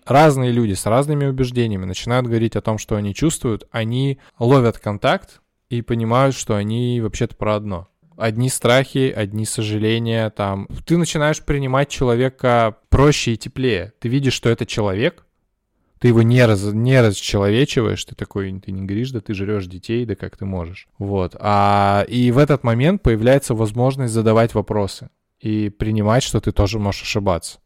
разные 0.05 0.53
люди 0.53 0.75
с 0.75 0.87
разными 0.87 1.27
убеждениями 1.27 1.85
начинают 1.85 2.27
говорить 2.27 2.57
о 2.57 2.63
том, 2.63 2.79
что 2.79 2.97
они 2.97 3.15
чувствуют, 3.15 3.67
они 3.71 4.19
ловят 4.39 4.79
контакт 4.79 5.41
и 5.69 5.83
понимают, 5.83 6.35
что 6.35 6.55
они 6.55 7.01
вообще-то 7.01 7.37
про 7.37 7.57
одно. 7.57 7.89
Одни 8.17 8.49
страхи, 8.49 9.13
одни 9.15 9.45
сожаления, 9.45 10.31
там. 10.31 10.69
Ты 10.87 10.97
начинаешь 10.97 11.43
принимать 11.43 11.91
человека 11.91 12.79
проще 12.89 13.35
и 13.35 13.37
теплее. 13.37 13.93
Ты 14.01 14.09
видишь, 14.09 14.33
что 14.33 14.49
это 14.49 14.65
человек, 14.65 15.27
ты 15.99 16.09
его 16.09 16.23
не, 16.23 16.45
раз, 16.45 16.63
не 16.63 17.01
расчеловечиваешь, 17.01 18.05
ты 18.05 18.15
такой, 18.15 18.61
ты 18.61 18.71
не 18.71 18.83
говоришь, 18.83 19.11
да 19.11 19.21
ты 19.21 19.33
жрешь 19.35 19.67
детей, 19.67 20.05
да 20.05 20.15
как 20.15 20.37
ты 20.37 20.45
можешь. 20.45 20.89
Вот. 20.99 21.35
А, 21.39 22.05
и 22.09 22.31
в 22.31 22.39
этот 22.39 22.65
момент 22.65 23.03
появляется 23.03 23.55
возможность 23.55 24.13
задавать 24.13 24.55
вопросы 24.55 25.09
и 25.41 25.71
принимать, 25.71 26.23
что 26.23 26.41
ты 26.41 26.53
тоже 26.53 26.79
можешь 26.79 27.03
ошибаться. 27.03 27.59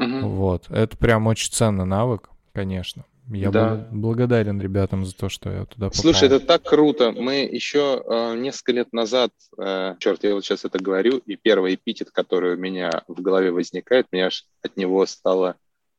Угу. 0.00 0.28
Вот. 0.28 0.70
Это 0.70 0.96
прям 0.96 1.26
очень 1.26 1.52
ценный 1.52 1.84
навык, 1.84 2.30
конечно. 2.52 3.04
Я 3.28 3.50
да. 3.50 3.88
благодарен 3.92 4.60
ребятам 4.60 5.04
за 5.04 5.14
то, 5.14 5.28
что 5.28 5.50
я 5.50 5.64
туда 5.64 5.88
попал. 5.88 6.02
Слушай, 6.02 6.26
это 6.26 6.40
так 6.40 6.64
круто. 6.64 7.12
Мы 7.12 7.48
еще 7.50 8.02
э, 8.04 8.36
несколько 8.36 8.72
лет 8.72 8.92
назад, 8.92 9.30
э, 9.56 9.94
черт, 10.00 10.24
я 10.24 10.34
вот 10.34 10.44
сейчас 10.44 10.64
это 10.64 10.82
говорю, 10.82 11.18
и 11.18 11.36
первый 11.36 11.76
эпитет, 11.76 12.10
который 12.10 12.54
у 12.54 12.58
меня 12.58 13.04
в 13.06 13.22
голове 13.22 13.52
возникает, 13.52 14.06
меня 14.10 14.26
аж 14.26 14.46
от 14.62 14.76
него 14.76 15.06
стало 15.06 15.54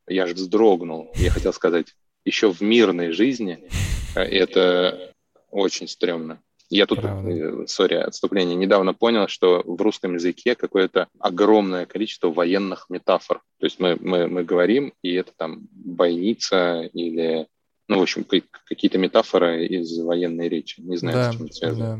я 0.08 0.28
же 0.28 0.34
вздрогнул. 0.34 1.12
Я 1.16 1.32
хотел 1.32 1.54
сказать, 1.54 1.96
еще 2.26 2.52
в 2.52 2.62
мирной 2.62 3.12
жизни 3.12 3.70
э, 4.16 4.22
это 4.22 5.14
очень 5.50 5.88
стрёмно. 5.88 6.42
Я 6.72 6.86
тут, 6.86 7.00
э, 7.04 7.66
сори, 7.68 7.96
отступление, 7.96 8.56
недавно 8.56 8.94
понял, 8.94 9.28
что 9.28 9.62
в 9.66 9.82
русском 9.82 10.14
языке 10.14 10.56
какое-то 10.56 11.10
огромное 11.20 11.86
количество 11.86 12.30
военных 12.30 12.86
метафор. 12.90 13.42
То 13.60 13.66
есть 13.66 13.78
мы, 13.82 13.98
мы, 14.00 14.28
мы 14.28 14.46
говорим, 14.46 14.94
и 15.02 15.14
это 15.14 15.34
там 15.36 15.68
бойница 15.72 16.90
или, 16.94 17.46
ну, 17.90 18.00
в 18.00 18.02
общем, 18.02 18.24
какие-то 18.24 18.98
метафоры 18.98 19.66
из 19.66 20.00
военной 20.00 20.48
речи. 20.48 20.80
Не 20.80 20.96
знаю, 20.96 21.18
да, 21.18 21.32
с 21.32 21.36
чем 21.36 21.46
это 21.46 21.54
связано. 21.54 21.98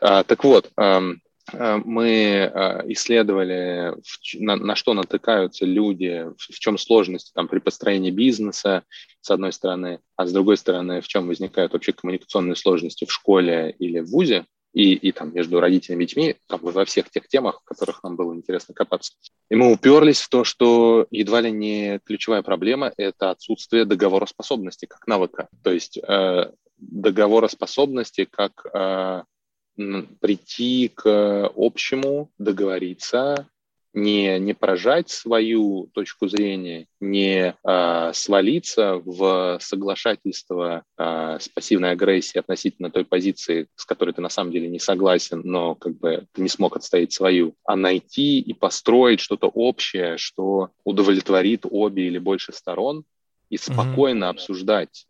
Да. 0.00 0.18
А, 0.18 0.24
так 0.24 0.44
вот, 0.44 0.70
мы 1.52 2.08
э, 2.08 2.92
исследовали, 2.92 3.94
на, 4.34 4.74
что 4.76 4.94
натыкаются 4.94 5.64
люди, 5.64 6.26
в, 6.36 6.58
чем 6.58 6.78
сложности 6.78 7.32
там, 7.34 7.48
при 7.48 7.58
построении 7.58 8.10
бизнеса, 8.10 8.84
с 9.20 9.30
одной 9.30 9.52
стороны, 9.52 10.00
а 10.16 10.26
с 10.26 10.32
другой 10.32 10.56
стороны, 10.56 11.00
в 11.00 11.08
чем 11.08 11.26
возникают 11.26 11.72
вообще 11.72 11.92
коммуникационные 11.92 12.56
сложности 12.56 13.04
в 13.04 13.12
школе 13.12 13.74
или 13.78 14.00
в 14.00 14.10
ВУЗе. 14.10 14.46
и, 14.72 14.94
и 14.94 15.12
там 15.12 15.34
между 15.34 15.60
родителями 15.60 16.04
и 16.04 16.06
детьми, 16.06 16.36
там, 16.46 16.60
во 16.62 16.84
всех 16.84 17.10
тех 17.10 17.26
темах, 17.28 17.60
в 17.60 17.64
которых 17.64 18.02
нам 18.02 18.16
было 18.16 18.34
интересно 18.34 18.74
копаться. 18.74 19.14
И 19.48 19.56
мы 19.56 19.72
уперлись 19.72 20.20
в 20.20 20.28
то, 20.28 20.44
что 20.44 21.06
едва 21.10 21.40
ли 21.40 21.50
не 21.50 21.98
ключевая 22.04 22.42
проблема– 22.42 22.92
это 22.96 23.30
отсутствие 23.30 23.84
договороспособности 23.84 24.86
как 24.86 25.06
навыка. 25.06 25.48
То 25.64 25.72
есть 25.72 25.98
э, 25.98 26.52
договороспособности 26.78 28.26
как 28.30 28.64
э, 28.72 29.22
прийти 30.20 30.88
к 30.88 31.50
общему, 31.54 32.30
договориться, 32.38 33.48
не, 33.92 34.38
не 34.38 34.54
поражать 34.54 35.10
свою 35.10 35.88
точку 35.92 36.28
зрения, 36.28 36.86
не 37.00 37.54
э, 37.62 38.10
свалиться 38.14 39.02
в 39.04 39.58
соглашательство 39.60 40.84
э, 40.96 41.38
с 41.40 41.48
пассивной 41.48 41.90
агрессией 41.90 42.40
относительно 42.40 42.90
той 42.90 43.04
позиции, 43.04 43.66
с 43.74 43.84
которой 43.84 44.12
ты 44.12 44.20
на 44.20 44.28
самом 44.28 44.52
деле 44.52 44.68
не 44.68 44.78
согласен, 44.78 45.42
но 45.44 45.74
как 45.74 45.98
бы 45.98 46.26
ты 46.32 46.42
не 46.42 46.48
смог 46.48 46.76
отстоять 46.76 47.12
свою, 47.12 47.54
а 47.64 47.74
найти 47.76 48.38
и 48.38 48.52
построить 48.52 49.20
что-то 49.20 49.48
общее, 49.48 50.18
что 50.18 50.70
удовлетворит 50.84 51.66
обе 51.68 52.06
или 52.06 52.18
больше 52.18 52.52
сторон, 52.52 53.04
и 53.48 53.56
спокойно 53.56 54.26
mm-hmm. 54.26 54.28
обсуждать, 54.28 55.06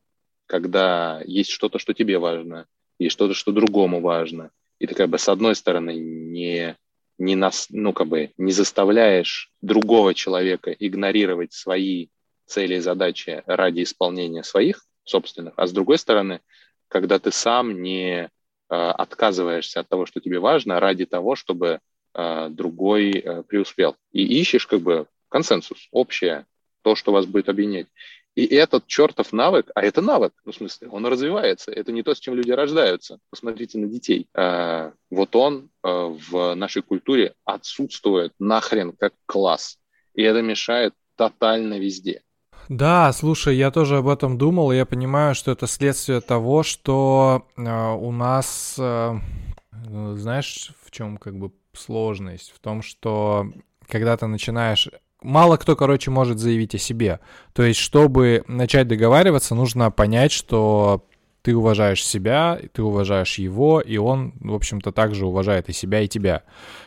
когда 0.47 1.21
есть 1.27 1.51
что-то, 1.51 1.79
что 1.79 1.93
тебе 1.93 2.19
важно, 2.19 2.67
и 2.99 3.11
что-то, 3.11 3.35
что 3.35 3.53
другому 3.53 4.01
важно. 4.01 4.51
И 4.81 4.87
ты 4.87 4.95
как 4.97 5.09
бы 5.09 5.19
с 5.19 5.29
одной 5.29 5.55
стороны 5.55 5.95
не 5.95 6.77
не, 7.21 7.37
нас, 7.37 7.67
ну, 7.69 7.93
как 7.93 8.09
бы 8.09 8.33
не 8.39 8.51
заставляешь 8.51 9.53
другого 9.61 10.15
человека 10.15 10.73
игнорировать 10.73 11.53
свои 11.53 12.09
цели 12.47 12.77
и 12.77 12.81
задачи 12.81 13.43
ради 13.47 13.83
исполнения 13.83 14.43
своих 14.43 14.87
собственных, 15.05 15.55
а 15.57 15.67
с 15.67 15.73
другой 15.73 15.99
стороны, 15.99 16.41
когда 16.89 17.19
ты 17.19 17.31
сам 17.31 17.83
не 17.83 18.23
э, 18.23 18.29
отказываешься 18.69 19.81
от 19.81 19.89
того, 19.89 20.07
что 20.07 20.21
тебе 20.21 20.39
важно, 20.39 20.81
ради 20.81 21.05
того, 21.05 21.37
чтобы 21.37 21.81
э, 22.15 22.49
другой 22.51 23.11
э, 23.13 23.43
преуспел. 23.43 23.97
И 24.13 24.41
ищешь 24.41 24.67
как 24.67 24.81
бы 24.81 25.07
консенсус, 25.29 25.89
общее, 25.93 26.47
то, 26.83 26.95
что 26.95 27.13
вас 27.13 27.27
будет 27.27 27.49
объединять. 27.51 27.87
И 28.41 28.55
этот 28.55 28.87
чертов 28.87 29.35
навык, 29.35 29.71
а 29.75 29.83
это 29.83 30.01
навык, 30.01 30.33
ну, 30.47 30.53
в 30.53 30.55
смысле, 30.55 30.89
он 30.89 31.05
развивается. 31.05 31.71
Это 31.73 31.93
не 31.93 32.03
то, 32.03 32.15
с 32.15 32.21
чем 32.21 32.35
люди 32.35 32.51
рождаются. 32.51 33.19
Посмотрите 33.29 33.77
на 33.77 33.87
детей. 33.87 34.29
А, 34.35 34.93
вот 35.11 35.37
он 35.37 35.69
а, 35.83 36.07
в 36.07 36.55
нашей 36.55 36.81
культуре 36.81 37.35
отсутствует 37.45 38.33
нахрен 38.39 38.93
как 38.93 39.13
класс. 39.27 39.79
И 40.15 40.23
это 40.23 40.41
мешает 40.41 40.95
тотально 41.17 41.79
везде. 41.79 42.23
Да, 42.71 43.13
слушай, 43.13 43.57
я 43.57 43.71
тоже 43.71 43.99
об 43.99 44.09
этом 44.09 44.39
думал, 44.39 44.73
и 44.73 44.77
я 44.77 44.87
понимаю, 44.87 45.35
что 45.35 45.51
это 45.51 45.67
следствие 45.67 46.23
того, 46.23 46.63
что 46.63 47.47
э, 47.59 47.63
у 47.63 48.11
нас, 48.11 48.77
э, 48.79 49.19
знаешь, 50.15 50.73
в 50.83 50.91
чем 50.91 51.19
как 51.19 51.37
бы 51.37 51.53
сложность? 51.75 52.53
В 52.57 52.59
том, 52.59 52.81
что 52.81 53.53
когда 53.87 54.17
ты 54.17 54.27
начинаешь 54.29 54.89
мало 55.23 55.57
кто, 55.57 55.77
короче, 55.77 56.11
может 56.11 56.39
заявить 56.39 56.75
о 56.75 56.79
себе. 56.79 57.21
То 57.53 57.63
есть, 57.63 57.81
чтобы 57.81 58.45
начать 58.47 58.89
договариваться, 58.89 59.55
нужно 59.55 59.91
понять, 59.91 60.33
что 60.33 61.05
ты 61.43 61.57
уважаешь 61.57 62.05
себя, 62.05 62.61
ты 62.73 62.83
уважаешь 62.83 63.39
его, 63.39 63.81
и 63.81 63.97
он, 63.97 64.35
в 64.41 64.55
общем-то, 64.55 64.93
также 64.93 65.27
уважает 65.27 65.69
и 65.69 65.73
себя, 65.73 66.01
и 66.03 66.09
тебя. 66.09 66.43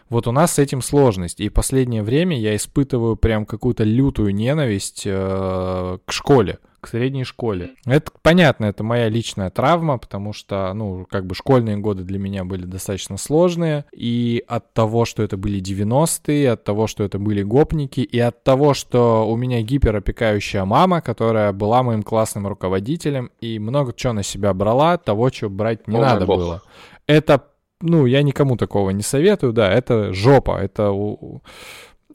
Вот 0.10 0.28
у 0.28 0.32
нас 0.32 0.54
с 0.54 0.60
этим 0.60 0.82
сложность. 0.82 1.40
И 1.40 1.50
в 1.50 1.54
последнее 1.54 2.04
время 2.04 2.40
я 2.40 2.56
испытываю 2.56 3.16
прям 3.16 3.46
какую-то 3.46 3.84
лютую 3.84 4.36
ненависть 4.36 5.04
э, 5.06 5.98
к 6.06 6.12
школе 6.12 6.60
к 6.84 6.88
средней 6.88 7.24
школе. 7.24 7.72
Это 7.86 8.12
понятно, 8.22 8.66
это 8.66 8.84
моя 8.84 9.08
личная 9.08 9.50
травма, 9.50 9.98
потому 9.98 10.34
что, 10.34 10.74
ну, 10.74 11.08
как 11.10 11.26
бы 11.26 11.34
школьные 11.34 11.78
годы 11.78 12.04
для 12.04 12.20
меня 12.20 12.44
были 12.44 12.66
достаточно 12.66 13.16
сложные, 13.16 13.86
и 13.94 14.44
от 14.48 14.74
того, 14.74 15.06
что 15.06 15.24
это 15.24 15.38
были 15.38 15.62
90-е, 15.62 16.52
от 16.52 16.64
того, 16.66 16.88
что 16.88 17.06
это 17.06 17.20
были 17.20 17.42
гопники, 17.42 18.02
и 18.02 18.20
от 18.20 18.44
того, 18.44 18.74
что 18.74 19.26
у 19.30 19.38
меня 19.38 19.62
гиперопекающая 19.62 20.66
мама, 20.66 21.00
которая 21.00 21.54
была 21.54 21.84
моим 21.84 22.04
классным 22.04 22.48
руководителем, 22.48 23.32
и 23.40 23.60
много 23.60 23.94
чего 23.94 24.12
на 24.12 24.24
себя 24.24 24.54
брала, 24.54 24.98
того, 24.98 25.30
чего 25.30 25.50
брать 25.50 25.88
не 25.88 25.94
Полный 25.94 26.08
надо 26.10 26.26
бог. 26.26 26.38
было. 26.38 26.62
Это, 27.08 27.46
ну, 27.80 28.06
я 28.06 28.24
никому 28.24 28.58
такого 28.58 28.90
не 28.90 29.04
советую, 29.04 29.54
да, 29.54 29.72
это 29.72 30.12
жопа, 30.12 30.60
это 30.62 30.92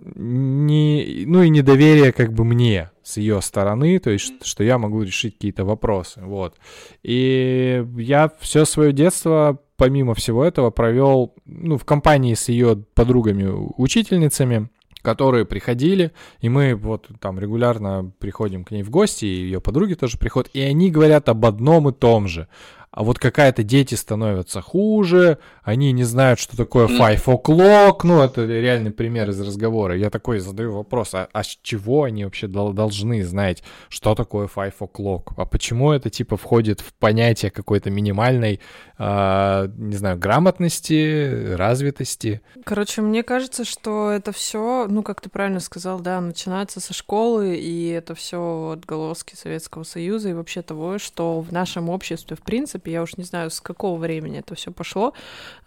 не, 0.01 1.25
ну 1.27 1.43
и 1.43 1.49
недоверие 1.49 2.13
как 2.13 2.33
бы 2.33 2.45
мне 2.45 2.91
с 3.03 3.17
ее 3.17 3.41
стороны, 3.41 3.99
то 3.99 4.11
есть 4.11 4.45
что 4.45 4.63
я 4.63 4.79
могу 4.79 5.03
решить 5.03 5.35
какие-то 5.35 5.65
вопросы, 5.65 6.21
вот. 6.23 6.55
И 7.03 7.85
я 7.97 8.31
все 8.41 8.65
свое 8.65 8.93
детство, 8.93 9.59
помимо 9.77 10.15
всего 10.15 10.45
этого, 10.45 10.71
провел, 10.71 11.35
ну, 11.47 11.79
в 11.79 11.85
компании 11.85 12.35
с 12.35 12.49
ее 12.49 12.85
подругами-учительницами, 12.95 14.69
которые 15.03 15.45
приходили, 15.47 16.13
и 16.41 16.49
мы 16.49 16.75
вот 16.75 17.09
там 17.21 17.39
регулярно 17.39 18.13
приходим 18.19 18.65
к 18.65 18.73
ней 18.73 18.83
в 18.83 18.91
гости, 18.91 19.25
и 19.25 19.43
ее 19.43 19.61
подруги 19.61 19.95
тоже 19.95 20.19
приходят, 20.19 20.51
и 20.53 20.61
они 20.61 20.91
говорят 20.91 21.29
об 21.29 21.47
одном 21.47 21.89
и 21.89 21.93
том 21.93 22.29
же 22.29 22.49
а 22.91 23.05
вот 23.05 23.19
какая-то 23.19 23.63
дети 23.63 23.95
становятся 23.95 24.61
хуже, 24.61 25.39
они 25.63 25.93
не 25.93 26.05
знают, 26.05 26.41
что 26.41 26.57
такое 26.57 26.87
five 26.87 27.23
o'clock, 27.27 28.01
ну, 28.03 28.23
это 28.23 28.45
реальный 28.47 28.91
пример 28.91 29.29
из 29.29 29.41
разговора. 29.41 29.97
Я 29.97 30.11
такой 30.11 30.39
задаю 30.39 30.75
вопрос, 30.75 31.15
а, 31.15 31.29
а 31.33 31.45
с 31.45 31.59
чего 31.63 32.05
они 32.05 32.25
вообще 32.25 32.47
должны 32.49 33.23
знать, 33.25 33.63
что 33.89 34.15
такое 34.15 34.49
five 34.49 34.75
o'clock? 34.81 35.35
А 35.37 35.45
почему 35.45 35.93
это, 35.93 36.09
типа, 36.09 36.37
входит 36.37 36.81
в 36.81 36.95
понятие 36.95 37.51
какой-то 37.51 37.91
минимальной, 37.91 38.61
э, 38.99 39.69
не 39.77 39.97
знаю, 39.97 40.19
грамотности, 40.19 41.55
развитости? 41.55 42.41
Короче, 42.65 43.03
мне 43.03 43.23
кажется, 43.23 43.65
что 43.65 44.11
это 44.11 44.33
все, 44.33 44.87
ну, 44.89 45.03
как 45.03 45.21
ты 45.21 45.29
правильно 45.29 45.61
сказал, 45.61 46.01
да, 46.01 46.21
начинается 46.21 46.81
со 46.81 46.95
школы, 46.95 47.57
и 47.57 47.89
это 47.91 48.15
все 48.15 48.71
отголоски 48.73 49.35
Советского 49.35 49.83
Союза 49.83 50.31
и 50.31 50.33
вообще 50.33 50.63
того, 50.63 50.99
что 50.99 51.41
в 51.41 51.53
нашем 51.53 51.91
обществе, 51.91 52.35
в 52.37 52.41
принципе, 52.41 52.78
принципе, 52.79 52.93
я 52.93 53.03
уж 53.03 53.17
не 53.17 53.25
знаю, 53.25 53.51
с 53.51 53.61
какого 53.61 53.99
времени 53.99 54.39
это 54.39 54.55
все 54.55 54.71
пошло, 54.71 55.13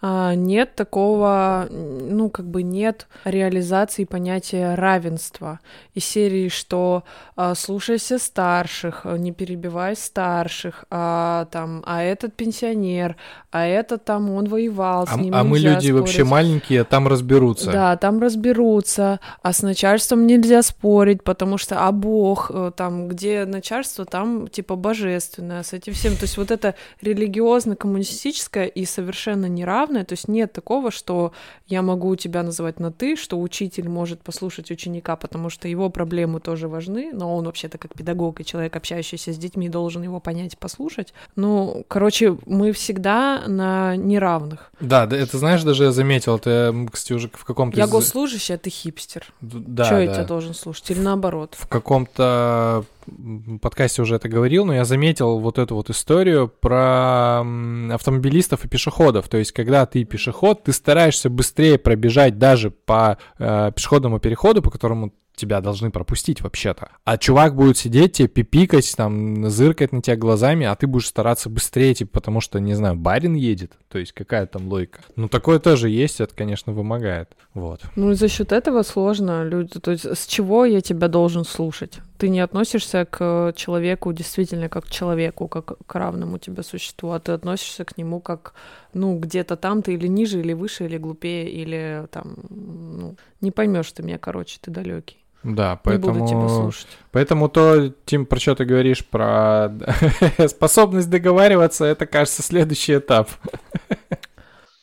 а, 0.00 0.34
нет 0.34 0.74
такого, 0.74 1.68
ну, 1.70 2.30
как 2.30 2.46
бы 2.46 2.62
нет 2.62 3.06
реализации 3.24 4.04
понятия 4.04 4.74
равенства. 4.74 5.58
Из 5.94 6.04
серии, 6.04 6.48
что 6.48 7.02
а, 7.36 7.54
слушайся 7.54 8.18
старших, 8.18 9.04
не 9.18 9.32
перебивай 9.32 9.96
старших, 9.96 10.84
а, 10.90 11.46
там, 11.50 11.82
а 11.86 12.02
этот 12.02 12.34
пенсионер, 12.34 13.16
а 13.50 13.66
этот 13.66 14.04
там, 14.04 14.30
он 14.30 14.48
воевал, 14.48 15.06
с 15.06 15.12
а, 15.12 15.20
ним 15.20 15.34
А 15.34 15.44
мы 15.44 15.58
люди 15.58 15.88
спорить. 15.88 15.92
вообще 15.92 16.24
маленькие, 16.24 16.84
там 16.84 17.08
разберутся. 17.08 17.72
Да, 17.72 17.96
там 17.96 18.20
разберутся, 18.20 19.20
а 19.42 19.52
с 19.52 19.62
начальством 19.62 20.26
нельзя 20.26 20.62
спорить, 20.62 21.22
потому 21.22 21.58
что, 21.58 21.86
а 21.86 21.92
Бог, 21.92 22.50
э, 22.54 22.72
там, 22.76 23.08
где 23.08 23.44
начальство, 23.44 24.04
там, 24.04 24.48
типа, 24.48 24.76
божественное, 24.76 25.62
с 25.62 25.72
этим 25.72 25.92
всем. 25.92 26.16
То 26.16 26.24
есть 26.24 26.38
вот 26.38 26.50
это 26.50 26.74
религиозно-коммунистическое 27.02 28.66
и 28.66 28.84
совершенно 28.84 29.46
неравное, 29.46 30.04
то 30.04 30.12
есть 30.14 30.28
нет 30.28 30.52
такого, 30.52 30.90
что 30.90 31.32
я 31.66 31.82
могу 31.82 32.14
тебя 32.16 32.42
называть 32.42 32.80
на 32.80 32.92
«ты», 32.92 33.16
что 33.16 33.40
учитель 33.40 33.88
может 33.88 34.22
послушать 34.22 34.70
ученика, 34.70 35.16
потому 35.16 35.50
что 35.50 35.68
его 35.68 35.90
проблемы 35.90 36.40
тоже 36.40 36.68
важны, 36.68 37.10
но 37.12 37.36
он 37.36 37.44
вообще-то 37.44 37.78
как 37.78 37.94
педагог 37.94 38.40
и 38.40 38.44
человек, 38.44 38.76
общающийся 38.76 39.32
с 39.32 39.36
детьми, 39.36 39.68
должен 39.68 40.02
его 40.02 40.20
понять 40.20 40.54
и 40.54 40.56
послушать. 40.56 41.12
Ну, 41.36 41.84
короче, 41.88 42.38
мы 42.46 42.72
всегда 42.72 43.42
на 43.46 43.96
неравных. 43.96 44.70
Да, 44.80 45.04
это 45.04 45.38
знаешь, 45.38 45.62
даже 45.62 45.84
я 45.84 45.92
заметил, 45.92 46.38
ты, 46.38 46.72
кстати, 46.90 47.12
уже 47.12 47.28
в 47.32 47.44
каком-то... 47.44 47.76
Я 47.76 47.86
госслужащий, 47.86 48.54
а 48.54 48.58
ты 48.58 48.70
хипстер. 48.70 49.32
Да, 49.40 49.84
Что 49.84 49.94
да. 49.94 50.00
я 50.00 50.12
тебя 50.12 50.24
должен 50.24 50.54
слушать? 50.54 50.90
Или 50.90 51.00
наоборот? 51.00 51.56
В 51.58 51.66
каком-то 51.66 52.84
подкасте 53.60 54.02
уже 54.02 54.16
это 54.16 54.28
говорил, 54.28 54.64
но 54.64 54.74
я 54.74 54.84
заметил 54.84 55.38
вот 55.38 55.58
эту 55.58 55.74
вот 55.74 55.90
историю 55.90 56.48
про 56.48 57.40
автомобилистов 57.92 58.64
и 58.64 58.68
пешеходов. 58.68 59.28
То 59.28 59.38
есть, 59.38 59.52
когда 59.52 59.86
ты 59.86 60.04
пешеход, 60.04 60.64
ты 60.64 60.72
стараешься 60.72 61.30
быстрее 61.30 61.78
пробежать 61.78 62.38
даже 62.38 62.70
по 62.70 63.18
э, 63.38 63.72
пешеходному 63.74 64.20
переходу, 64.20 64.62
по 64.62 64.70
которому 64.70 65.12
тебя 65.34 65.60
должны 65.60 65.90
пропустить 65.90 66.40
вообще-то. 66.40 66.90
А 67.04 67.18
чувак 67.18 67.54
будет 67.54 67.76
сидеть 67.76 68.12
тебе 68.14 68.28
пипикать, 68.28 68.94
там, 68.96 69.48
зыркать 69.48 69.92
на 69.92 70.02
тебя 70.02 70.16
глазами, 70.16 70.66
а 70.66 70.74
ты 70.74 70.86
будешь 70.86 71.08
стараться 71.08 71.48
быстрее, 71.48 71.94
типа, 71.94 72.12
потому 72.12 72.40
что, 72.40 72.60
не 72.60 72.74
знаю, 72.74 72.96
барин 72.96 73.34
едет. 73.34 73.72
То 73.88 73.98
есть 73.98 74.12
какая 74.12 74.46
там 74.46 74.68
логика. 74.68 75.00
Ну, 75.16 75.28
такое 75.28 75.58
тоже 75.58 75.88
есть, 75.88 76.20
это, 76.20 76.34
конечно, 76.34 76.72
вымогает. 76.72 77.30
Вот. 77.54 77.80
Ну, 77.96 78.10
и 78.12 78.14
за 78.14 78.28
счет 78.28 78.52
этого 78.52 78.82
сложно 78.82 79.44
люди. 79.44 79.80
То 79.80 79.90
есть 79.90 80.04
с 80.04 80.26
чего 80.26 80.64
я 80.64 80.80
тебя 80.80 81.08
должен 81.08 81.44
слушать? 81.44 82.00
Ты 82.22 82.28
не 82.28 82.38
относишься 82.38 83.04
к 83.04 83.52
человеку 83.56 84.12
действительно 84.12 84.68
как 84.68 84.84
к 84.84 84.90
человеку, 84.90 85.48
как 85.48 85.72
к 85.84 85.94
равному 85.96 86.38
тебе 86.38 86.62
существу, 86.62 87.10
а 87.10 87.18
ты 87.18 87.32
относишься 87.32 87.84
к 87.84 87.98
нему 87.98 88.20
как, 88.20 88.54
ну, 88.94 89.18
где-то 89.18 89.56
там 89.56 89.82
ты 89.82 89.94
или 89.94 90.06
ниже, 90.06 90.38
или 90.38 90.52
выше, 90.52 90.84
или 90.84 90.98
глупее, 90.98 91.50
или 91.50 92.06
там, 92.12 92.36
ну, 92.48 93.16
не 93.40 93.50
поймешь 93.50 93.90
ты 93.90 94.04
меня, 94.04 94.18
короче, 94.18 94.58
ты 94.60 94.70
далекий. 94.70 95.16
Да, 95.42 95.80
поэтому... 95.82 96.72
Поэтому 97.10 97.48
то, 97.48 97.88
Тим, 98.04 98.24
про 98.24 98.38
что 98.38 98.54
ты 98.54 98.66
говоришь, 98.66 99.04
про 99.04 99.72
способность 100.46 101.10
договариваться, 101.10 101.84
это, 101.86 102.06
кажется, 102.06 102.44
следующий 102.44 102.98
этап. 102.98 103.30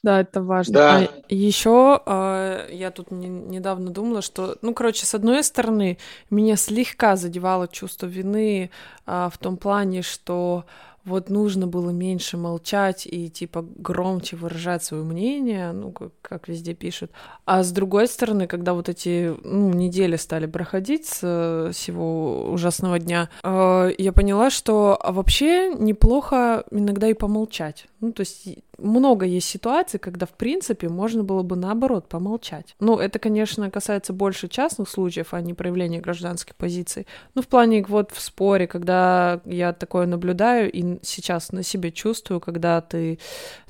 Да, 0.02 0.22
это 0.22 0.42
важно. 0.42 0.74
Да. 0.74 0.98
А 0.98 1.08
еще 1.30 2.02
э, 2.06 2.70
я 2.72 2.92
тут 2.92 3.12
не, 3.12 3.28
недавно 3.28 3.92
думала, 3.92 4.22
что, 4.22 4.58
ну, 4.62 4.74
короче, 4.74 5.06
с 5.06 5.14
одной 5.14 5.44
стороны, 5.44 5.98
меня 6.30 6.56
слегка 6.56 7.16
задевало 7.16 7.68
чувство 7.68 8.06
вины 8.06 8.72
э, 9.06 9.30
в 9.32 9.38
том 9.38 9.58
плане, 9.58 10.02
что 10.02 10.66
вот 11.06 11.30
нужно 11.30 11.68
было 11.68 11.90
меньше 11.90 12.38
молчать 12.38 13.08
и 13.08 13.30
типа 13.30 13.66
громче 13.76 14.36
выражать 14.36 14.84
свое 14.84 15.04
мнение, 15.04 15.72
ну, 15.72 15.92
как, 15.92 16.12
как 16.22 16.48
везде 16.48 16.74
пишут. 16.74 17.12
А 17.46 17.64
с 17.64 17.72
другой 17.72 18.08
стороны, 18.08 18.48
когда 18.48 18.74
вот 18.74 18.90
эти 18.90 19.36
ну, 19.44 19.74
недели 19.74 20.16
стали 20.16 20.46
проходить 20.46 21.06
с 21.06 21.72
всего 21.74 22.52
ужасного 22.52 23.00
дня, 23.00 23.30
э, 23.44 23.92
я 23.98 24.12
поняла, 24.14 24.50
что 24.50 25.00
вообще 25.04 25.74
неплохо 25.74 26.64
иногда 26.72 27.08
и 27.08 27.14
помолчать. 27.14 27.88
Ну, 28.02 28.14
то 28.14 28.22
есть 28.22 28.48
много 28.78 29.26
есть 29.26 29.48
ситуаций, 29.48 30.00
когда, 30.00 30.26
в 30.26 30.32
принципе, 30.32 30.90
можно 30.90 31.24
было 31.24 31.44
бы 31.44 31.56
наоборот 31.56 32.08
помолчать. 32.08 32.76
Ну, 32.80 32.98
это, 32.98 33.20
конечно, 33.20 33.70
касается 33.70 34.14
больше 34.14 34.48
частных 34.48 34.90
случаев, 34.90 35.34
а 35.34 35.42
не 35.42 35.54
проявления 35.54 36.00
гражданских 36.00 36.56
позиций. 36.56 37.08
Ну, 37.36 37.42
в 37.42 37.48
плане 37.48 37.84
вот 37.88 38.12
в 38.12 38.22
споре, 38.22 38.68
когда 38.68 39.42
я 39.46 39.74
такое 39.74 40.06
наблюдаю 40.06 40.72
и 40.72 40.82
сейчас 41.02 41.52
на 41.52 41.64
себе 41.64 41.92
чувствую, 41.92 42.40
когда 42.40 42.82
ты 42.82 43.20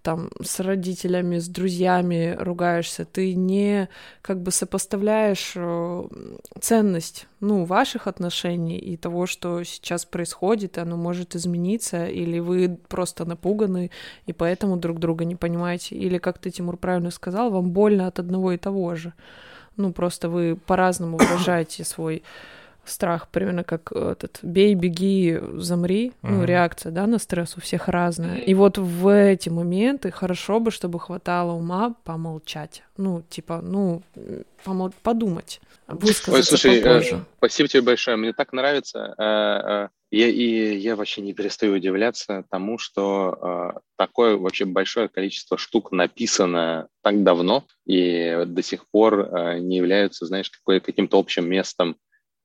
там 0.02 0.30
с 0.42 0.60
родителями, 0.60 1.40
с 1.40 1.48
друзьями 1.48 2.36
ругаешься, 2.40 3.06
ты 3.06 3.36
не 3.36 3.90
как 4.22 4.42
бы 4.42 4.52
сопоставляешь 4.52 5.54
э, 5.56 6.04
ценность, 6.62 7.28
ну, 7.40 7.66
ваших 7.66 8.08
отношений 8.08 8.78
и 8.78 8.98
того, 8.98 9.26
что 9.26 9.64
сейчас 9.64 10.06
происходит, 10.06 10.78
оно 10.78 10.98
может 10.98 11.36
измениться, 11.36 12.06
или 12.06 12.40
вы 12.40 12.78
просто 12.88 13.26
напуганы, 13.26 13.92
и 14.26 14.34
поэтому 14.34 14.78
друг 14.78 15.00
друга 15.00 15.26
не 15.26 15.36
понимаете, 15.36 15.96
или, 15.96 16.18
как 16.18 16.40
ты, 16.40 16.50
Тимур, 16.50 16.78
правильно 16.78 17.12
сказал, 17.12 17.52
вам 17.52 17.72
больно 17.72 18.08
от 18.08 18.20
одного 18.20 18.54
и 18.54 18.58
того 18.58 18.96
же. 18.96 19.14
Ну, 19.78 19.94
просто 19.94 20.30
вы 20.30 20.56
по-разному 20.56 21.18
выражаете 21.18 21.84
свой 21.84 22.24
страх, 22.90 23.28
примерно 23.30 23.64
как 23.64 23.92
этот 23.92 24.40
бей, 24.42 24.76
беги, 24.76 25.40
замри, 25.54 26.08
mm-hmm. 26.08 26.30
ну, 26.30 26.44
реакция, 26.44 26.92
да, 26.92 27.08
на 27.08 27.20
стресс 27.20 27.56
у 27.58 27.62
всех 27.62 27.88
разная. 27.88 28.38
И 28.38 28.54
вот 28.54 28.78
в 28.78 29.08
эти 29.08 29.50
моменты 29.50 30.12
хорошо 30.12 30.60
бы, 30.60 30.72
чтобы 30.72 31.00
хватало 31.00 31.54
ума 31.54 31.96
помолчать. 32.04 32.84
Ну, 32.98 33.24
типа, 33.30 33.62
ну, 33.62 34.02
помол... 34.64 34.94
подумать, 35.04 35.62
Ой, 35.90 36.44
слушай, 36.44 36.82
попозже. 36.82 37.26
спасибо 37.38 37.68
тебе 37.68 37.82
большое, 37.82 38.16
мне 38.16 38.32
так 38.32 38.54
нравится. 38.54 39.16
Э, 39.18 39.86
э, 39.86 39.88
я, 40.12 40.28
и 40.28 40.78
я 40.78 40.96
вообще 40.96 41.22
не 41.22 41.34
перестаю 41.34 41.76
удивляться 41.76 42.46
тому, 42.52 42.78
что 42.78 43.74
э, 43.76 43.80
такое 43.98 44.38
вообще 44.38 44.66
большое 44.66 45.10
количество 45.10 45.58
штук 45.58 45.92
написано 45.92 46.90
так 47.02 47.24
давно 47.24 47.64
и 47.88 48.44
до 48.46 48.62
сих 48.62 48.88
пор 48.92 49.60
не 49.60 49.78
являются, 49.78 50.28
знаешь, 50.28 50.52
какой, 50.52 50.80
каким-то 50.80 51.18
общим 51.18 51.50
местом 51.50 51.98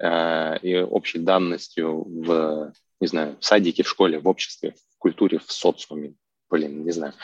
Э, 0.04 0.58
и 0.58 0.76
общей 0.76 1.18
данностью 1.18 2.04
в, 2.04 2.72
не 3.00 3.06
знаю, 3.06 3.38
в 3.40 3.44
садике, 3.44 3.82
в 3.82 3.88
школе, 3.88 4.18
в 4.18 4.28
обществе, 4.28 4.74
в 4.94 4.98
культуре, 4.98 5.38
в 5.38 5.50
социуме, 5.50 6.14
блин, 6.50 6.84
не 6.84 6.90
знаю. 6.90 7.14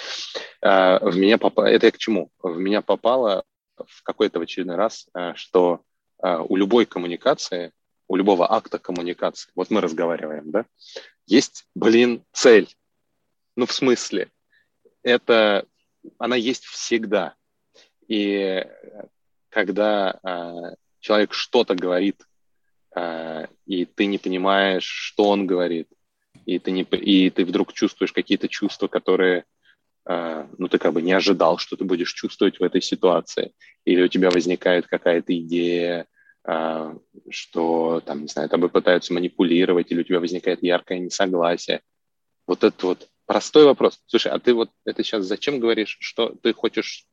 Э, 0.62 0.98
в 1.02 1.14
меня 1.14 1.36
попало, 1.36 1.66
это 1.66 1.86
я 1.86 1.92
к 1.92 1.98
чему? 1.98 2.30
В 2.42 2.58
меня 2.58 2.80
попало 2.80 3.44
в 3.76 4.02
какой-то 4.02 4.40
очередной 4.40 4.76
раз, 4.76 5.08
э, 5.14 5.34
что 5.34 5.82
у 6.22 6.56
любой 6.56 6.84
коммуникации, 6.84 7.72
у 8.06 8.14
любого 8.14 8.52
акта 8.52 8.78
коммуникации, 8.78 9.50
вот 9.54 9.70
мы 9.70 9.80
разговариваем, 9.80 10.50
да, 10.50 10.66
есть, 11.26 11.66
блин, 11.74 12.22
цель. 12.30 12.68
Ну, 13.56 13.64
в 13.64 13.72
смысле, 13.72 14.30
это, 15.02 15.64
она 16.18 16.36
есть 16.36 16.64
всегда. 16.64 17.36
И 18.06 18.66
когда 19.48 20.20
человек 21.00 21.32
что-то 21.32 21.74
говорит 21.74 22.22
и 22.96 23.84
ты 23.84 24.06
не 24.06 24.18
понимаешь, 24.18 24.84
что 24.84 25.24
он 25.28 25.46
говорит, 25.46 25.88
и 26.44 26.58
ты, 26.58 26.70
не, 26.72 26.82
и 26.82 27.30
ты 27.30 27.44
вдруг 27.44 27.72
чувствуешь 27.72 28.12
какие-то 28.12 28.48
чувства, 28.48 28.88
которые 28.88 29.44
а, 30.04 30.48
ну, 30.58 30.68
ты 30.68 30.78
как 30.78 30.92
бы 30.92 31.02
не 31.02 31.12
ожидал, 31.12 31.58
что 31.58 31.76
ты 31.76 31.84
будешь 31.84 32.12
чувствовать 32.12 32.58
в 32.58 32.62
этой 32.62 32.80
ситуации, 32.80 33.52
или 33.84 34.02
у 34.02 34.08
тебя 34.08 34.30
возникает 34.30 34.86
какая-то 34.86 35.36
идея, 35.38 36.06
а, 36.44 36.96
что, 37.28 38.00
там, 38.04 38.22
не 38.22 38.28
знаю, 38.28 38.48
тобой 38.48 38.70
пытаются 38.70 39.12
манипулировать, 39.12 39.90
или 39.90 40.00
у 40.00 40.04
тебя 40.04 40.20
возникает 40.20 40.62
яркое 40.62 40.98
несогласие. 40.98 41.82
Вот 42.46 42.64
это 42.64 42.86
вот 42.86 43.08
простой 43.26 43.64
вопрос. 43.64 44.00
Слушай, 44.06 44.32
а 44.32 44.38
ты 44.38 44.54
вот 44.54 44.70
это 44.84 45.04
сейчас 45.04 45.26
зачем 45.26 45.60
говоришь, 45.60 45.98
что 46.00 46.34
ты 46.42 46.52
хочешь, 46.54 47.04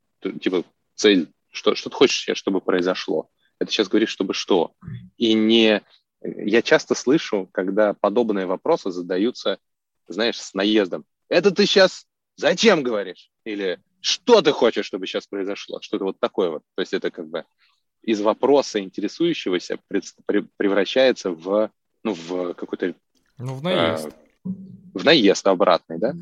типа, 0.41 0.63
цель, 0.95 1.27
что, 1.51 1.75
что 1.75 1.89
ты 1.89 1.95
хочешь 1.95 2.35
чтобы 2.37 2.61
произошло? 2.61 3.29
Это 3.59 3.71
сейчас 3.71 3.87
говоришь, 3.87 4.09
чтобы 4.09 4.33
что? 4.33 4.73
И 5.17 5.33
не... 5.33 5.81
Я 6.21 6.61
часто 6.61 6.95
слышу, 6.95 7.49
когда 7.51 7.93
подобные 7.93 8.45
вопросы 8.45 8.91
задаются, 8.91 9.59
знаешь, 10.07 10.39
с 10.39 10.53
наездом. 10.53 11.05
Это 11.29 11.51
ты 11.51 11.65
сейчас 11.65 12.05
зачем 12.35 12.83
говоришь? 12.83 13.29
Или 13.43 13.79
что 14.01 14.41
ты 14.41 14.51
хочешь, 14.51 14.85
чтобы 14.85 15.05
сейчас 15.05 15.27
произошло? 15.27 15.79
Что-то 15.81 16.05
вот 16.05 16.19
такое 16.19 16.49
вот. 16.49 16.63
То 16.75 16.81
есть 16.81 16.93
это 16.93 17.11
как 17.11 17.27
бы 17.27 17.45
из 18.01 18.21
вопроса 18.21 18.79
интересующегося 18.79 19.79
превращается 20.57 21.31
в, 21.31 21.69
ну, 22.03 22.13
в 22.13 22.53
какой-то... 22.53 22.95
Ну, 23.37 23.55
в 23.55 23.63
наезд. 23.63 24.07
А, 24.07 24.49
в 24.93 25.03
наезд 25.03 25.45
обратный, 25.47 25.99
да? 25.99 26.13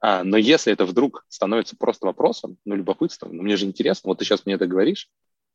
А, 0.00 0.24
но 0.24 0.36
если 0.36 0.72
это 0.72 0.84
вдруг 0.84 1.24
становится 1.28 1.76
просто 1.76 2.06
вопросом, 2.06 2.56
ну, 2.64 2.74
любопытством, 2.74 3.36
ну, 3.36 3.42
мне 3.42 3.56
же 3.56 3.66
интересно, 3.66 4.08
вот 4.08 4.18
ты 4.18 4.24
сейчас 4.24 4.46
мне 4.46 4.56
это 4.56 4.66
говоришь, 4.66 5.08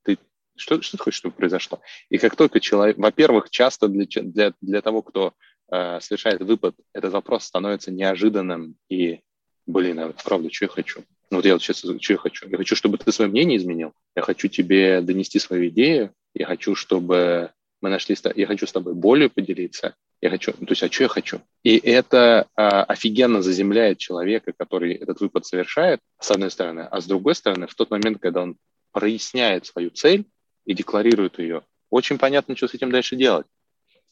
ты 0.03 0.17
что, 0.55 0.81
что 0.81 0.97
ты 0.97 1.03
хочешь, 1.03 1.19
чтобы 1.19 1.35
произошло? 1.35 1.81
И 2.09 2.17
как 2.17 2.35
только 2.35 2.59
человек, 2.59 2.97
во-первых, 2.97 3.49
часто 3.49 3.87
для, 3.87 4.05
для, 4.05 4.53
для 4.61 4.81
того, 4.81 5.01
кто 5.01 5.33
э, 5.71 5.99
совершает 5.99 6.41
выпад, 6.41 6.75
этот 6.93 7.13
вопрос 7.13 7.45
становится 7.45 7.91
неожиданным 7.91 8.75
и, 8.89 9.21
блин, 9.65 9.99
а 9.99 10.13
правда, 10.23 10.49
что 10.51 10.65
я 10.65 10.69
хочу? 10.69 11.03
Ну 11.31 11.37
вот 11.37 11.45
я 11.45 11.53
вот 11.53 11.63
сейчас, 11.63 11.79
что 11.79 12.13
я 12.13 12.17
хочу? 12.17 12.47
Я 12.47 12.57
хочу, 12.57 12.75
чтобы 12.75 12.97
ты 12.97 13.11
свое 13.11 13.29
мнение 13.29 13.57
изменил, 13.57 13.93
я 14.15 14.21
хочу 14.21 14.47
тебе 14.47 15.01
донести 15.01 15.39
свою 15.39 15.67
идею, 15.69 16.13
я 16.33 16.45
хочу, 16.45 16.75
чтобы 16.75 17.51
мы 17.81 17.89
нашли, 17.89 18.15
я 18.35 18.47
хочу 18.47 18.65
с 18.65 18.71
тобой 18.71 18.93
болью 18.93 19.29
поделиться, 19.29 19.95
я 20.21 20.29
хочу, 20.29 20.53
то 20.53 20.65
есть, 20.69 20.83
а 20.83 20.89
что 20.89 21.03
я 21.03 21.09
хочу? 21.09 21.41
И 21.63 21.77
это 21.77 22.47
а, 22.55 22.83
офигенно 22.83 23.41
заземляет 23.41 23.97
человека, 23.97 24.53
который 24.57 24.93
этот 24.93 25.19
выпад 25.19 25.45
совершает, 25.45 25.99
с 26.17 26.31
одной 26.31 26.49
стороны, 26.49 26.87
а 26.89 27.01
с 27.01 27.05
другой 27.05 27.35
стороны, 27.35 27.67
в 27.67 27.75
тот 27.75 27.91
момент, 27.91 28.19
когда 28.21 28.43
он 28.43 28.55
проясняет 28.93 29.65
свою 29.65 29.89
цель, 29.89 30.25
и 30.65 30.73
декларирует 30.73 31.39
ее, 31.39 31.63
очень 31.89 32.17
понятно, 32.17 32.55
что 32.55 32.67
с 32.67 32.73
этим 32.73 32.91
дальше 32.91 33.15
делать. 33.15 33.45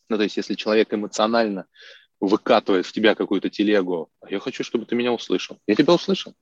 Ну, 0.07 0.17
то 0.17 0.23
есть, 0.23 0.37
если 0.37 0.55
человек 0.55 0.93
эмоционально 0.93 1.65
выкатывает 2.19 2.85
в 2.85 2.91
тебя 2.91 3.15
какую-то 3.15 3.49
телегу, 3.49 4.09
«А 4.21 4.29
я 4.29 4.39
хочу, 4.39 4.63
чтобы 4.63 4.85
ты 4.85 4.93
меня 4.95 5.11
услышал. 5.11 5.57
Я 5.65 5.75
тебя 5.75 5.93
услышал. 5.93 6.35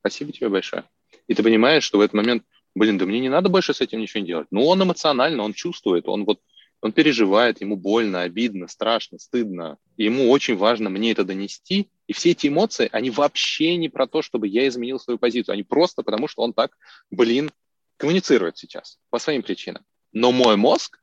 Спасибо 0.00 0.32
тебе 0.32 0.48
большое. 0.48 0.84
И 1.26 1.34
ты 1.34 1.42
понимаешь, 1.42 1.82
что 1.82 1.98
в 1.98 2.02
этот 2.02 2.14
момент, 2.14 2.44
блин, 2.74 2.98
да 2.98 3.06
мне 3.06 3.20
не 3.20 3.30
надо 3.30 3.48
больше 3.48 3.72
с 3.72 3.80
этим 3.80 4.00
ничего 4.00 4.20
не 4.20 4.26
делать. 4.26 4.48
Ну, 4.50 4.66
он 4.66 4.82
эмоционально, 4.82 5.42
он 5.42 5.54
чувствует, 5.54 6.06
он 6.08 6.24
вот, 6.26 6.40
он 6.82 6.92
переживает, 6.92 7.62
ему 7.62 7.76
больно, 7.76 8.22
обидно, 8.22 8.68
страшно, 8.68 9.18
стыдно. 9.18 9.78
И 9.96 10.04
ему 10.04 10.30
очень 10.30 10.56
важно 10.56 10.90
мне 10.90 11.12
это 11.12 11.24
донести. 11.24 11.88
И 12.06 12.12
все 12.12 12.32
эти 12.32 12.48
эмоции, 12.48 12.90
они 12.92 13.10
вообще 13.10 13.76
не 13.76 13.88
про 13.88 14.06
то, 14.06 14.20
чтобы 14.20 14.46
я 14.46 14.68
изменил 14.68 15.00
свою 15.00 15.18
позицию. 15.18 15.54
Они 15.54 15.62
просто 15.62 16.02
потому, 16.02 16.28
что 16.28 16.42
он 16.42 16.52
так, 16.52 16.76
блин, 17.10 17.50
коммуницирует 17.96 18.58
сейчас 18.58 18.98
по 19.10 19.18
своим 19.18 19.42
причинам. 19.42 19.84
Но 20.12 20.32
мой 20.32 20.56
мозг 20.56 21.00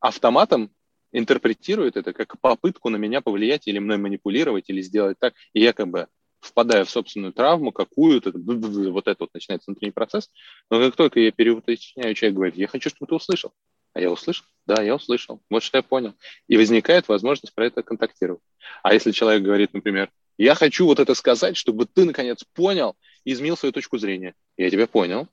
автоматом 0.00 0.70
интерпретирует 1.12 1.96
это 1.96 2.12
как 2.12 2.40
попытку 2.40 2.90
на 2.90 2.96
меня 2.96 3.20
повлиять 3.20 3.66
или 3.66 3.78
мной 3.78 3.96
манипулировать, 3.96 4.68
или 4.68 4.80
сделать 4.82 5.18
так. 5.18 5.34
И 5.52 5.60
я 5.60 5.72
как 5.72 5.88
бы 5.88 6.08
впадаю 6.40 6.84
в 6.84 6.90
собственную 6.90 7.32
травму 7.32 7.72
какую-то, 7.72 8.32
вот 8.34 9.08
это 9.08 9.16
вот 9.20 9.34
начинается 9.34 9.70
внутренний 9.70 9.92
процесс. 9.92 10.30
Но 10.70 10.80
как 10.80 10.96
только 10.96 11.20
я 11.20 11.32
переуточняю, 11.32 12.14
человек 12.14 12.36
говорит, 12.36 12.56
я 12.56 12.68
хочу, 12.68 12.90
чтобы 12.90 13.08
ты 13.08 13.14
услышал. 13.14 13.52
А 13.94 14.00
я 14.00 14.10
услышал? 14.10 14.44
Да, 14.66 14.82
я 14.82 14.94
услышал. 14.94 15.42
Вот 15.50 15.62
что 15.62 15.78
я 15.78 15.82
понял. 15.82 16.14
И 16.46 16.56
возникает 16.56 17.08
возможность 17.08 17.54
про 17.54 17.66
это 17.66 17.82
контактировать. 17.82 18.42
А 18.82 18.94
если 18.94 19.10
человек 19.10 19.42
говорит, 19.42 19.72
например, 19.72 20.10
я 20.36 20.54
хочу 20.54 20.86
вот 20.86 21.00
это 21.00 21.14
сказать, 21.14 21.56
чтобы 21.56 21.86
ты, 21.86 22.04
наконец, 22.04 22.44
понял 22.54 22.96
и 23.24 23.32
изменил 23.32 23.56
свою 23.56 23.72
точку 23.72 23.98
зрения. 23.98 24.34
Я 24.56 24.70
тебя 24.70 24.86
понял, 24.86 25.26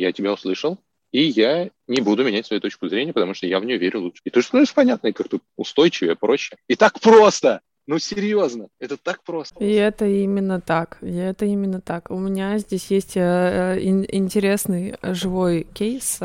я 0.00 0.12
тебя 0.12 0.32
услышал, 0.32 0.78
и 1.12 1.22
я 1.22 1.70
не 1.86 2.00
буду 2.00 2.24
менять 2.24 2.46
свою 2.46 2.60
точку 2.60 2.88
зрения, 2.88 3.12
потому 3.12 3.34
что 3.34 3.46
я 3.46 3.58
в 3.60 3.64
нее 3.64 3.78
верю 3.78 4.02
лучше. 4.02 4.20
И 4.24 4.30
то, 4.30 4.40
что 4.40 4.48
становится 4.48 4.74
понятно, 4.74 5.08
и 5.08 5.12
как-то 5.12 5.38
устойчивее, 5.56 6.16
проще. 6.16 6.56
И 6.68 6.76
так 6.76 7.00
просто! 7.00 7.60
Ну, 7.88 8.00
серьезно, 8.00 8.66
это 8.80 8.96
так 8.96 9.22
просто. 9.22 9.62
И 9.62 9.70
это 9.72 10.06
именно 10.06 10.60
так. 10.60 10.98
И 11.02 11.14
это 11.14 11.44
именно 11.44 11.80
так. 11.80 12.10
У 12.10 12.18
меня 12.18 12.58
здесь 12.58 12.90
есть 12.90 13.16
э, 13.16 13.20
э 13.20 13.80
интересный 13.80 14.96
живой 15.02 15.68
кейс. 15.72 16.18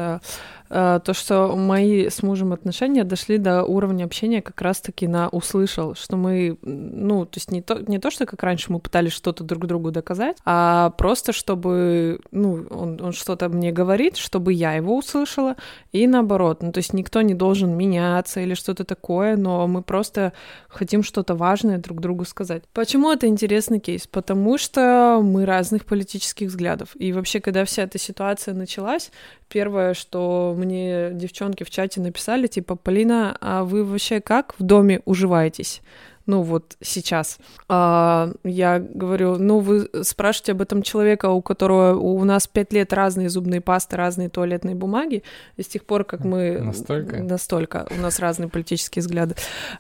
Э, 0.74 1.01
то, 1.03 1.13
что 1.13 1.53
мои 1.57 2.07
с 2.07 2.24
мужем 2.24 2.53
отношения 2.53 3.03
дошли 3.03 3.38
до 3.38 3.63
уровня 3.65 4.05
общения 4.05 4.41
как 4.41 4.61
раз-таки 4.61 5.05
на 5.05 5.28
услышал, 5.28 5.95
что 5.95 6.15
мы, 6.15 6.57
ну, 6.61 7.26
то 7.26 7.38
есть 7.38 7.51
не 7.51 7.61
то, 7.61 7.76
не 7.76 7.99
то, 7.99 8.09
что 8.09 8.26
как 8.26 8.41
раньше 8.41 8.72
мы 8.72 8.80
пытались 8.80 9.11
что-то 9.11 9.43
друг 9.43 9.65
другу 9.67 9.91
доказать, 9.91 10.38
а 10.45 10.91
просто 10.91 11.34
чтобы, 11.34 12.22
ну, 12.32 12.65
он, 12.69 13.01
он 13.01 13.11
что-то 13.11 13.49
мне 13.49 13.74
говорит, 13.74 14.15
чтобы 14.15 14.53
я 14.53 14.72
его 14.72 14.97
услышала, 14.97 15.57
и 15.91 16.07
наоборот. 16.07 16.63
Ну, 16.63 16.72
то 16.72 16.78
есть 16.78 16.93
никто 16.93 17.22
не 17.22 17.34
должен 17.34 17.76
меняться 17.76 18.39
или 18.39 18.53
что-то 18.53 18.86
такое, 18.86 19.36
но 19.36 19.67
мы 19.67 19.82
просто 19.82 20.32
хотим 20.69 21.03
что-то 21.03 21.36
важное 21.36 21.80
друг 21.80 21.99
другу 21.99 22.24
сказать. 22.24 22.63
Почему 22.72 23.11
это 23.11 23.28
интересный 23.28 23.82
кейс? 23.82 24.07
Потому 24.07 24.57
что 24.57 25.19
мы 25.22 25.45
разных 25.45 25.84
политических 25.84 26.47
взглядов. 26.47 26.95
И 26.95 27.11
вообще, 27.11 27.41
когда 27.41 27.65
вся 27.65 27.84
эта 27.84 27.97
ситуация 27.97 28.53
началась, 28.53 29.11
первое, 29.51 29.93
что 29.93 30.55
мне 30.57 31.09
девчонки 31.11 31.63
в 31.63 31.69
чате 31.69 31.99
написали, 32.01 32.47
типа, 32.47 32.75
Полина, 32.75 33.37
а 33.41 33.63
вы 33.63 33.83
вообще 33.83 34.21
как 34.21 34.55
в 34.57 34.63
доме 34.63 35.01
уживаетесь? 35.05 35.81
Ну 36.26 36.41
вот 36.41 36.78
сейчас. 36.82 37.38
А, 37.67 38.32
я 38.43 38.80
говорю, 38.80 39.38
ну 39.38 39.59
вы 39.59 39.89
спрашиваете 40.03 40.51
об 40.53 40.61
этом 40.61 40.82
человека, 40.82 41.30
у 41.30 41.41
которого 41.41 41.95
у 41.95 42.24
нас 42.24 42.47
пять 42.47 42.74
лет 42.74 42.93
разные 42.93 43.30
зубные 43.30 43.61
пасты, 43.61 43.95
разные 43.95 44.30
туалетные 44.30 44.76
бумаги, 44.76 45.24
и 45.57 45.63
с 45.63 45.67
тех 45.67 45.86
пор, 45.86 46.03
как 46.03 46.24
мы... 46.24 46.59
Настолько? 46.59 47.24
Настолько. 47.24 47.88
У 47.91 48.01
нас 48.01 48.19
разные 48.19 48.49
политические 48.49 49.01
взгляды. 49.01 49.36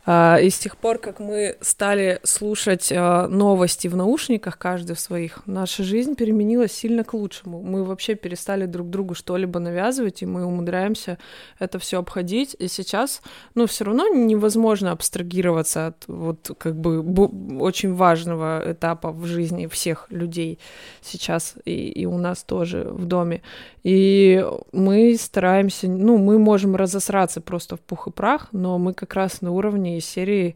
А, 0.05 0.37
и 0.37 0.49
с 0.49 0.57
тех 0.57 0.77
пор, 0.77 0.97
как 0.97 1.19
мы 1.19 1.57
стали 1.61 2.19
слушать 2.23 2.91
а, 2.91 3.27
новости 3.27 3.87
в 3.87 3.95
наушниках, 3.95 4.57
каждый 4.57 4.95
в 4.95 4.99
своих, 4.99 5.39
наша 5.45 5.83
жизнь 5.83 6.15
переменилась 6.15 6.71
сильно 6.71 7.03
к 7.03 7.13
лучшему. 7.13 7.61
Мы 7.61 7.83
вообще 7.83 8.15
перестали 8.15 8.65
друг 8.65 8.89
другу 8.89 9.15
что-либо 9.15 9.59
навязывать, 9.59 10.21
и 10.21 10.25
мы 10.25 10.45
умудряемся 10.45 11.17
это 11.59 11.79
все 11.79 11.99
обходить. 11.99 12.55
И 12.59 12.67
сейчас, 12.67 13.21
ну, 13.55 13.67
все 13.67 13.85
равно 13.85 14.07
невозможно 14.07 14.91
абстрагироваться 14.91 15.87
от 15.87 16.03
вот 16.07 16.30
как 16.57 16.75
бы 16.75 16.99
очень 17.59 17.93
важного 17.93 18.71
этапа 18.71 19.11
в 19.11 19.25
жизни 19.25 19.67
всех 19.67 20.07
людей 20.09 20.59
сейчас 21.01 21.55
и, 21.65 21.89
и 21.89 22.05
у 22.05 22.17
нас 22.17 22.43
тоже 22.43 22.87
в 22.89 23.05
доме. 23.05 23.41
И 23.83 24.45
мы 24.71 25.15
стараемся, 25.19 25.87
ну, 25.87 26.17
мы 26.17 26.37
можем 26.39 26.75
разосраться 26.75 27.41
просто 27.41 27.75
в 27.75 27.79
пух 27.79 28.07
и 28.07 28.11
прах, 28.11 28.49
но 28.51 28.77
мы 28.77 28.93
как 28.93 29.13
раз 29.15 29.41
на 29.41 29.51
уровне 29.51 29.99
серии 30.01 30.55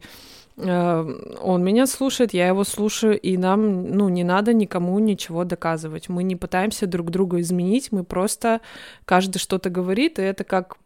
э, 0.56 1.14
он 1.42 1.64
меня 1.64 1.86
слушает, 1.86 2.34
я 2.34 2.48
его 2.48 2.64
слушаю, 2.64 3.18
и 3.18 3.36
нам, 3.36 3.90
ну, 3.90 4.08
не 4.08 4.24
надо 4.24 4.52
никому 4.52 4.98
ничего 4.98 5.44
доказывать. 5.44 6.08
Мы 6.08 6.22
не 6.22 6.36
пытаемся 6.36 6.86
друг 6.86 7.10
друга 7.10 7.40
изменить, 7.40 7.92
мы 7.92 8.04
просто 8.04 8.60
каждый 9.04 9.38
что-то 9.38 9.70
говорит, 9.70 10.18
и 10.18 10.22
это 10.22 10.44
как 10.44 10.76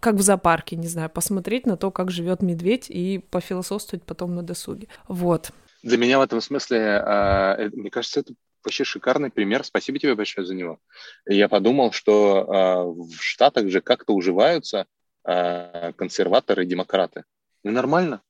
как 0.00 0.16
в 0.16 0.22
зоопарке, 0.22 0.76
не 0.76 0.88
знаю, 0.88 1.10
посмотреть 1.10 1.66
на 1.66 1.76
то, 1.76 1.90
как 1.90 2.10
живет 2.10 2.42
медведь 2.42 2.86
и 2.88 3.18
пофилософствовать 3.30 4.04
потом 4.04 4.34
на 4.34 4.42
досуге. 4.42 4.88
Вот. 5.08 5.52
Для 5.82 5.98
меня 5.98 6.18
в 6.18 6.22
этом 6.22 6.40
смысле, 6.40 7.02
а, 7.04 7.56
э, 7.56 7.70
мне 7.72 7.90
кажется, 7.90 8.20
это 8.20 8.34
вообще 8.64 8.84
шикарный 8.84 9.30
пример. 9.30 9.64
Спасибо 9.64 9.98
тебе 9.98 10.14
большое 10.14 10.46
за 10.46 10.54
него. 10.54 10.78
Я 11.26 11.48
подумал, 11.48 11.92
что 11.92 12.46
а, 12.48 12.84
в 12.84 13.16
Штатах 13.20 13.68
же 13.68 13.80
как-то 13.80 14.14
уживаются 14.14 14.86
а, 15.24 15.92
консерваторы 15.92 16.64
и 16.64 16.66
демократы. 16.68 17.24
Ну, 17.62 17.70
нормально. 17.70 18.22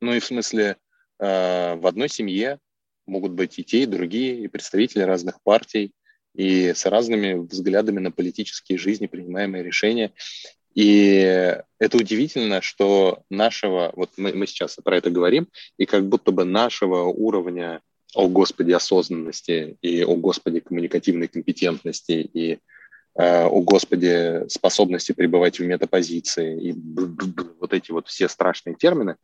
Ну 0.00 0.14
и 0.14 0.20
в 0.20 0.24
смысле, 0.24 0.76
в 1.18 1.86
одной 1.86 2.08
семье 2.08 2.58
могут 3.06 3.32
быть 3.32 3.58
и 3.58 3.64
те, 3.64 3.82
и 3.82 3.86
другие, 3.86 4.42
и 4.42 4.48
представители 4.48 5.02
разных 5.02 5.42
партий, 5.42 5.92
и 6.34 6.72
с 6.72 6.86
разными 6.86 7.34
взглядами 7.34 8.00
на 8.00 8.10
политические 8.10 8.78
жизни, 8.78 9.06
принимаемые 9.06 9.62
решения. 9.62 10.12
И 10.74 11.56
это 11.78 11.96
удивительно, 11.96 12.62
что 12.62 13.22
нашего, 13.28 13.92
вот 13.96 14.10
мы, 14.16 14.32
мы 14.32 14.46
сейчас 14.46 14.76
про 14.82 14.96
это 14.96 15.10
говорим, 15.10 15.48
и 15.76 15.86
как 15.86 16.06
будто 16.08 16.30
бы 16.30 16.44
нашего 16.44 17.04
уровня, 17.04 17.80
о 18.14 18.28
господи, 18.28 18.72
осознанности, 18.72 19.76
и 19.82 20.02
о 20.02 20.14
господи, 20.16 20.60
коммуникативной 20.60 21.28
компетентности, 21.28 22.12
и 22.12 22.58
э, 23.16 23.44
о 23.44 23.60
господи, 23.60 24.48
способности 24.48 25.12
пребывать 25.12 25.58
в 25.58 25.64
метапозиции, 25.64 26.70
и 26.70 26.74
вот 27.60 27.72
эти 27.72 27.90
вот 27.90 28.08
все 28.08 28.28
страшные 28.28 28.76
термины, 28.76 29.16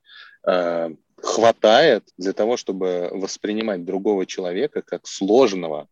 э, 0.47 0.91
хватает 1.23 2.05
для 2.19 2.33
того, 2.33 2.57
чтобы 2.57 3.09
воспринимать 3.13 3.85
другого 3.85 4.27
человека 4.27 4.83
как 4.83 5.07
сложного, 5.07 5.89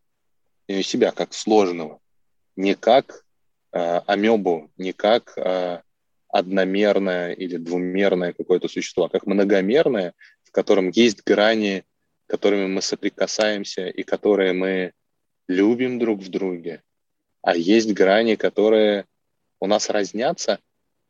себя 0.68 1.12
как 1.12 1.32
сложного, 1.34 2.00
не 2.56 2.74
как 2.74 3.24
э, 3.72 4.00
амебу, 4.06 4.70
не 4.76 4.92
как 4.92 5.36
э, 5.36 5.80
одномерное 6.28 7.32
или 7.32 7.56
двумерное 7.56 8.32
какое-то 8.32 8.68
существо, 8.68 9.04
а 9.04 9.08
как 9.08 9.26
многомерное, 9.26 10.14
в 10.42 10.50
котором 10.50 10.90
есть 10.90 11.22
грани, 11.24 11.84
которыми 12.26 12.66
мы 12.66 12.82
соприкасаемся 12.82 13.88
и 13.88 14.02
которые 14.02 14.52
мы 14.52 14.92
любим 15.48 15.98
друг 15.98 16.20
в 16.20 16.28
друге, 16.30 16.82
а 17.42 17.56
есть 17.56 17.92
грани, 17.92 18.36
которые 18.36 19.04
у 19.60 19.66
нас 19.66 19.90
разнятся, 19.90 20.58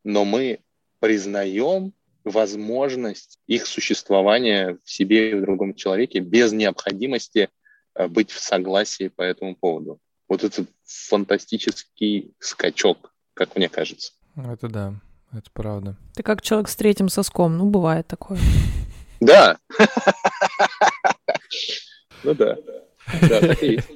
но 0.03 0.25
мы 0.25 0.59
признаем 0.99 1.93
возможность 2.25 3.39
их 3.47 3.67
существования 3.67 4.79
в 4.83 4.91
себе 4.91 5.31
и 5.31 5.35
в 5.35 5.43
другом 5.43 5.75
человеке 5.75 6.19
без 6.21 6.53
необходимости 6.53 7.51
быть 8.09 8.31
в 8.31 8.41
согласии 8.41 9.09
по 9.09 9.23
этому 9.23 9.57
поводу. 9.57 10.01
Вот 10.29 10.45
это 10.45 10.65
фантастический 10.85 12.35
скачок, 12.39 13.13
как 13.35 13.57
мне 13.57 13.69
кажется. 13.69 14.13
Это 14.37 14.69
да, 14.69 14.95
это 15.33 15.51
правда. 15.53 15.97
Ты 16.15 16.23
как 16.23 16.43
человек 16.43 16.69
с 16.69 16.77
третьим 16.77 17.09
соском, 17.09 17.57
ну, 17.57 17.67
бывает 17.67 18.07
такое. 18.07 18.39
Да. 19.21 19.59
Ну 22.25 22.35
да. 22.35 22.57
Да, 23.21 23.41
так 23.41 23.63
и 23.63 23.73
есть. 23.73 23.89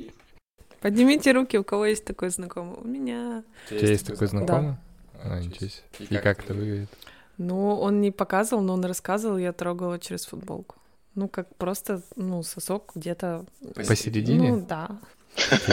Поднимите 0.80 1.32
руки, 1.32 1.58
у 1.58 1.64
кого 1.64 1.86
есть 1.86 2.04
такой 2.04 2.30
знакомый. 2.30 2.76
У 2.76 2.86
меня. 2.86 3.42
У 3.70 3.74
тебя 3.74 3.88
есть 3.88 4.06
такой 4.06 4.28
знакомый? 4.28 4.76
А, 5.20 5.40
ничего 5.40 5.70
И 5.98 6.16
как 6.16 6.44
это 6.44 6.54
выглядит? 6.54 6.90
Ну, 7.36 7.74
он 7.74 8.00
не 8.00 8.10
показывал, 8.10 8.62
но 8.62 8.74
он 8.74 8.84
рассказывал, 8.84 9.38
я 9.38 9.52
трогала 9.52 9.98
через 9.98 10.26
футболку. 10.26 10.76
Ну, 11.18 11.26
как 11.26 11.52
просто, 11.56 12.00
ну, 12.14 12.44
сосок 12.44 12.92
где-то... 12.94 13.44
Посередине? 13.74 14.52
Ну, 14.52 14.64
да. 14.64 15.00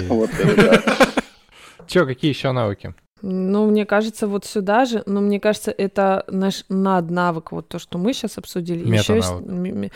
Вот 0.08 0.32
это 0.32 0.56
да. 0.56 1.24
Чё, 1.88 2.08
какие 2.08 2.30
еще 2.30 2.52
навыки? 2.52 2.96
Ну, 3.28 3.66
мне 3.72 3.88
кажется, 3.88 4.28
вот 4.28 4.46
сюда 4.46 4.86
же, 4.86 5.02
но 5.08 5.20
мне 5.20 5.40
кажется, 5.40 5.72
это 5.72 6.26
наш 6.28 6.64
над 6.70 7.10
навык, 7.10 7.52
вот 7.52 7.68
то, 7.68 7.80
что 7.80 7.98
мы 7.98 8.14
сейчас 8.14 8.38
обсудили. 8.38 8.88
Еще 8.88 9.16
есть 9.16 9.90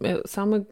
э, 0.00 0.22
самый 0.26 0.64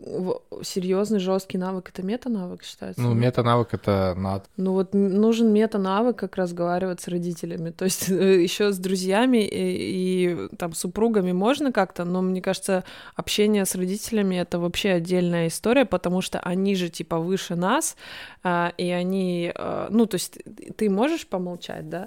серьезный, 0.62 1.18
жесткий 1.18 1.58
навык 1.58 1.90
это 1.90 2.02
мета-навык 2.02 2.62
считается. 2.62 3.02
Ну, 3.02 3.12
мета-навык 3.12 3.74
это 3.74 4.14
над. 4.16 4.44
Ну, 4.56 4.72
вот 4.72 4.94
нужен 4.94 5.52
мета-навык, 5.52 6.16
как 6.16 6.36
разговаривать 6.36 7.02
с 7.02 7.08
родителями. 7.08 7.70
То 7.70 7.84
есть 7.84 8.08
э, 8.10 8.42
еще 8.42 8.72
с 8.72 8.78
друзьями 8.78 9.46
и, 9.46 10.32
и 10.32 10.48
там 10.56 10.72
супругами 10.72 11.32
можно 11.32 11.72
как-то, 11.72 12.06
но 12.06 12.22
мне 12.22 12.40
кажется, 12.40 12.84
общение 13.16 13.66
с 13.66 13.74
родителями 13.74 14.36
это 14.36 14.58
вообще 14.58 14.92
отдельная 14.92 15.48
история, 15.48 15.84
потому 15.84 16.22
что 16.22 16.40
они 16.40 16.74
же 16.74 16.88
типа 16.88 17.18
выше 17.18 17.54
нас, 17.54 17.96
а, 18.42 18.72
и 18.78 18.88
они, 18.90 19.52
ну, 19.90 20.06
то 20.06 20.14
есть 20.14 20.38
ты 20.76 20.88
можешь 20.88 21.26
помолчать, 21.26 21.88
да, 21.90 21.97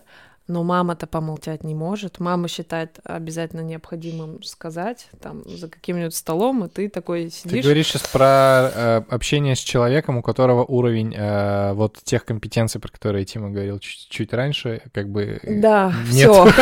но 0.47 0.63
мама-то 0.63 1.07
помолчать 1.07 1.63
не 1.63 1.73
может. 1.73 2.19
Мама 2.19 2.47
считает 2.47 2.99
обязательно 3.03 3.61
необходимым 3.61 4.43
сказать, 4.43 5.07
там, 5.21 5.43
за 5.47 5.69
каким-нибудь 5.69 6.13
столом, 6.13 6.65
и 6.65 6.69
ты 6.69 6.89
такой 6.89 7.29
сидишь... 7.29 7.51
Ты 7.51 7.61
говоришь 7.61 7.87
сейчас 7.87 8.07
про 8.07 8.69
э, 8.73 9.01
общение 9.09 9.55
с 9.55 9.59
человеком, 9.59 10.17
у 10.17 10.21
которого 10.21 10.65
уровень 10.65 11.15
э, 11.15 11.73
вот 11.73 11.99
тех 12.03 12.25
компетенций, 12.25 12.81
про 12.81 12.89
которые 12.91 13.23
Тима 13.23 13.49
говорил 13.49 13.79
чуть, 13.79 14.09
чуть 14.09 14.33
раньше, 14.33 14.81
как 14.93 15.09
бы... 15.09 15.39
Да, 15.43 15.93
все. 16.09 16.47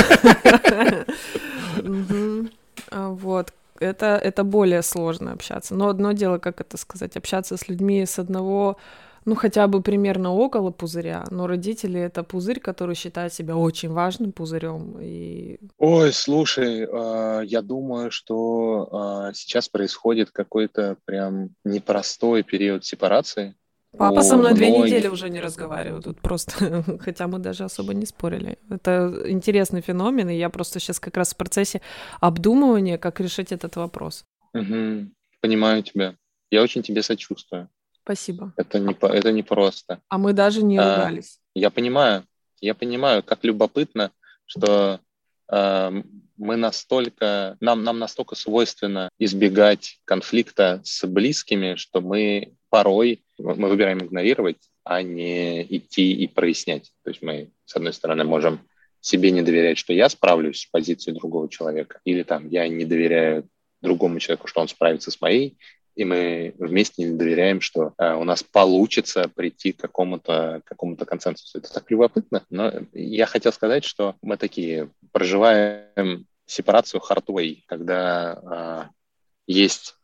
А, 2.91 3.09
вот, 3.09 3.53
это, 3.79 4.19
это 4.21 4.43
более 4.43 4.81
сложно 4.81 5.33
общаться. 5.33 5.75
Но 5.75 5.89
одно 5.89 6.11
дело, 6.13 6.39
как 6.39 6.59
это 6.59 6.75
сказать, 6.77 7.15
общаться 7.17 7.55
с 7.55 7.67
людьми 7.67 8.03
с 8.05 8.17
одного 8.17 8.77
ну, 9.25 9.35
хотя 9.35 9.67
бы 9.67 9.81
примерно 9.81 10.33
около 10.33 10.71
пузыря, 10.71 11.25
но 11.31 11.47
родители— 11.47 11.99
это 12.01 12.23
пузырь, 12.23 12.59
который 12.59 12.95
считает 12.95 13.33
себя 13.33 13.55
очень 13.55 13.89
важным 13.89 14.31
пузырем. 14.31 14.97
И... 15.01 15.59
Ой, 15.77 16.13
слушай, 16.13 16.87
э, 16.87 17.45
я 17.45 17.61
думаю, 17.61 18.11
что 18.11 19.27
э, 19.29 19.33
сейчас 19.33 19.69
происходит 19.69 20.31
какой-то 20.31 20.97
прям 21.05 21.49
непростой 21.63 22.43
период 22.43 22.85
сепарации. 22.85 23.55
Папа 23.97 24.21
со 24.21 24.37
мной 24.37 24.53
две 24.53 24.69
недели 24.69 25.07
уже 25.07 25.29
не 25.29 25.41
разговаривает, 25.41 26.03
тут 26.03 26.21
просто, 26.21 26.83
хотя 26.99 27.27
мы 27.27 27.39
даже 27.39 27.63
особо 27.63 27.93
не 27.93 28.05
спорили. 28.05 28.57
Это 28.69 29.23
интересный 29.25 29.81
феномен, 29.81 30.29
и 30.29 30.37
я 30.37 30.49
просто 30.49 30.79
сейчас 30.79 30.99
как 30.99 31.17
раз 31.17 31.33
в 31.33 31.37
процессе 31.37 31.81
обдумывания, 32.19 32.97
как 32.97 33.19
решить 33.19 33.51
этот 33.51 33.75
вопрос. 33.77 34.25
Угу, 34.53 35.09
понимаю 35.41 35.83
тебя. 35.83 36.15
Я 36.51 36.61
очень 36.61 36.83
тебе 36.83 37.01
сочувствую. 37.01 37.69
Спасибо. 38.09 38.53
Это 38.57 38.79
не, 38.79 38.97
это 38.99 39.31
не 39.31 39.43
просто. 39.43 40.01
А 40.09 40.17
мы 40.17 40.33
даже 40.33 40.63
не 40.63 40.79
а, 40.79 40.95
ругались. 40.95 41.37
Я 41.53 41.69
понимаю. 41.69 42.25
Я 42.59 42.73
понимаю, 42.73 43.21
как 43.21 43.43
любопытно, 43.43 44.11
что 44.47 44.99
э, 45.47 45.91
мы 46.35 46.55
настолько, 46.55 47.55
нам, 47.59 47.83
нам 47.83 47.99
настолько 47.99 48.33
свойственно 48.33 49.09
избегать 49.19 49.99
конфликта 50.05 50.81
с 50.83 51.05
близкими, 51.05 51.75
что 51.75 52.01
мы 52.01 52.55
порой 52.71 53.23
мы 53.37 53.69
выбираем 53.69 53.99
игнорировать, 53.99 54.57
а 54.83 55.03
не 55.03 55.61
идти 55.61 56.11
и 56.11 56.25
прояснять. 56.25 56.91
То 57.03 57.11
есть 57.11 57.21
мы, 57.21 57.51
с 57.65 57.75
одной 57.75 57.93
стороны, 57.93 58.23
можем 58.23 58.67
себе 59.01 59.29
не 59.29 59.43
доверять, 59.43 59.77
что 59.77 59.93
я 59.93 60.09
справлюсь 60.09 60.61
с 60.61 60.65
позицией 60.65 61.15
другого 61.15 61.47
человека, 61.47 61.99
или 62.05 62.23
там 62.23 62.49
я 62.49 62.67
не 62.69 62.85
доверяю 62.85 63.47
другому 63.81 64.19
человеку, 64.19 64.47
что 64.47 64.61
он 64.61 64.67
справится 64.67 65.11
с 65.11 65.21
моей, 65.21 65.57
и 65.99 66.05
мы 66.05 66.55
вместе 66.57 67.03
не 67.03 67.17
доверяем, 67.17 67.59
что 67.59 67.93
э, 67.97 68.13
у 68.13 68.23
нас 68.23 68.41
получится 68.41 69.27
прийти 69.27 69.73
к 69.73 69.81
какому-то 69.81 70.61
какому 70.63 70.95
консенсусу. 70.95 71.57
Это 71.57 71.73
так 71.73 71.91
любопытно, 71.91 72.45
но 72.49 72.71
я 72.93 73.25
хотел 73.25 73.51
сказать, 73.51 73.83
что 73.83 74.15
мы 74.21 74.37
такие 74.37 74.91
проживаем 75.11 76.25
сепарацию 76.45 77.01
hardway, 77.01 77.63
когда 77.65 78.89
э, 78.89 78.93
есть 79.45 79.95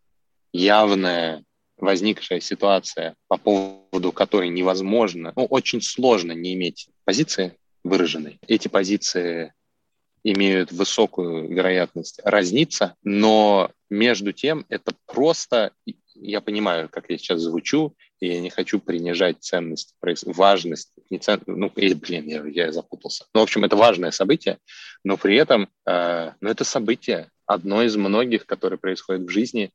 явная 0.52 1.46
возникшая 1.78 2.42
ситуация, 2.42 3.16
по 3.30 3.38
поводу 3.38 4.12
которой 4.12 4.50
невозможно, 4.50 5.32
ну, 5.38 5.46
очень 5.46 5.82
сложно 5.82 6.34
не 6.34 6.56
иметь 6.56 6.90
позиции 7.06 7.56
выраженной. 7.86 8.38
Эти 8.46 8.68
позиции 8.68 9.54
имеют 10.26 10.72
высокую 10.72 11.48
вероятность 11.48 12.20
разниться, 12.24 12.96
но 13.04 13.70
между 13.92 14.34
тем 14.34 14.66
это 14.70 14.92
просто, 15.06 15.72
я 16.16 16.42
понимаю, 16.42 16.90
как 16.90 17.12
я 17.12 17.18
сейчас 17.20 17.42
звучу, 17.42 17.94
и 18.20 18.28
я 18.28 18.42
не 18.42 18.50
хочу 18.50 18.80
принижать 18.80 19.38
ценность, 19.42 19.94
важность, 20.02 20.92
не 21.12 21.20
цен... 21.20 21.42
ну, 21.46 21.72
или, 21.76 21.94
блин, 21.94 22.26
я, 22.26 22.44
я 22.44 22.72
запутался. 22.72 23.26
Ну, 23.36 23.42
в 23.42 23.44
общем, 23.44 23.66
это 23.66 23.76
важное 23.76 24.10
событие, 24.10 24.58
но 25.04 25.16
при 25.16 25.36
этом, 25.38 25.70
э, 25.86 26.32
ну, 26.42 26.50
это 26.50 26.64
событие, 26.64 27.30
одно 27.46 27.84
из 27.84 27.96
многих, 27.96 28.48
которое 28.48 28.78
происходит 28.78 29.28
в 29.28 29.30
жизни, 29.30 29.70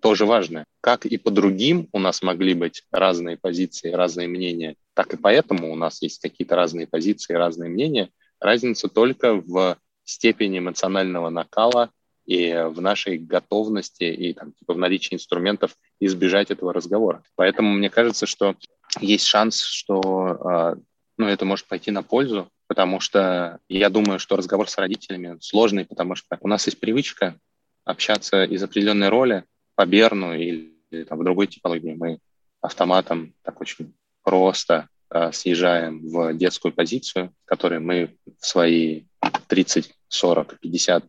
тоже 0.00 0.24
важное. 0.24 0.64
Как 0.80 1.04
и 1.04 1.18
по 1.18 1.30
другим 1.30 1.90
у 1.92 1.98
нас 1.98 2.22
могли 2.22 2.54
быть 2.54 2.84
разные 2.90 3.36
позиции, 3.36 3.90
разные 3.90 4.28
мнения, 4.28 4.76
так 4.94 5.12
и 5.12 5.18
поэтому 5.18 5.70
у 5.70 5.76
нас 5.76 6.00
есть 6.00 6.22
какие-то 6.22 6.56
разные 6.56 6.86
позиции, 6.86 7.34
разные 7.34 7.68
мнения. 7.68 8.08
Разница 8.40 8.88
только 8.88 9.34
в 9.34 9.76
степени 10.10 10.58
эмоционального 10.58 11.30
накала 11.30 11.90
и 12.26 12.52
в 12.52 12.80
нашей 12.80 13.18
готовности 13.18 14.04
и 14.04 14.32
там, 14.34 14.52
типа, 14.52 14.74
в 14.74 14.78
наличии 14.78 15.14
инструментов 15.14 15.76
избежать 15.98 16.50
этого 16.50 16.72
разговора. 16.72 17.22
Поэтому 17.34 17.72
мне 17.72 17.90
кажется, 17.90 18.26
что 18.26 18.54
есть 19.00 19.26
шанс, 19.26 19.62
что 19.62 20.00
а, 20.00 20.76
ну, 21.16 21.26
это 21.26 21.44
может 21.44 21.66
пойти 21.66 21.90
на 21.90 22.02
пользу, 22.02 22.48
потому 22.66 23.00
что 23.00 23.58
я 23.68 23.90
думаю, 23.90 24.18
что 24.18 24.36
разговор 24.36 24.68
с 24.68 24.78
родителями 24.78 25.38
сложный, 25.40 25.84
потому 25.84 26.14
что 26.14 26.38
у 26.40 26.48
нас 26.48 26.66
есть 26.66 26.78
привычка 26.78 27.36
общаться 27.84 28.44
из 28.44 28.62
определенной 28.62 29.08
роли 29.08 29.44
по 29.74 29.84
Берну 29.86 30.34
или, 30.34 30.72
или 30.90 31.04
там, 31.04 31.18
в 31.18 31.24
другой 31.24 31.46
типологии. 31.46 31.94
Мы 31.94 32.18
автоматом 32.60 33.34
так 33.42 33.60
очень 33.60 33.92
просто 34.22 34.88
э, 35.10 35.32
съезжаем 35.32 36.00
в 36.08 36.32
детскую 36.34 36.72
позицию, 36.72 37.32
в 37.44 37.48
которой 37.48 37.80
мы 37.80 38.16
в 38.40 38.46
свои 38.46 39.02
30, 39.48 39.94
40, 40.08 40.58
50, 40.60 41.04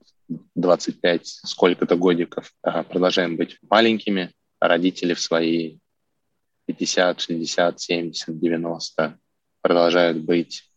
25, 0.55 1.27
сколько-то 1.27 1.95
годиков 1.95 2.53
продолжаем 2.61 3.35
быть 3.35 3.57
маленькими, 3.69 4.31
а 4.59 4.67
родители 4.67 5.13
в 5.13 5.21
свои 5.21 5.77
50, 6.65 7.19
60, 7.19 7.79
70, 7.79 8.39
90 8.39 9.19
продолжают 9.61 10.17
быть 10.19 10.71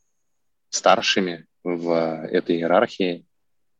старшими 0.70 1.47
в 1.62 2.26
этой 2.26 2.57
иерархии, 2.57 3.26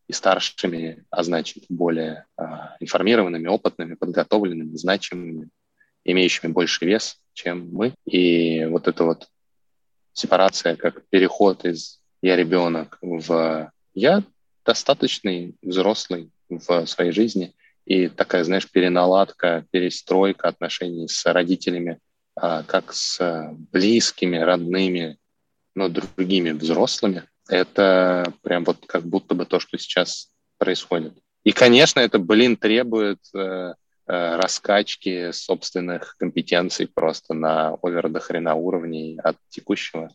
и 0.07 0.12
старшими, 0.12 1.05
а 1.11 1.22
значит, 1.22 1.64
более 1.68 2.26
а, 2.36 2.76
информированными, 2.80 3.46
опытными, 3.46 3.94
подготовленными, 3.94 4.76
значимыми, 4.76 5.48
имеющими 6.05 6.52
больше 6.52 6.84
вес, 6.84 7.18
чем 7.32 7.70
мы. 7.72 7.94
И 8.05 8.66
вот 8.66 8.86
эта 8.86 9.05
вот 9.05 9.28
сепарация, 10.12 10.76
как 10.76 11.07
переход 11.09 11.64
из 11.64 12.00
«я 12.25 12.37
ребенок» 12.37 12.97
в 13.03 13.70
«я 13.93 14.22
достаточный 14.64 15.57
взрослый 15.61 16.31
в 16.49 16.87
своей 16.87 17.12
жизни», 17.12 17.55
и 17.85 18.09
такая, 18.09 18.45
знаешь, 18.45 18.70
переналадка, 18.70 19.66
перестройка 19.70 20.49
отношений 20.49 21.07
с 21.07 21.31
родителями, 21.31 21.99
а, 22.35 22.62
как 22.62 22.95
с 22.95 23.51
близкими, 23.70 24.39
родными, 24.39 25.18
но 25.75 25.91
другими 25.91 26.53
взрослыми, 26.53 27.25
это 27.47 28.33
прям 28.41 28.64
вот 28.64 28.87
как 28.87 29.03
будто 29.05 29.35
бы 29.35 29.45
то, 29.45 29.61
что 29.61 29.77
сейчас 29.77 30.31
происходит. 30.57 31.12
И, 31.43 31.53
конечно, 31.53 32.01
это, 32.01 32.18
блин, 32.18 32.57
требует 32.57 33.18
э, 33.35 33.39
э, 33.39 33.75
раскачки 34.07 35.31
собственных 35.33 36.16
компетенций 36.16 36.87
просто 36.87 37.35
на 37.35 37.75
овер 37.83 38.09
до 38.09 38.20
хрена 38.20 38.55
уровней 38.55 39.18
от 39.22 39.37
текущего 39.51 40.09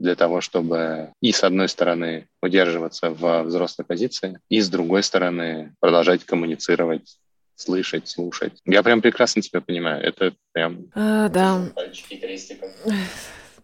для 0.00 0.16
того, 0.16 0.40
чтобы 0.40 1.12
и 1.20 1.30
с 1.30 1.44
одной 1.44 1.68
стороны 1.68 2.26
удерживаться 2.42 3.10
в 3.10 3.44
взрослой 3.44 3.84
позиции, 3.84 4.40
и 4.48 4.60
с 4.60 4.68
другой 4.68 5.02
стороны 5.02 5.74
продолжать 5.78 6.24
коммуницировать 6.24 7.18
слышать, 7.54 8.08
слушать. 8.08 8.54
Я 8.64 8.82
прям 8.82 9.02
прекрасно 9.02 9.42
тебя 9.42 9.60
понимаю. 9.60 10.02
Это 10.02 10.32
прям... 10.52 10.86
А, 10.94 11.28
да. 11.28 11.70
Пальчики 11.74 12.16
крестиком. 12.16 12.70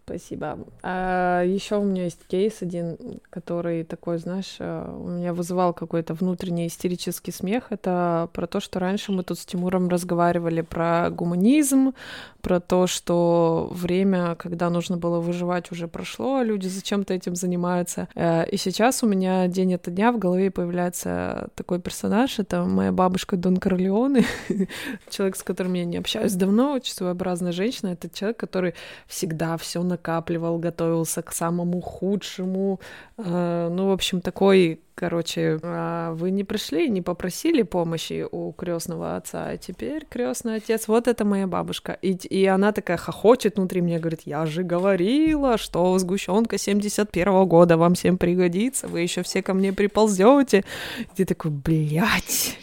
Спасибо. 0.07 0.59
А 0.83 1.43
еще 1.43 1.79
у 1.79 1.83
меня 1.83 2.05
есть 2.05 2.25
кейс 2.27 2.61
один, 2.61 2.97
который 3.29 3.83
такой, 3.83 4.19
знаешь, 4.19 4.55
э, 4.57 4.95
у 4.97 5.09
меня 5.09 5.33
вызывал 5.33 5.73
какой-то 5.73 6.13
внутренний 6.13 6.67
истерический 6.67 7.33
смех. 7.33 7.65
Это 7.71 8.29
про 8.31 8.47
то, 8.47 8.61
что 8.61 8.79
раньше 8.79 9.11
мы 9.11 9.23
тут 9.23 9.37
с 9.37 9.45
Тимуром 9.45 9.89
разговаривали 9.89 10.61
про 10.61 11.09
гуманизм, 11.09 11.93
про 12.39 12.61
то, 12.61 12.87
что 12.87 13.67
время, 13.69 14.35
когда 14.35 14.69
нужно 14.69 14.95
было 14.95 15.19
выживать, 15.19 15.73
уже 15.73 15.89
прошло, 15.89 16.37
а 16.37 16.43
люди 16.45 16.67
зачем-то 16.67 17.13
этим 17.13 17.35
занимаются. 17.35 18.07
Э, 18.15 18.49
и 18.49 18.55
сейчас 18.55 19.03
у 19.03 19.07
меня 19.07 19.47
день 19.49 19.73
ото 19.73 19.91
дня 19.91 20.13
в 20.13 20.19
голове 20.19 20.51
появляется 20.51 21.49
такой 21.55 21.81
персонаж. 21.81 22.39
Это 22.39 22.63
моя 22.63 22.93
бабушка 22.93 23.35
Дон 23.35 23.57
Корлеоне, 23.57 24.23
человек, 25.09 25.35
с 25.35 25.43
которым 25.43 25.73
я 25.73 25.83
не 25.83 25.97
общаюсь 25.97 26.31
давно, 26.31 26.71
очень 26.71 26.93
своеобразная 26.93 27.51
женщина. 27.51 27.89
Это 27.89 28.09
человек, 28.09 28.37
который 28.37 28.73
всегда 29.05 29.57
все 29.57 29.83
на 29.83 29.96
накапливал, 29.97 30.59
готовился 30.59 31.21
к 31.21 31.33
самому 31.33 31.81
худшему. 31.81 32.79
Э, 33.17 33.69
ну, 33.71 33.87
в 33.87 33.91
общем, 33.91 34.21
такой 34.21 34.79
Короче, 34.99 35.59
а 35.61 36.13
вы 36.13 36.31
не 36.31 36.43
пришли, 36.43 36.89
не 36.89 37.03
попросили 37.03 37.61
помощи 37.61 38.25
у 38.31 38.51
крестного 38.51 39.15
отца, 39.15 39.49
а 39.49 39.57
теперь 39.57 40.07
крестный 40.09 40.55
отец, 40.55 40.87
вот 40.87 41.07
это 41.07 41.23
моя 41.23 41.45
бабушка. 41.45 41.99
И, 42.01 42.13
и 42.13 42.47
она 42.47 42.71
такая 42.71 42.97
хохочет 42.97 43.57
внутри 43.57 43.81
меня, 43.81 43.99
говорит, 43.99 44.21
я 44.25 44.47
же 44.47 44.63
говорила, 44.63 45.59
что 45.59 45.95
сгущенка 45.99 46.57
71 46.57 47.27
-го 47.27 47.45
года 47.45 47.77
вам 47.77 47.93
всем 47.93 48.17
пригодится, 48.17 48.87
вы 48.87 49.01
еще 49.01 49.21
все 49.21 49.43
ко 49.43 49.53
мне 49.53 49.71
приползете. 49.71 50.63
И 50.97 51.15
ты 51.15 51.25
такой, 51.25 51.51
блядь, 51.51 52.57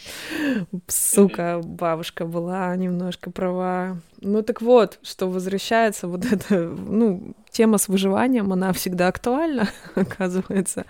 сука, 0.87 1.61
бабушка 1.63 2.25
была 2.25 2.75
немножко 2.75 3.31
права. 3.31 3.97
Ну 4.19 4.41
так 4.41 4.61
вот, 4.61 4.99
что 5.03 5.29
возвращается 5.29 6.09
вот 6.09 6.25
эта, 6.25 6.59
ну, 6.59 7.33
тема 7.55 7.77
с 7.77 7.87
выживанием, 7.87 8.51
она 8.51 8.73
всегда 8.73 9.07
актуальна, 9.07 9.69
оказывается. 9.95 10.85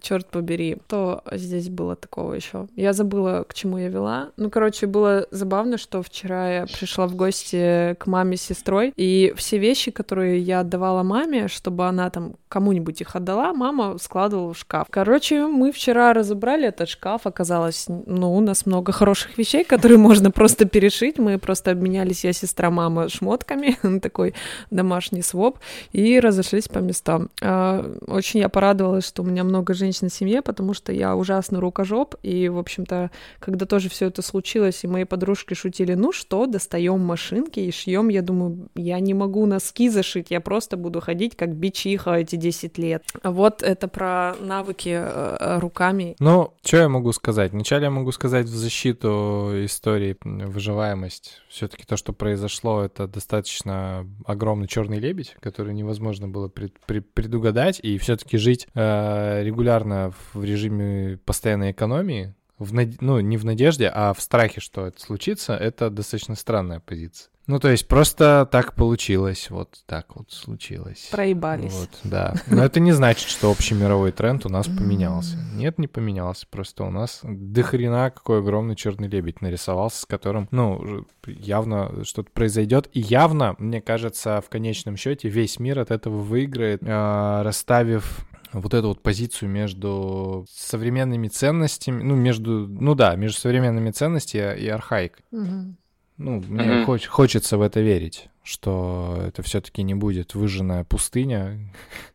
Черт 0.00 0.26
побери. 0.26 0.76
То 0.88 1.22
здесь 1.32 1.70
было 1.70 1.96
такого 1.96 2.34
еще. 2.34 2.68
Я 2.76 2.92
забыла, 2.92 3.44
к 3.48 3.54
чему 3.54 3.78
я 3.78 3.88
вела. 3.88 4.28
Ну, 4.36 4.50
короче, 4.50 4.86
было 4.86 5.26
забавно, 5.30 5.78
что 5.78 6.02
вчера 6.02 6.52
я 6.52 6.66
пришла 6.66 7.06
в 7.06 7.14
гости 7.14 7.94
к 7.98 8.06
маме 8.06 8.36
с 8.36 8.42
сестрой, 8.42 8.92
и 8.96 9.32
все 9.36 9.56
вещи, 9.56 9.90
которые 9.90 10.38
я 10.38 10.60
отдавала 10.60 11.02
маме, 11.02 11.48
чтобы 11.48 11.86
она 11.86 12.10
там 12.10 12.34
кому-нибудь 12.48 13.00
их 13.00 13.16
отдала, 13.16 13.54
мама 13.54 13.96
складывала 13.98 14.52
в 14.52 14.58
шкаф. 14.58 14.86
Короче, 14.90 15.46
мы 15.46 15.72
вчера 15.72 16.12
разобрали 16.12 16.68
этот 16.68 16.90
шкаф, 16.90 17.26
оказалось, 17.26 17.86
ну, 17.88 18.36
у 18.36 18.40
нас 18.40 18.66
много 18.66 18.92
хороших 18.92 19.38
вещей, 19.38 19.64
которые 19.64 19.98
можно 19.98 20.30
просто 20.30 20.66
перешить. 20.66 21.18
Мы 21.18 21.38
просто 21.38 21.70
обменялись, 21.70 22.24
я 22.24 22.34
сестра, 22.34 22.70
мама, 22.70 23.08
шмотками, 23.08 23.78
такой 24.00 24.34
домашний 24.70 25.22
своп 25.22 25.58
и 25.92 26.20
разошлись 26.20 26.68
по 26.68 26.78
местам. 26.78 27.30
А, 27.42 27.96
очень 28.06 28.40
я 28.40 28.48
порадовалась, 28.48 29.06
что 29.06 29.22
у 29.22 29.26
меня 29.26 29.44
много 29.44 29.74
женщин 29.74 30.08
в 30.08 30.12
семье, 30.12 30.42
потому 30.42 30.74
что 30.74 30.92
я 30.92 31.16
ужасный 31.16 31.58
рукожоп, 31.58 32.14
и, 32.22 32.48
в 32.48 32.58
общем-то, 32.58 33.10
когда 33.38 33.66
тоже 33.66 33.88
все 33.88 34.06
это 34.06 34.22
случилось, 34.22 34.84
и 34.84 34.88
мои 34.88 35.04
подружки 35.04 35.54
шутили, 35.54 35.94
ну 35.94 36.12
что, 36.12 36.46
достаем 36.46 37.00
машинки 37.00 37.60
и 37.60 37.70
шьем, 37.70 38.08
я 38.08 38.22
думаю, 38.22 38.68
я 38.74 39.00
не 39.00 39.14
могу 39.14 39.46
носки 39.46 39.88
зашить, 39.88 40.30
я 40.30 40.40
просто 40.40 40.76
буду 40.76 41.00
ходить 41.00 41.36
как 41.36 41.54
бичиха 41.54 42.12
эти 42.12 42.36
10 42.36 42.78
лет. 42.78 43.02
Вот 43.22 43.62
это 43.62 43.88
про 43.88 44.34
навыки 44.40 44.98
э, 44.98 45.58
руками. 45.58 46.16
Ну, 46.18 46.52
что 46.64 46.78
я 46.78 46.88
могу 46.88 47.12
сказать? 47.12 47.52
Вначале 47.52 47.84
я 47.84 47.90
могу 47.90 48.12
сказать 48.12 48.46
в 48.46 48.56
защиту 48.56 49.50
истории 49.64 50.16
выживаемость. 50.22 51.42
Все-таки 51.48 51.84
то, 51.84 51.96
что 51.96 52.12
произошло, 52.12 52.82
это 52.82 53.06
достаточно 53.06 54.06
огромный 54.24 54.68
черный 54.68 54.98
лебедь, 54.98 55.36
который 55.40 55.74
невозможно 55.76 56.28
было 56.28 56.48
пред, 56.48 56.78
пред, 56.86 57.12
предугадать, 57.14 57.78
и 57.80 57.98
все-таки 57.98 58.36
жить 58.36 58.66
э, 58.74 59.42
регулярно 59.44 60.12
в 60.32 60.42
режиме 60.42 61.18
постоянной 61.24 61.70
экономии, 61.70 62.34
в 62.58 62.72
над... 62.72 63.00
ну, 63.00 63.20
не 63.20 63.36
в 63.36 63.44
надежде, 63.44 63.90
а 63.92 64.12
в 64.14 64.20
страхе, 64.20 64.60
что 64.60 64.86
это 64.86 65.00
случится, 65.00 65.54
это 65.54 65.90
достаточно 65.90 66.34
странная 66.34 66.80
позиция. 66.80 67.30
Ну, 67.46 67.60
то 67.60 67.68
есть 67.68 67.86
просто 67.86 68.48
так 68.50 68.74
получилось, 68.74 69.50
вот 69.50 69.82
так 69.86 70.16
вот 70.16 70.32
случилось. 70.32 71.08
Проебались. 71.12 71.72
Вот, 71.72 71.90
да. 72.02 72.34
Но 72.48 72.64
это 72.64 72.80
не 72.80 72.90
значит, 72.90 73.28
что 73.28 73.50
общий 73.52 73.74
мировой 73.74 74.10
тренд 74.10 74.44
у 74.46 74.48
нас 74.48 74.66
поменялся. 74.66 75.36
Нет, 75.54 75.78
не 75.78 75.86
поменялся. 75.86 76.44
Просто 76.50 76.82
у 76.82 76.90
нас 76.90 77.20
дохрена 77.22 78.10
какой 78.10 78.40
огромный 78.40 78.74
черный 78.74 79.06
лебедь 79.06 79.42
нарисовался, 79.42 80.00
с 80.00 80.06
которым, 80.06 80.48
ну, 80.50 81.06
явно 81.24 82.04
что-то 82.04 82.32
произойдет. 82.32 82.90
И 82.92 83.00
явно, 83.00 83.54
мне 83.58 83.80
кажется, 83.80 84.42
в 84.44 84.48
конечном 84.48 84.96
счете 84.96 85.28
весь 85.28 85.60
мир 85.60 85.78
от 85.78 85.92
этого 85.92 86.18
выиграет, 86.18 86.82
э, 86.82 87.42
расставив 87.42 88.26
вот 88.52 88.74
эту 88.74 88.88
вот 88.88 89.02
позицию 89.02 89.50
между 89.50 90.46
современными 90.50 91.28
ценностями, 91.28 92.02
ну, 92.02 92.14
между, 92.14 92.66
ну 92.68 92.94
да, 92.94 93.16
между 93.16 93.38
современными 93.38 93.90
ценностями 93.90 94.58
и 94.58 94.68
архаикой. 94.68 95.24
Угу. 95.30 95.76
Ну, 96.18 96.40
мне 96.48 96.64
mm-hmm. 96.64 96.84
хоч- 96.86 97.06
хочется 97.06 97.58
в 97.58 97.62
это 97.62 97.80
верить, 97.80 98.28
что 98.42 99.22
это 99.26 99.42
все-таки 99.42 99.82
не 99.82 99.94
будет 99.94 100.34
выжженная 100.34 100.84
пустыня. 100.84 101.58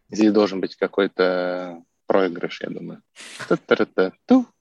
Здесь 0.09 0.31
должен 0.31 0.59
быть 0.59 0.75
какой-то 0.75 1.83
проигрыш, 2.07 2.61
я 2.61 2.69
думаю. 2.69 3.01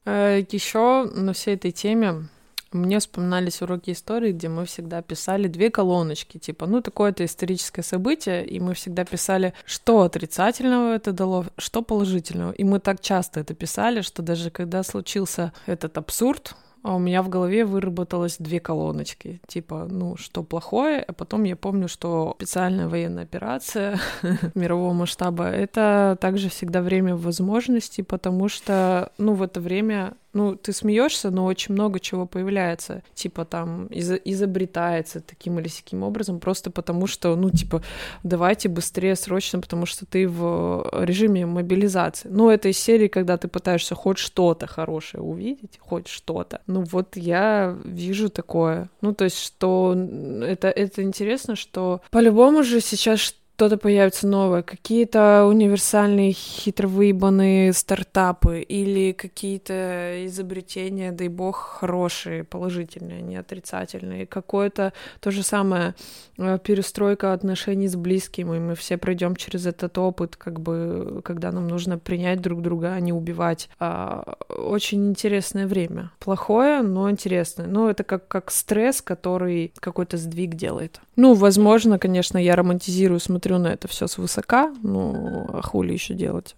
Э, 0.04 0.42
Еще 0.50 1.10
на 1.14 1.32
всей 1.32 1.54
этой 1.54 1.72
теме 1.72 2.28
мне 2.72 2.98
вспоминались 2.98 3.62
уроки 3.62 3.90
истории, 3.90 4.32
где 4.32 4.48
мы 4.48 4.64
всегда 4.64 5.02
писали 5.02 5.48
две 5.48 5.70
колоночки, 5.70 6.38
типа, 6.38 6.66
ну, 6.66 6.80
такое-то 6.80 7.24
историческое 7.24 7.82
событие, 7.82 8.46
и 8.46 8.60
мы 8.60 8.74
всегда 8.74 9.04
писали, 9.04 9.54
что 9.64 10.02
отрицательного 10.02 10.94
это 10.94 11.12
дало, 11.12 11.46
что 11.58 11.82
положительного. 11.82 12.52
И 12.52 12.64
мы 12.64 12.80
так 12.80 13.00
часто 13.00 13.40
это 13.40 13.54
писали, 13.54 14.02
что 14.02 14.22
даже 14.22 14.50
когда 14.50 14.82
случился 14.82 15.52
этот 15.66 15.98
абсурд, 15.98 16.54
а 16.82 16.96
у 16.96 16.98
меня 16.98 17.22
в 17.22 17.28
голове 17.28 17.64
выработалось 17.64 18.36
две 18.38 18.58
колоночки. 18.58 19.40
Типа, 19.46 19.86
ну, 19.90 20.16
что 20.16 20.42
плохое, 20.42 21.02
а 21.02 21.12
потом 21.12 21.44
я 21.44 21.56
помню, 21.56 21.88
что 21.88 22.34
специальная 22.38 22.88
военная 22.88 23.24
операция 23.24 23.98
мирового 24.54 24.92
масштаба— 24.92 25.44
это 25.50 26.16
также 26.20 26.48
всегда 26.48 26.80
время 26.80 27.16
возможностей, 27.16 28.02
потому 28.02 28.48
что, 28.48 29.12
ну, 29.18 29.34
в 29.34 29.42
это 29.42 29.60
время 29.60 30.14
ну, 30.32 30.54
ты 30.56 30.72
смеешься, 30.72 31.30
но 31.30 31.44
очень 31.44 31.74
много 31.74 32.00
чего 32.00 32.26
появляется. 32.26 33.02
Типа 33.14 33.44
там 33.44 33.86
из 33.86 34.10
изобретается 34.24 35.20
таким 35.20 35.58
или 35.58 35.68
сяким 35.68 36.02
образом, 36.02 36.40
просто 36.40 36.70
потому 36.70 37.06
что, 37.06 37.34
ну, 37.36 37.50
типа, 37.50 37.82
давайте 38.22 38.68
быстрее, 38.68 39.16
срочно, 39.16 39.60
потому 39.60 39.86
что 39.86 40.06
ты 40.06 40.28
в 40.28 40.88
режиме 40.92 41.46
мобилизации. 41.46 42.28
Ну, 42.28 42.50
это 42.50 42.68
из 42.68 42.78
серии, 42.78 43.08
когда 43.08 43.36
ты 43.36 43.48
пытаешься 43.48 43.94
хоть 43.94 44.18
что-то 44.18 44.66
хорошее 44.66 45.22
увидеть, 45.22 45.78
хоть 45.80 46.08
что-то. 46.08 46.60
Ну, 46.66 46.82
вот 46.82 47.16
я 47.16 47.76
вижу 47.84 48.30
такое. 48.30 48.88
Ну, 49.00 49.14
то 49.14 49.24
есть, 49.24 49.38
что 49.38 49.96
это, 50.42 50.68
это 50.68 51.02
интересно, 51.02 51.56
что 51.56 52.00
по-любому 52.10 52.62
же 52.62 52.80
сейчас 52.80 53.20
что-то 53.60 53.76
появится 53.76 54.26
новое, 54.26 54.62
какие-то 54.62 55.44
универсальные 55.44 56.32
хитро 56.32 56.88
выебанные 56.88 57.74
стартапы 57.74 58.60
или 58.60 59.12
какие-то 59.12 60.24
изобретения, 60.24 61.12
дай 61.12 61.28
бог, 61.28 61.56
хорошие, 61.56 62.42
положительные, 62.42 63.20
не 63.20 63.36
отрицательные. 63.36 64.26
Какое-то 64.26 64.94
то 65.20 65.30
же 65.30 65.42
самое 65.42 65.94
э, 66.38 66.58
перестройка 66.64 67.34
отношений 67.34 67.88
с 67.88 67.96
близкими, 67.96 68.58
мы 68.58 68.74
все 68.76 68.96
пройдем 68.96 69.36
через 69.36 69.66
этот 69.66 69.98
опыт, 69.98 70.36
как 70.36 70.58
бы, 70.58 71.20
когда 71.22 71.52
нам 71.52 71.68
нужно 71.68 71.98
принять 71.98 72.40
друг 72.40 72.62
друга, 72.62 72.94
а 72.94 73.00
не 73.00 73.12
убивать. 73.12 73.68
А, 73.78 74.36
очень 74.48 75.10
интересное 75.10 75.66
время. 75.66 76.12
Плохое, 76.18 76.80
но 76.80 77.10
интересное. 77.10 77.66
Ну, 77.66 77.90
это 77.90 78.04
как, 78.04 78.26
как 78.26 78.50
стресс, 78.50 79.02
который 79.02 79.74
какой-то 79.80 80.16
сдвиг 80.16 80.54
делает. 80.54 81.02
Ну, 81.22 81.34
возможно, 81.34 81.98
конечно, 81.98 82.38
я 82.38 82.56
романтизирую, 82.56 83.20
смотрю 83.20 83.58
на 83.58 83.74
это 83.74 83.86
все 83.88 84.06
свысока, 84.06 84.74
ну, 84.82 85.46
а 85.52 85.60
хули 85.60 85.92
еще 85.92 86.14
делать? 86.14 86.56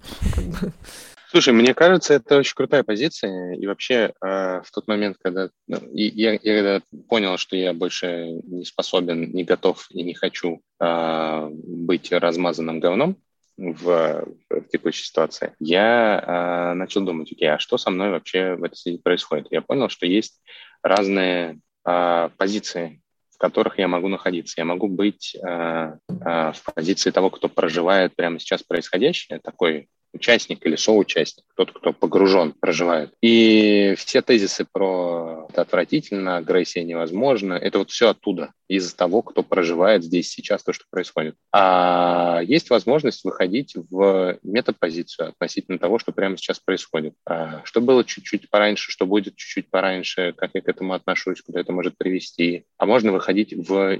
Слушай, 1.33 1.53
мне 1.53 1.75
кажется, 1.75 2.15
это 2.15 2.37
очень 2.39 2.55
крутая 2.55 2.85
позиция. 2.85 3.55
И 3.55 3.67
вообще, 3.67 4.13
э, 4.23 4.63
в 4.65 4.71
тот 4.73 4.87
момент, 4.87 5.17
когда 5.21 5.49
ну, 5.67 5.79
я, 5.93 6.35
я 6.35 6.39
когда 6.41 6.81
понял, 7.09 7.39
что 7.39 7.57
я 7.57 7.73
больше 7.73 8.41
не 8.45 8.65
способен, 8.65 9.33
не 9.33 9.43
готов 9.43 9.85
и 9.91 10.05
не 10.05 10.15
хочу 10.15 10.61
э, 10.79 11.49
быть 11.51 12.13
размазанным 12.13 12.79
говном 12.79 13.17
в, 13.57 14.29
в 14.49 14.61
текущей 14.71 15.03
ситуации, 15.03 15.55
я 15.59 16.71
э, 16.73 16.75
начал 16.75 17.01
думать, 17.01 17.33
окей, 17.33 17.51
а 17.51 17.59
что 17.59 17.79
со 17.79 17.91
мной 17.91 18.11
вообще 18.11 18.55
в 18.55 18.63
этой 18.63 18.77
связи 18.77 18.99
происходит? 18.99 19.49
Я 19.51 19.61
понял, 19.61 19.89
что 19.89 20.07
есть 20.07 20.41
разные 20.85 21.59
э, 21.85 22.29
позиции 22.37 23.02
которых 23.43 23.77
я 23.81 23.89
могу 23.89 24.07
находиться. 24.07 24.55
Я 24.59 24.65
могу 24.65 24.87
быть 24.87 25.35
э, 25.35 25.49
э, 25.49 26.53
в 26.53 26.75
позиции 26.75 27.11
того, 27.11 27.29
кто 27.29 27.49
проживает 27.49 28.15
прямо 28.15 28.39
сейчас 28.39 28.63
происходящее, 28.63 29.41
такой 29.41 29.89
участник 30.13 30.65
или 30.67 30.77
соучастник, 30.77 31.45
тот, 31.57 31.73
кто 31.73 31.93
погружен, 31.93 32.53
проживает. 32.53 33.13
И 33.21 33.95
все 33.97 34.23
тезисы 34.23 34.67
про 34.71 35.47
это 35.51 35.63
отвратительно, 35.63 36.39
агрессия 36.39 36.85
невозможна, 36.85 37.55
это 37.55 37.79
вот 37.79 37.91
все 37.91 38.11
оттуда, 38.11 38.53
из 38.69 38.95
того, 38.95 39.23
кто 39.23 39.43
проживает 39.43 40.03
здесь 40.03 40.31
сейчас 40.31 40.63
то, 40.63 40.73
что 40.73 40.85
происходит. 40.91 41.37
А 41.53 42.41
есть 42.43 42.71
возможность 42.71 43.25
выходить 43.25 43.75
в 43.91 44.39
метапозицию 44.43 45.31
относительно 45.31 45.79
того, 45.79 45.99
что 45.99 46.13
прямо 46.13 46.37
сейчас 46.37 46.59
происходит. 46.59 47.15
А 47.27 47.63
что 47.65 47.81
было 47.81 48.05
чуть-чуть 48.05 48.49
пораньше, 48.49 48.91
что 48.91 49.07
будет 49.07 49.37
чуть-чуть 49.37 49.71
пораньше, 49.71 50.33
как 50.37 50.53
я 50.55 50.63
к 50.63 50.69
этому 50.69 50.95
отношусь, 50.95 51.43
куда 51.43 51.61
это 51.61 51.73
может 51.73 51.99
привести. 51.99 52.65
А 52.79 52.87
можно 52.87 53.13
выходить 53.13 53.53
в, 53.53 53.99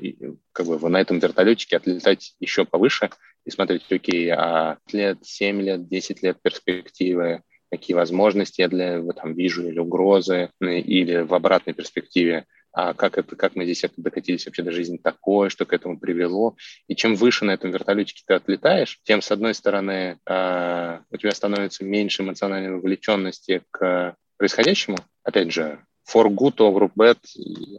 как 0.53 0.67
бы, 0.67 0.89
на 0.89 1.01
этом 1.01 1.19
вертолетике, 1.19 1.77
отлетать 1.77 2.35
еще 2.41 2.65
повыше– 2.65 3.11
и 3.45 3.51
смотреть, 3.51 3.91
окей, 3.91 4.31
а 4.31 4.79
лет, 4.93 5.19
7 5.23 5.61
лет, 5.61 5.89
10 5.89 6.23
лет 6.23 6.39
перспективы, 6.43 7.43
какие 7.71 7.95
возможности 7.95 8.61
я 8.61 8.69
для 8.69 8.97
этого 8.97 9.13
там 9.15 9.35
вижу, 9.35 9.67
или 9.67 9.79
угрозы, 9.79 10.51
или 10.61 11.23
в 11.23 11.35
обратной 11.35 11.75
перспективе, 11.75 12.47
а 12.73 12.95
как, 12.95 13.19
это, 13.19 13.37
как 13.37 13.55
мы 13.55 13.65
здесь 13.65 13.85
докатились 13.97 14.47
вообще 14.47 14.63
до 14.63 14.73
жизни 14.73 14.97
такое, 14.97 15.51
что 15.51 15.67
к 15.67 15.75
этому 15.75 15.99
привело. 15.99 16.57
И 16.89 16.95
чем 16.95 17.17
выше 17.17 17.45
на 17.45 17.53
этом 17.53 17.71
вертолетике 17.71 18.23
ты 18.27 18.35
отлетаешь, 18.35 18.99
тем, 19.05 19.21
с 19.21 19.31
одной 19.31 19.55
стороны, 19.55 20.19
э, 20.27 20.99
у 21.11 21.17
тебя 21.19 21.33
становится 21.33 21.85
меньше 21.85 22.23
эмоциональной 22.23 22.73
вовлеченности 22.73 23.63
к 23.71 24.17
происходящему. 24.39 24.97
Опять 25.23 25.53
же, 25.53 25.85
for 26.11 26.29
good, 26.29 26.57
over 26.57 26.91
bad, 26.97 27.19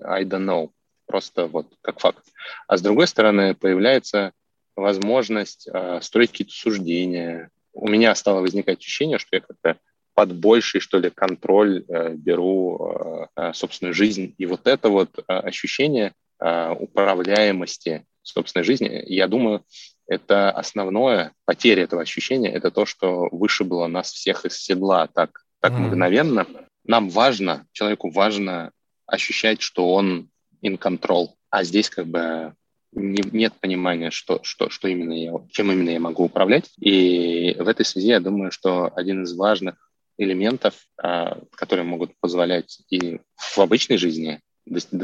I 0.06 0.24
don't 0.26 0.46
know. 0.46 0.70
Просто 1.08 1.48
вот 1.48 1.68
как 1.82 2.00
факт. 2.00 2.24
А 2.68 2.78
с 2.78 2.82
другой 2.82 3.08
стороны, 3.08 3.56
появляется 3.56 4.32
возможность 4.76 5.68
э, 5.68 6.00
строить 6.02 6.32
какие-то 6.32 6.54
суждения. 6.54 7.50
У 7.74 7.88
меня 7.88 8.14
стало 8.16 8.42
возникать 8.42 8.80
ощущение, 8.80 9.18
что 9.20 9.36
я 9.36 9.42
как-то 9.42 9.78
под 10.14 10.34
больший, 10.36 10.80
что 10.80 11.00
ли, 11.00 11.10
контроль 11.10 11.86
э, 11.88 12.14
беру 12.16 13.28
э, 13.36 13.54
собственную 13.54 13.94
жизнь. 13.94 14.36
И 14.38 14.46
вот 14.46 14.68
это 14.68 14.90
вот 14.90 15.10
э, 15.18 15.22
ощущение 15.28 16.14
э, 16.40 16.72
управляемости 16.72 18.06
собственной 18.22 18.64
жизни, 18.64 19.04
я 19.08 19.28
думаю, 19.28 19.64
это 20.08 20.52
основное, 20.52 21.34
потеря 21.46 21.84
этого 21.84 22.02
ощущения, 22.02 22.52
это 22.52 22.72
то, 22.72 22.86
что 22.86 23.28
вышибло 23.32 23.88
нас 23.88 24.12
всех 24.12 24.46
из 24.46 24.58
седла 24.58 25.08
так, 25.08 25.44
так 25.60 25.74
mm. 25.74 25.78
мгновенно. 25.78 26.48
Нам 26.86 27.10
важно, 27.10 27.66
человеку 27.72 28.10
важно 28.10 28.72
ощущать, 29.06 29.62
что 29.62 29.94
он 29.94 30.30
in 30.62 30.78
control. 30.78 31.30
А 31.50 31.64
здесь 31.64 31.90
как 31.90 32.08
бы 32.08 32.54
не, 32.96 33.24
нет 33.32 33.54
понимания, 33.60 34.12
что, 34.12 34.40
что, 34.44 34.70
что 34.70 34.88
именно 34.88 35.14
я, 35.14 35.34
чем 35.52 35.72
именно 35.72 35.90
я 35.90 36.00
могу 36.00 36.26
управлять. 36.26 36.72
И 36.80 37.56
в 37.60 37.68
этой 37.68 37.86
связи 37.86 38.08
я 38.10 38.20
думаю, 38.20 38.52
что 38.52 38.92
один 38.96 39.24
из 39.24 39.34
важных 39.36 39.92
элементов, 40.18 40.76
а, 41.02 41.40
которые 41.56 41.86
могут 41.86 42.12
позволять 42.20 42.82
и 42.90 43.20
в 43.36 43.60
обычной 43.60 43.98
жизни 43.98 44.42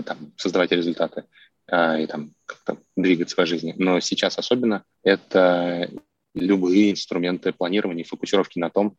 там, 0.06 0.34
создавать 0.38 0.72
результаты 0.72 1.26
а, 1.68 2.00
и 2.00 2.06
там 2.06 2.34
как-то 2.46 2.78
двигаться 2.96 3.36
по 3.36 3.46
жизни, 3.46 3.74
но 3.78 4.00
сейчас 4.00 4.38
особенно 4.38 4.84
это 5.04 5.90
любые 6.36 6.92
инструменты 6.92 7.52
планирования 7.52 8.04
и 8.04 8.08
фокусировки 8.08 8.60
на 8.60 8.70
том, 8.70 8.96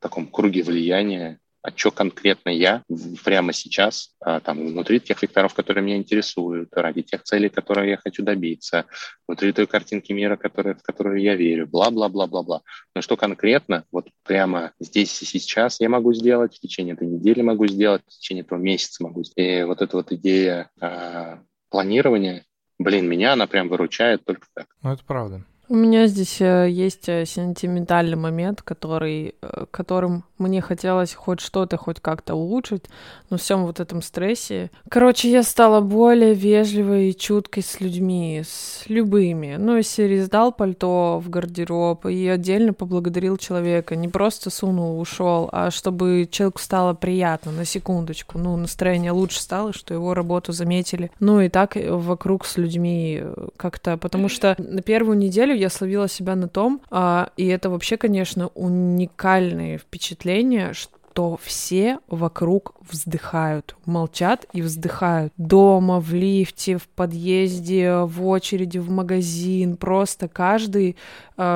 таком 0.00 0.26
круге 0.26 0.62
влияния, 0.62 1.38
а 1.62 1.70
что 1.74 1.92
конкретно 1.92 2.50
я 2.50 2.82
прямо 3.24 3.52
сейчас, 3.52 4.14
а, 4.20 4.40
там, 4.40 4.66
внутри 4.66 4.98
тех 4.98 5.22
векторов, 5.22 5.54
которые 5.54 5.84
меня 5.84 5.96
интересуют, 5.96 6.70
ради 6.72 7.02
тех 7.02 7.22
целей, 7.22 7.48
которые 7.48 7.90
я 7.90 7.96
хочу 7.96 8.22
добиться, 8.24 8.86
внутри 9.28 9.52
той 9.52 9.66
картинки 9.66 10.12
мира, 10.12 10.36
который, 10.36 10.74
в 10.74 10.82
которую 10.82 11.20
я 11.20 11.36
верю, 11.36 11.68
бла-бла-бла-бла-бла. 11.68 12.62
Но 12.94 13.02
что 13.02 13.16
конкретно, 13.16 13.84
вот 13.92 14.08
прямо 14.24 14.72
здесь 14.80 15.22
и 15.22 15.24
сейчас 15.24 15.80
я 15.80 15.88
могу 15.88 16.12
сделать, 16.12 16.56
в 16.56 16.60
течение 16.60 16.94
этой 16.94 17.06
недели 17.06 17.42
могу 17.42 17.68
сделать, 17.68 18.02
в 18.06 18.18
течение 18.18 18.42
этого 18.42 18.58
месяца 18.58 19.04
могу 19.04 19.22
сделать. 19.22 19.32
И 19.36 19.64
вот 19.64 19.82
эта 19.82 19.96
вот 19.96 20.10
идея 20.10 20.70
э, 20.80 21.38
планирования, 21.70 22.44
блин, 22.78 23.08
меня 23.08 23.34
она 23.34 23.46
прям 23.46 23.68
выручает 23.68 24.24
только 24.24 24.46
так. 24.52 24.66
Ну, 24.82 24.92
это 24.92 25.04
правда. 25.04 25.44
У 25.72 25.74
меня 25.74 26.06
здесь 26.06 26.38
э, 26.42 26.68
есть 26.68 27.08
э, 27.08 27.24
сентиментальный 27.24 28.18
момент, 28.18 28.60
который, 28.60 29.36
э, 29.40 29.64
которым 29.70 30.24
мне 30.36 30.60
хотелось 30.60 31.14
хоть 31.14 31.40
что-то, 31.40 31.78
хоть 31.78 31.98
как-то 31.98 32.34
улучшить, 32.34 32.84
но 33.30 33.38
всем 33.38 33.64
вот 33.64 33.80
этом 33.80 34.02
стрессе. 34.02 34.70
Короче, 34.90 35.30
я 35.30 35.42
стала 35.42 35.80
более 35.80 36.34
вежливой 36.34 37.08
и 37.08 37.16
чуткой 37.16 37.62
с 37.62 37.80
людьми, 37.80 38.42
с 38.44 38.84
любыми. 38.88 39.56
Ну, 39.58 39.78
и 39.78 39.82
серии 39.82 40.28
пальто 40.50 41.22
в 41.24 41.30
гардероб 41.30 42.04
и 42.04 42.28
отдельно 42.28 42.74
поблагодарил 42.74 43.38
человека. 43.38 43.96
Не 43.96 44.08
просто 44.08 44.50
сунул, 44.50 45.00
ушел, 45.00 45.48
а 45.52 45.70
чтобы 45.70 46.28
человеку 46.30 46.58
стало 46.58 46.92
приятно, 46.92 47.50
на 47.50 47.64
секундочку. 47.64 48.36
Ну, 48.36 48.58
настроение 48.58 49.12
лучше 49.12 49.40
стало, 49.40 49.72
что 49.72 49.94
его 49.94 50.12
работу 50.12 50.52
заметили. 50.52 51.10
Ну, 51.18 51.40
и 51.40 51.48
так 51.48 51.76
вокруг 51.76 52.44
с 52.44 52.58
людьми 52.58 53.22
как-то, 53.56 53.96
потому 53.96 54.28
что 54.28 54.54
на 54.58 54.82
первую 54.82 55.16
неделю 55.16 55.61
я 55.62 55.70
словила 55.70 56.08
себя 56.08 56.36
на 56.36 56.48
том, 56.48 56.80
а, 56.90 57.30
и 57.36 57.46
это 57.46 57.70
вообще, 57.70 57.96
конечно, 57.96 58.48
уникальные 58.48 59.78
впечатления, 59.78 60.72
что 60.72 60.98
что 61.12 61.38
все 61.42 61.98
вокруг 62.08 62.74
вздыхают, 62.80 63.76
молчат 63.84 64.46
и 64.54 64.62
вздыхают. 64.62 65.32
Дома, 65.36 66.00
в 66.00 66.14
лифте, 66.14 66.78
в 66.78 66.88
подъезде, 66.88 67.98
в 67.98 68.26
очереди, 68.26 68.78
в 68.78 68.90
магазин. 68.90 69.76
Просто 69.76 70.28
каждый 70.28 70.96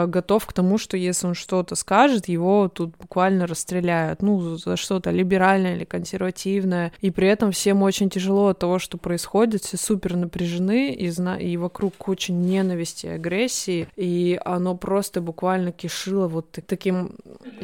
готов 0.08 0.46
к 0.46 0.52
тому, 0.52 0.78
что 0.78 0.96
если 0.96 1.26
он 1.26 1.34
что-то 1.34 1.74
скажет, 1.74 2.28
его 2.28 2.68
тут 2.68 2.96
буквально 2.98 3.46
расстреляют. 3.46 4.22
Ну, 4.22 4.56
за 4.56 4.76
что-то 4.76 5.10
либеральное 5.10 5.76
или 5.76 5.84
консервативное. 5.84 6.92
И 7.00 7.10
при 7.10 7.28
этом 7.28 7.52
всем 7.52 7.82
очень 7.82 8.10
тяжело 8.10 8.48
от 8.48 8.58
того, 8.58 8.78
что 8.78 8.98
происходит. 8.98 9.62
Все 9.62 9.76
супер 9.76 10.16
напряжены, 10.16 10.92
и, 10.92 11.08
зна- 11.10 11.38
и 11.38 11.56
вокруг 11.56 11.94
куча 11.96 12.32
ненависти, 12.32 13.06
агрессии. 13.06 13.88
И 13.96 14.38
оно 14.44 14.76
просто 14.76 15.20
буквально 15.20 15.72
кишило 15.72 16.28
вот 16.28 16.58
таким 16.66 17.16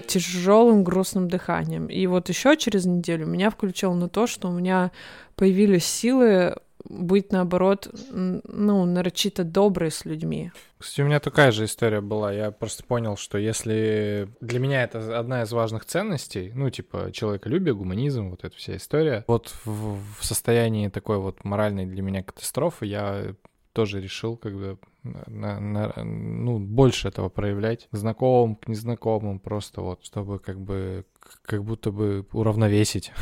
тяжелым 0.07 0.85
грустным 0.85 1.29
дыханием. 1.29 1.87
И 1.87 2.07
вот 2.07 2.29
еще 2.29 2.57
через 2.57 2.85
неделю 2.85 3.27
меня 3.27 3.51
включило 3.51 3.95
на 3.95 4.09
то, 4.09 4.27
что 4.27 4.49
у 4.49 4.53
меня 4.53 4.91
появились 5.35 5.85
силы 5.85 6.57
быть, 6.93 7.33
наоборот, 7.33 7.89
ну, 8.11 8.85
нарочито 8.85 9.45
доброй 9.45 9.91
с 9.91 10.05
людьми. 10.05 10.53
Кстати, 10.79 11.01
у 11.01 11.07
меня 11.07 11.21
такая 11.21 11.53
же 11.53 11.65
история 11.65 12.01
была. 12.01 12.33
Я 12.33 12.51
просто 12.51 12.85
понял, 12.85 13.17
что 13.17 13.39
если 13.39 14.29
для 14.41 14.59
меня 14.59 14.83
это 14.83 15.19
одна 15.19 15.43
из 15.43 15.53
важных 15.53 15.85
ценностей, 15.85 16.53
ну, 16.55 16.71
типа, 16.71 17.11
человеколюбие, 17.13 17.75
гуманизм, 17.75 18.31
вот 18.31 18.45
эта 18.45 18.57
вся 18.57 18.77
история, 18.77 19.25
вот 19.27 19.55
в, 19.65 19.99
в 20.19 20.25
состоянии 20.25 20.89
такой 20.89 21.19
вот 21.19 21.45
моральной 21.45 21.87
для 21.87 22.03
меня 22.03 22.23
катастрофы 22.23 22.87
я 22.87 23.35
тоже 23.73 24.01
решил, 24.01 24.37
как 24.37 24.55
бы, 24.55 24.79
на, 25.03 25.61
на, 25.61 25.93
ну, 26.05 26.59
больше 26.59 27.09
этого 27.09 27.29
проявлять 27.29 27.89
знакомым, 27.93 28.57
к 28.57 28.69
незнакомым, 28.69 29.39
просто 29.41 29.81
вот, 29.81 30.05
чтобы 30.05 30.39
как 30.39 30.61
бы 30.61 31.05
как 31.43 31.65
будто 31.65 31.91
бы 31.91 32.27
уравновесить. 32.33 33.13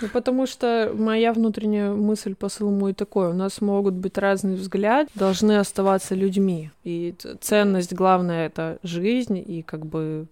Ну, 0.00 0.08
потому 0.08 0.46
что 0.46 0.92
моя 0.94 1.32
внутренняя 1.32 1.92
мысль, 1.92 2.34
посыл 2.34 2.70
мой 2.70 2.94
такой, 2.94 3.30
у 3.30 3.34
нас 3.34 3.60
могут 3.60 3.94
быть 3.94 4.16
разные 4.16 4.56
взгляды, 4.56 5.10
должны 5.14 5.58
оставаться 5.58 6.14
людьми, 6.14 6.70
и 6.84 7.14
ценность 7.40 7.92
главная— 7.92 8.46
это 8.48 8.78
жизнь, 8.82 9.42
и 9.44 9.62
как 9.62 9.86
бы 9.86 10.28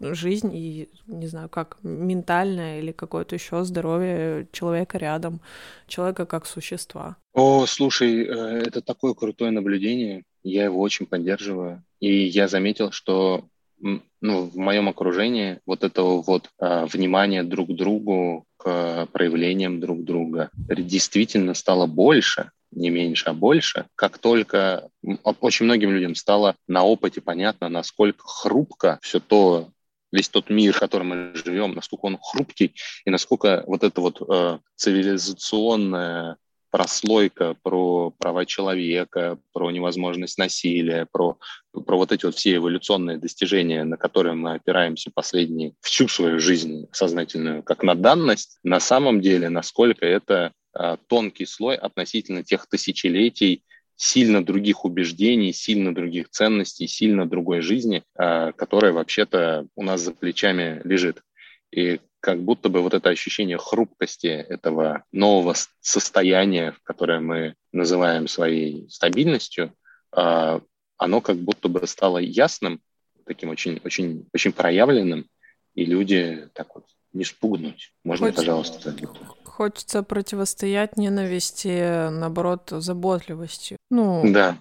жизнь 0.00 0.50
и, 0.54 0.88
не 1.06 1.26
знаю, 1.26 1.48
как 1.48 1.78
ментальное 1.82 2.80
или 2.80 2.92
какое-то 2.92 3.34
еще 3.34 3.64
здоровье 3.64 4.48
человека 4.52 4.98
рядом, 4.98 5.40
человека 5.86 6.26
как 6.26 6.46
существа. 6.46 7.16
О, 7.32 7.66
слушай, 7.66 8.24
э, 8.24 8.62
это 8.66 8.82
такое 8.82 9.14
крутое 9.14 9.50
наблюдение, 9.50 10.24
я 10.42 10.64
его 10.64 10.80
очень 10.80 11.06
поддерживаю. 11.06 11.82
И 12.00 12.24
я 12.24 12.48
заметил, 12.48 12.90
что 12.90 13.44
ну, 14.20 14.42
в 14.42 14.56
моем 14.56 14.88
окружении 14.88 15.58
вот 15.66 15.82
этого 15.84 16.22
вот 16.22 16.50
а, 16.58 16.86
внимания 16.86 17.42
друг 17.42 17.70
к 17.70 17.72
другу, 17.74 18.44
к 18.56 19.08
проявлениям 19.12 19.80
друг 19.80 20.04
друга 20.04 20.50
действительно 20.68 21.54
стало 21.54 21.86
больше 21.86 22.52
не 22.72 22.90
меньше, 22.90 23.30
а 23.30 23.34
больше, 23.34 23.86
как 23.94 24.18
только 24.18 24.88
очень 25.22 25.66
многим 25.66 25.90
людям 25.90 26.14
стало 26.14 26.56
на 26.66 26.82
опыте 26.84 27.20
понятно, 27.20 27.68
насколько 27.68 28.24
хрупко 28.26 28.98
все 29.02 29.20
то, 29.20 29.70
весь 30.10 30.28
тот 30.28 30.50
мир, 30.50 30.74
в 30.74 30.80
котором 30.80 31.08
мы 31.08 31.32
живем, 31.34 31.74
насколько 31.74 32.06
он 32.06 32.18
хрупкий, 32.20 32.74
и 33.04 33.10
насколько 33.10 33.64
вот 33.66 33.82
эта 33.82 34.00
вот 34.00 34.22
э, 34.28 34.58
цивилизационная 34.76 36.36
прослойка 36.72 37.54
про 37.62 38.10
права 38.18 38.46
человека, 38.46 39.38
про 39.52 39.70
невозможность 39.70 40.38
насилия, 40.38 41.06
про, 41.12 41.38
про 41.72 41.96
вот 41.96 42.12
эти 42.12 42.24
вот 42.24 42.34
все 42.34 42.56
эволюционные 42.56 43.18
достижения, 43.18 43.84
на 43.84 43.98
которые 43.98 44.34
мы 44.34 44.54
опираемся 44.54 45.10
последние 45.14 45.74
всю 45.82 46.08
свою 46.08 46.40
жизнь 46.40 46.86
сознательную, 46.90 47.62
как 47.62 47.82
на 47.82 47.94
данность, 47.94 48.58
на 48.62 48.80
самом 48.80 49.20
деле, 49.20 49.50
насколько 49.50 50.06
это 50.06 50.52
тонкий 51.06 51.46
слой 51.46 51.76
относительно 51.76 52.42
тех 52.42 52.66
тысячелетий 52.66 53.62
сильно 54.02 54.44
других 54.44 54.84
убеждений, 54.84 55.52
сильно 55.52 55.94
других 55.94 56.28
ценностей, 56.28 56.88
сильно 56.88 57.24
другой 57.24 57.60
жизни, 57.60 58.02
а, 58.16 58.50
которая 58.52 58.92
вообще-то 58.92 59.68
у 59.76 59.82
нас 59.84 60.00
за 60.00 60.12
плечами 60.12 60.80
лежит. 60.84 61.22
И 61.70 62.00
как 62.18 62.42
будто 62.42 62.68
бы 62.68 62.82
вот 62.82 62.94
это 62.94 63.10
ощущение 63.10 63.58
хрупкости 63.58 64.26
этого 64.26 65.04
нового 65.12 65.54
состояния, 65.80 66.74
которое 66.82 67.20
мы 67.20 67.54
называем 67.72 68.26
своей 68.26 68.88
стабильностью, 68.90 69.72
а, 70.10 70.60
оно 70.96 71.20
как 71.20 71.36
будто 71.36 71.68
бы 71.68 71.86
стало 71.86 72.18
ясным, 72.18 72.80
таким 73.24 73.50
очень, 73.50 73.80
очень, 73.84 74.28
очень 74.34 74.52
проявленным, 74.52 75.28
и 75.74 75.84
люди 75.84 76.48
так 76.54 76.74
вот 76.74 76.86
не 77.12 77.24
спугнуть. 77.24 77.94
Можно, 78.02 78.26
Хочется... 78.26 78.42
пожалуйста, 78.42 78.92
хочется 79.62 80.02
противостоять 80.02 80.96
ненависти, 80.96 82.10
наоборот, 82.10 82.68
заботливостью. 82.70 83.76
Ну, 83.90 84.22
да. 84.24 84.56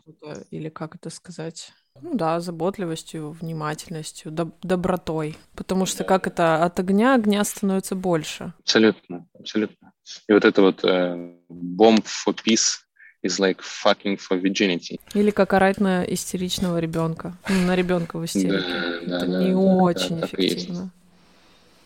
или 0.51 0.69
как 0.69 0.93
это 0.93 1.09
сказать? 1.09 1.71
Ну 2.01 2.13
да, 2.13 2.39
заботливостью, 2.39 3.31
внимательностью, 3.31 4.31
доб- 4.31 4.53
добротой. 4.61 5.37
Потому 5.55 5.87
что 5.87 6.03
как 6.03 6.27
это 6.27 6.63
от 6.63 6.79
огня 6.79 7.15
огня 7.15 7.43
становится 7.43 7.95
больше. 7.95 8.53
Абсолютно, 8.59 9.25
абсолютно. 9.39 9.91
И 10.27 10.33
вот 10.33 10.45
это 10.45 10.61
вот 10.61 10.83
uh, 10.83 11.35
bomb 11.49 12.03
for 12.05 12.35
peace 12.45 12.81
is 13.25 13.39
like 13.39 13.57
fucking 13.61 14.19
for 14.19 14.39
virginity. 14.39 14.99
Или 15.15 15.31
как 15.31 15.53
орать 15.53 15.79
на 15.79 16.03
истеричного 16.03 16.77
ребенка. 16.77 17.35
Ну, 17.49 17.65
на 17.65 17.75
ребенка 17.75 18.19
в 18.19 18.25
истерике. 18.25 18.65
Да, 19.07 19.17
это 19.17 19.25
да, 19.25 19.43
не 19.43 19.51
да, 19.51 19.57
очень 19.57 20.19
да, 20.19 20.27
эффективно. 20.27 20.91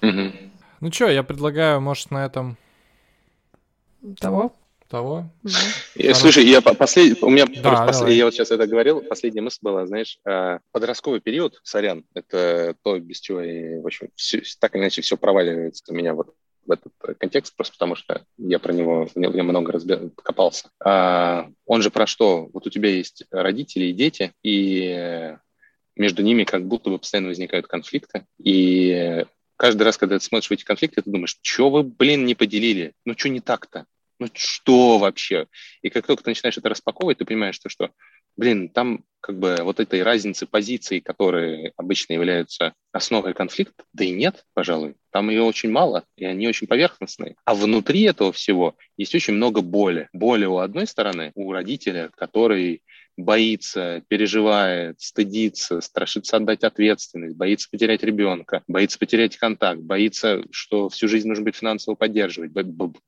Угу. 0.02 0.32
Ну 0.82 0.92
что, 0.92 1.08
я 1.08 1.24
предлагаю, 1.24 1.80
может, 1.80 2.12
на 2.12 2.26
этом 2.26 2.58
того? 4.20 4.54
Того? 4.88 5.26
Угу. 5.44 6.14
Слушай, 6.14 6.46
я 6.46 6.62
послед... 6.62 7.24
у 7.24 7.30
меня 7.30 7.46
да, 7.64 7.88
послед... 7.88 8.12
я 8.12 8.26
вот 8.26 8.34
сейчас 8.34 8.52
это 8.52 8.68
говорил, 8.68 9.02
последняя 9.02 9.42
мысль 9.42 9.60
была, 9.62 9.88
знаешь, 9.88 10.20
а, 10.26 10.60
подростковый 10.72 11.22
период, 11.22 11.60
сорян, 11.64 12.06
это 12.14 12.76
то, 12.84 13.00
без 13.00 13.20
чего, 13.20 13.42
и, 13.42 13.80
в 13.80 13.86
общем, 13.88 14.10
все, 14.16 14.44
так 14.60 14.76
или 14.76 14.84
иначе 14.84 15.02
все 15.02 15.18
проваливается 15.18 15.84
у 15.92 15.96
меня 15.96 16.14
вот 16.14 16.36
в 16.66 16.72
этот 16.72 16.94
контекст, 17.18 17.56
просто 17.56 17.74
потому 17.74 17.96
что 17.96 18.26
я 18.38 18.60
про 18.60 18.74
него, 18.74 19.08
в 19.14 19.16
нем 19.16 19.48
много 19.48 19.72
разбер... 19.72 20.12
копался. 20.16 20.70
А, 20.84 21.50
он 21.66 21.82
же 21.82 21.90
про 21.90 22.06
что? 22.06 22.50
Вот 22.54 22.68
у 22.68 22.70
тебя 22.70 22.90
есть 22.90 23.24
родители 23.32 23.86
и 23.86 23.94
дети, 23.94 24.34
и 24.44 25.36
между 25.96 26.22
ними 26.22 26.44
как 26.44 26.66
будто 26.66 26.92
бы 26.92 27.00
постоянно 27.00 27.30
возникают 27.30 27.68
конфликты, 27.68 28.26
и 28.38 29.26
каждый 29.58 29.84
раз, 29.84 29.98
когда 29.98 30.20
ты 30.20 30.24
смотришь 30.24 30.50
в 30.50 30.54
эти 30.54 30.64
конфликты, 30.64 31.02
ты 31.02 31.10
думаешь, 31.10 31.40
что 31.42 31.70
вы, 31.70 31.84
блин, 31.84 32.26
не 32.26 32.36
поделили? 32.36 32.94
Ну, 33.06 33.14
что 33.18 33.30
не 33.30 33.40
так-то? 33.40 33.86
Ну, 34.20 34.28
что 34.34 34.98
вообще? 34.98 35.48
И 35.82 35.90
как 35.90 36.08
только 36.08 36.24
ты 36.24 36.30
начинаешь 36.30 36.58
это 36.58 36.70
распаковывать, 36.70 37.18
ты 37.18 37.26
понимаешь, 37.26 37.56
что, 37.56 37.70
что 37.70 37.92
блин, 38.38 38.70
там 38.70 39.04
как 39.26 39.40
бы 39.40 39.58
вот 39.64 39.80
этой 39.80 40.04
разницы 40.04 40.46
позиций, 40.46 41.02
которые 41.02 41.74
обычно 41.78 42.14
являются 42.14 42.74
основой 42.92 43.34
конфликта, 43.34 43.84
да 43.92 44.06
и 44.06 44.12
нет, 44.12 44.46
пожалуй. 44.54 44.98
Там 45.12 45.32
ее 45.32 45.42
очень 45.42 45.72
мало, 45.72 46.04
и 46.16 46.26
они 46.26 46.48
очень 46.48 46.68
поверхностные. 46.68 47.36
А 47.44 47.56
внутри 47.56 48.04
этого 48.04 48.32
всего 48.32 48.76
есть 48.98 49.16
очень 49.16 49.34
много 49.34 49.62
боли. 49.62 50.10
Боли 50.14 50.46
у 50.46 50.58
одной 50.58 50.86
стороны, 50.86 51.32
у 51.34 51.52
родителя, 51.52 52.12
который 52.16 52.84
боится, 53.18 54.04
переживает, 54.10 55.02
стыдится, 55.02 55.82
страшится 55.82 56.38
отдать 56.38 56.64
ответственность, 56.64 57.36
боится 57.36 57.68
потерять 57.72 58.04
ребенка, 58.04 58.62
боится 58.68 59.00
потерять 59.00 59.38
контакт, 59.38 59.82
боится, 59.82 60.44
что 60.52 60.90
всю 60.90 61.08
жизнь 61.08 61.28
нужно 61.28 61.46
быть 61.46 61.56
финансово 61.56 61.96
поддерживать, 61.96 62.52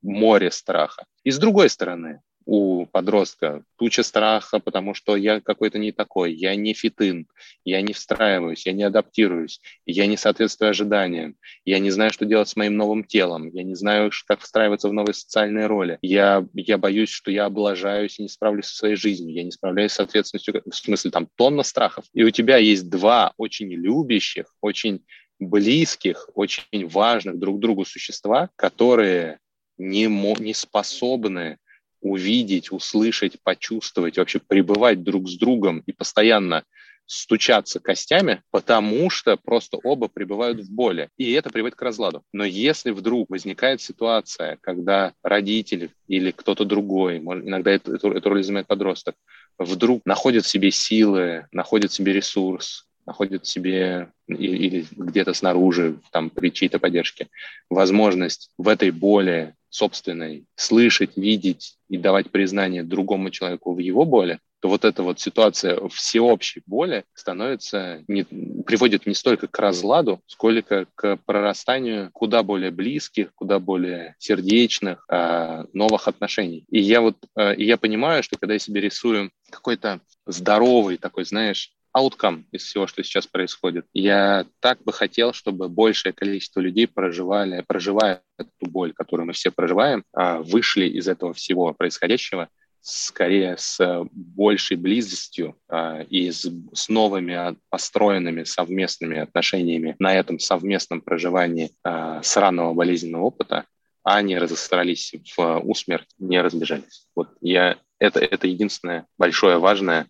море 0.02 0.50
страха. 0.50 1.06
И 1.24 1.30
с 1.30 1.38
другой 1.38 1.70
стороны, 1.70 2.22
у 2.48 2.86
подростка 2.86 3.64
туча 3.78 4.04
страха, 4.04 4.60
потому 4.60 4.94
что 4.94 5.18
я 5.18 5.42
какой-то 5.42 5.78
не 5.78 5.92
такой, 5.92 6.34
я 6.34 6.56
не 6.56 6.74
фитын, 6.74 7.28
я 7.66 7.82
не 7.82 7.92
встраиваюсь, 7.92 8.66
я 8.66 8.72
не 8.72 8.84
адаптируюсь, 8.84 9.60
я 9.86 10.08
не 10.08 10.16
соответствую 10.16 10.70
ожиданиям, 10.70 11.36
я 11.66 11.80
не 11.80 11.92
знаю, 11.92 12.12
что 12.12 12.26
делать 12.26 12.48
с 12.48 12.56
моим 12.56 12.78
новым 12.78 13.04
телом, 13.04 13.50
я 13.50 13.64
не 13.64 13.76
знаю, 13.76 14.12
как 14.26 14.40
встраиваться 14.40 14.88
в 14.88 14.94
новые 14.94 15.14
социальные 15.14 15.68
роли, 15.68 16.00
я, 16.02 16.48
я 16.54 16.78
боюсь, 16.78 17.10
что 17.10 17.32
я 17.32 17.46
облажаюсь 17.46 18.18
и 18.18 18.24
не 18.24 18.30
справлюсь 18.30 18.68
со 18.68 18.78
своей 18.78 18.96
жизнью, 18.96 19.36
я 19.36 19.44
не 19.44 19.52
справляюсь 19.52 19.92
с 19.92 20.00
ответственностью, 20.00 20.64
в 20.66 20.74
смысле 20.74 21.12
там 21.12 21.28
тонна 21.36 21.64
страхов. 21.64 22.06
И 22.14 22.24
у 22.24 22.32
тебя 22.32 22.56
есть 22.58 22.90
два 22.90 23.34
очень 23.36 23.74
любящих, 23.74 24.56
очень 24.62 25.04
близких, 25.38 26.30
очень 26.34 26.88
важных 26.88 27.40
друг 27.40 27.60
другу 27.60 27.84
существа, 27.84 28.50
которые 28.56 29.40
не, 29.78 30.06
не 30.06 30.54
способны 30.54 31.58
увидеть, 32.02 32.72
услышать, 32.72 33.42
почувствовать, 33.44 34.18
вообще 34.18 34.40
пребывать 34.40 35.04
друг 35.04 35.30
с 35.30 35.38
другом 35.38 35.80
и 35.86 35.92
постоянно 35.92 36.64
стучаться 37.08 37.80
костями, 37.80 38.42
потому 38.52 39.10
что 39.10 39.38
просто 39.38 39.78
оба 39.78 40.10
пребывают 40.10 40.60
в 40.60 40.70
боли. 40.70 41.10
И 41.18 41.32
это 41.32 41.50
приводит 41.50 41.76
к 41.76 41.82
разладу. 41.82 42.24
Но 42.34 42.44
если 42.44 42.92
вдруг 42.92 43.30
возникает 43.30 43.82
ситуация, 43.82 44.58
когда 44.62 45.14
родители 45.24 45.90
или 46.08 46.32
кто-то 46.32 46.66
другой, 46.66 47.18
иногда 47.18 47.72
эту, 47.72 47.96
эту, 47.96 48.30
роль 48.30 48.44
занимает 48.44 48.68
подросток, 48.68 49.16
вдруг 49.58 50.02
находит 50.06 50.46
в 50.46 50.50
себе 50.50 50.70
силы, 50.70 51.48
находит 51.52 51.92
в 51.92 51.96
себе 51.96 52.14
ресурс, 52.14 52.86
находит 53.06 53.46
в 53.46 53.50
себе 53.50 54.12
или 54.28 54.86
где-то 54.92 55.34
снаружи, 55.34 56.00
там, 56.12 56.30
при 56.30 56.50
чьей-то 56.50 56.78
поддержке, 56.78 57.28
возможность 57.70 58.52
в 58.58 58.68
этой 58.68 58.92
боли 58.92 59.56
собственной 59.70 60.46
слышать, 60.56 61.18
видеть 61.18 61.78
и 61.90 61.98
давать 61.98 62.32
признание 62.32 62.84
другому 62.84 63.30
человеку 63.30 63.74
в 63.74 63.80
его 63.80 64.06
боли, 64.06 64.40
то 64.60 64.70
вот 64.70 64.86
эта 64.86 65.04
вот 65.04 65.20
ситуация 65.20 65.80
всеобщей 65.90 66.64
боли 66.66 67.04
становится, 67.14 68.04
не, 68.08 68.24
приводит 68.64 69.06
не 69.06 69.14
столько 69.14 69.48
к 69.48 69.60
разладу, 69.60 70.22
сколько 70.26 70.88
к 70.96 71.18
прорастанию 71.26 72.10
куда 72.12 72.44
более 72.44 72.72
близких, 72.72 73.34
куда 73.36 73.60
более 73.60 74.16
сердечных, 74.18 75.06
э, 75.10 75.66
новых 75.74 76.08
отношений. 76.08 76.66
И 76.70 76.80
я 76.80 77.02
вот, 77.02 77.18
э, 77.36 77.56
и 77.56 77.66
я 77.66 77.78
понимаю, 77.78 78.24
что 78.24 78.38
когда 78.38 78.54
я 78.54 78.60
себе 78.60 78.82
рисую 78.82 79.32
какой-то 79.52 80.02
здоровый 80.26 80.98
такой, 80.98 81.26
знаешь, 81.26 81.72
outcome 81.98 82.44
из 82.52 82.64
всего, 82.64 82.88
что 82.88 83.04
сейчас 83.04 83.28
происходит. 83.28 83.86
Я 83.94 84.46
так 84.60 84.84
бы 84.84 84.94
хотел, 84.94 85.34
чтобы 85.34 85.70
большее 85.70 86.14
количество 86.14 86.60
людей 86.60 86.88
проживали, 86.88 87.64
проживая 87.68 88.22
эту 88.38 88.70
боль, 88.70 88.94
которую 88.94 89.28
мы 89.28 89.34
все 89.34 89.52
проживаем, 89.52 90.04
а, 90.14 90.40
вышли 90.40 90.86
из 90.86 91.08
этого 91.08 91.34
всего 91.34 91.74
происходящего 91.74 92.50
скорее 92.82 93.58
с 93.58 94.06
большей 94.12 94.78
близостью 94.78 95.58
э, 95.68 96.06
и 96.06 96.32
с, 96.32 96.50
с 96.74 96.88
новыми 96.88 97.58
построенными 97.70 98.46
совместными 98.46 99.20
отношениями 99.20 99.98
на 100.00 100.16
этом 100.16 100.40
совместном 100.40 101.02
проживании 101.02 101.72
э, 101.84 102.22
сраного 102.24 102.74
болезненного 102.74 103.24
опыта, 103.24 103.66
а 104.04 104.22
не 104.22 104.38
разосрались 104.38 105.14
в 105.36 105.60
усмерть, 105.66 106.08
не 106.18 106.42
разбежались. 106.42 107.08
Вот 107.14 107.30
я, 107.42 107.78
это, 108.00 108.22
это 108.22 108.48
единственное 108.48 109.06
большое 109.18 109.58
важное, 109.58 110.08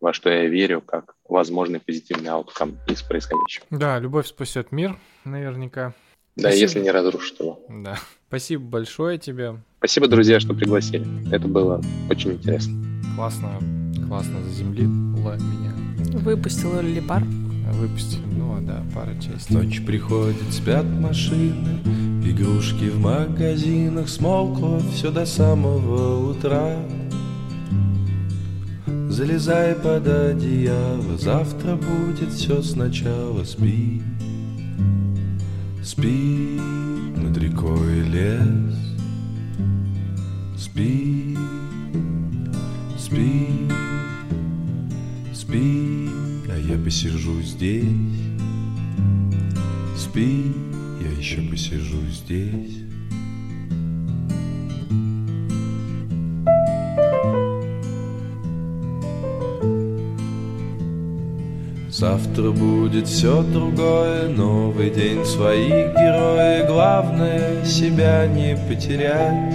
во 0.00 0.12
что 0.12 0.30
я 0.30 0.46
верю, 0.46 0.80
как 0.80 1.14
возможный 1.28 1.80
позитивный 1.80 2.30
ауткам 2.30 2.78
из 2.86 3.02
происходящего. 3.02 3.66
Да, 3.70 3.98
любовь 3.98 4.26
спасет 4.26 4.72
мир, 4.72 4.98
наверняка. 5.24 5.94
Да, 6.36 6.42
Спасибо. 6.48 6.62
если 6.62 6.80
не 6.80 6.90
разрушит 6.90 7.40
его. 7.40 7.60
Да. 7.68 7.98
Спасибо 8.28 8.62
большое 8.62 9.18
тебе. 9.18 9.56
Спасибо, 9.78 10.06
друзья, 10.06 10.40
что 10.40 10.54
пригласили. 10.54 11.04
Это 11.34 11.48
было 11.48 11.82
очень 12.08 12.32
интересно. 12.32 12.72
Классно, 13.16 13.58
классно 14.08 14.42
заземлило 14.44 15.36
меня. 15.36 15.72
Выпустила 16.20 16.80
ли 16.80 17.00
пар? 17.00 17.22
Выпустили, 17.72 18.22
ну 18.36 18.58
да, 18.60 18.82
пара 18.94 19.14
частей. 19.20 19.56
Ночь 19.56 19.84
приходит, 19.84 20.52
спят 20.52 20.84
машины, 20.84 21.78
игрушки 22.24 22.84
в 22.90 22.98
магазинах, 23.00 24.08
смолкло 24.08 24.80
все 24.92 25.10
до 25.10 25.24
самого 25.24 26.30
утра. 26.30 26.76
Залезай 29.10 29.74
под 29.74 30.06
одеяло, 30.06 31.18
завтра 31.18 31.74
будет 31.74 32.32
все 32.32 32.62
сначала. 32.62 33.42
Спи, 33.42 34.00
спи 35.82 36.60
над 37.16 37.36
рекой 37.36 38.02
лес. 38.02 38.78
Спи, 40.56 41.36
спи, 42.96 43.48
спи, 45.34 46.08
а 46.48 46.56
я 46.56 46.78
посижу 46.78 47.42
здесь. 47.42 47.84
Спи, 49.96 50.52
я 51.02 51.10
еще 51.18 51.42
посижу 51.42 52.00
здесь. 52.12 52.79
Завтра 62.00 62.50
будет 62.50 63.06
все 63.08 63.42
другое, 63.42 64.30
новый 64.30 64.88
день, 64.88 65.22
свои 65.22 65.68
герои. 65.68 66.66
Главное 66.66 67.62
себя 67.66 68.26
не 68.26 68.56
потерять. 68.56 69.54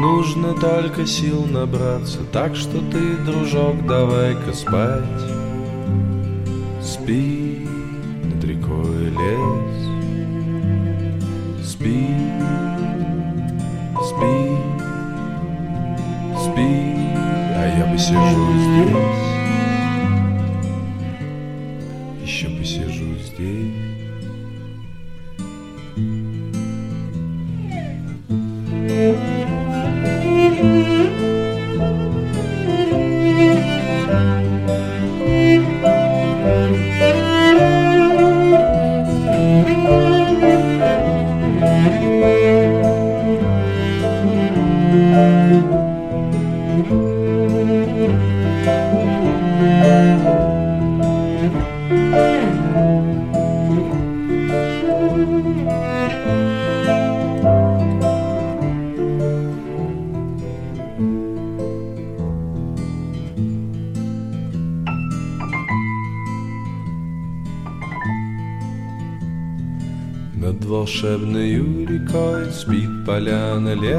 Нужно 0.00 0.54
только 0.54 1.04
сил 1.04 1.46
набраться, 1.46 2.20
так 2.30 2.54
что 2.54 2.78
ты, 2.92 3.16
дружок, 3.26 3.84
давай-ка 3.88 4.52
спать. 4.52 5.02
Спи 6.80 7.66
над 8.22 8.44
рекой 8.44 9.10
лес, 9.18 9.88
спи, 11.64 12.06
спи, 14.00 14.58
спи, 16.38 16.94
а 17.56 17.66
я 17.78 17.92
посижу 17.92 18.46
здесь. 18.60 19.25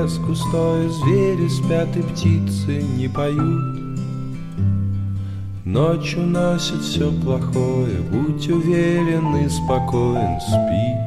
Поляна, 0.07 0.13
лес 0.13 0.17
густой 0.19 0.89
Звери 0.89 1.47
спят 1.47 1.95
и 1.95 2.01
птицы 2.01 2.81
не 2.97 3.07
поют. 3.07 3.99
Ночь 5.65 6.15
уносит 6.15 6.81
все 6.81 7.11
плохое 7.11 7.99
Будь 8.09 8.47
уверен 8.49 9.35
и 9.35 9.49
спокоен 9.49 10.39
спи 10.39 11.06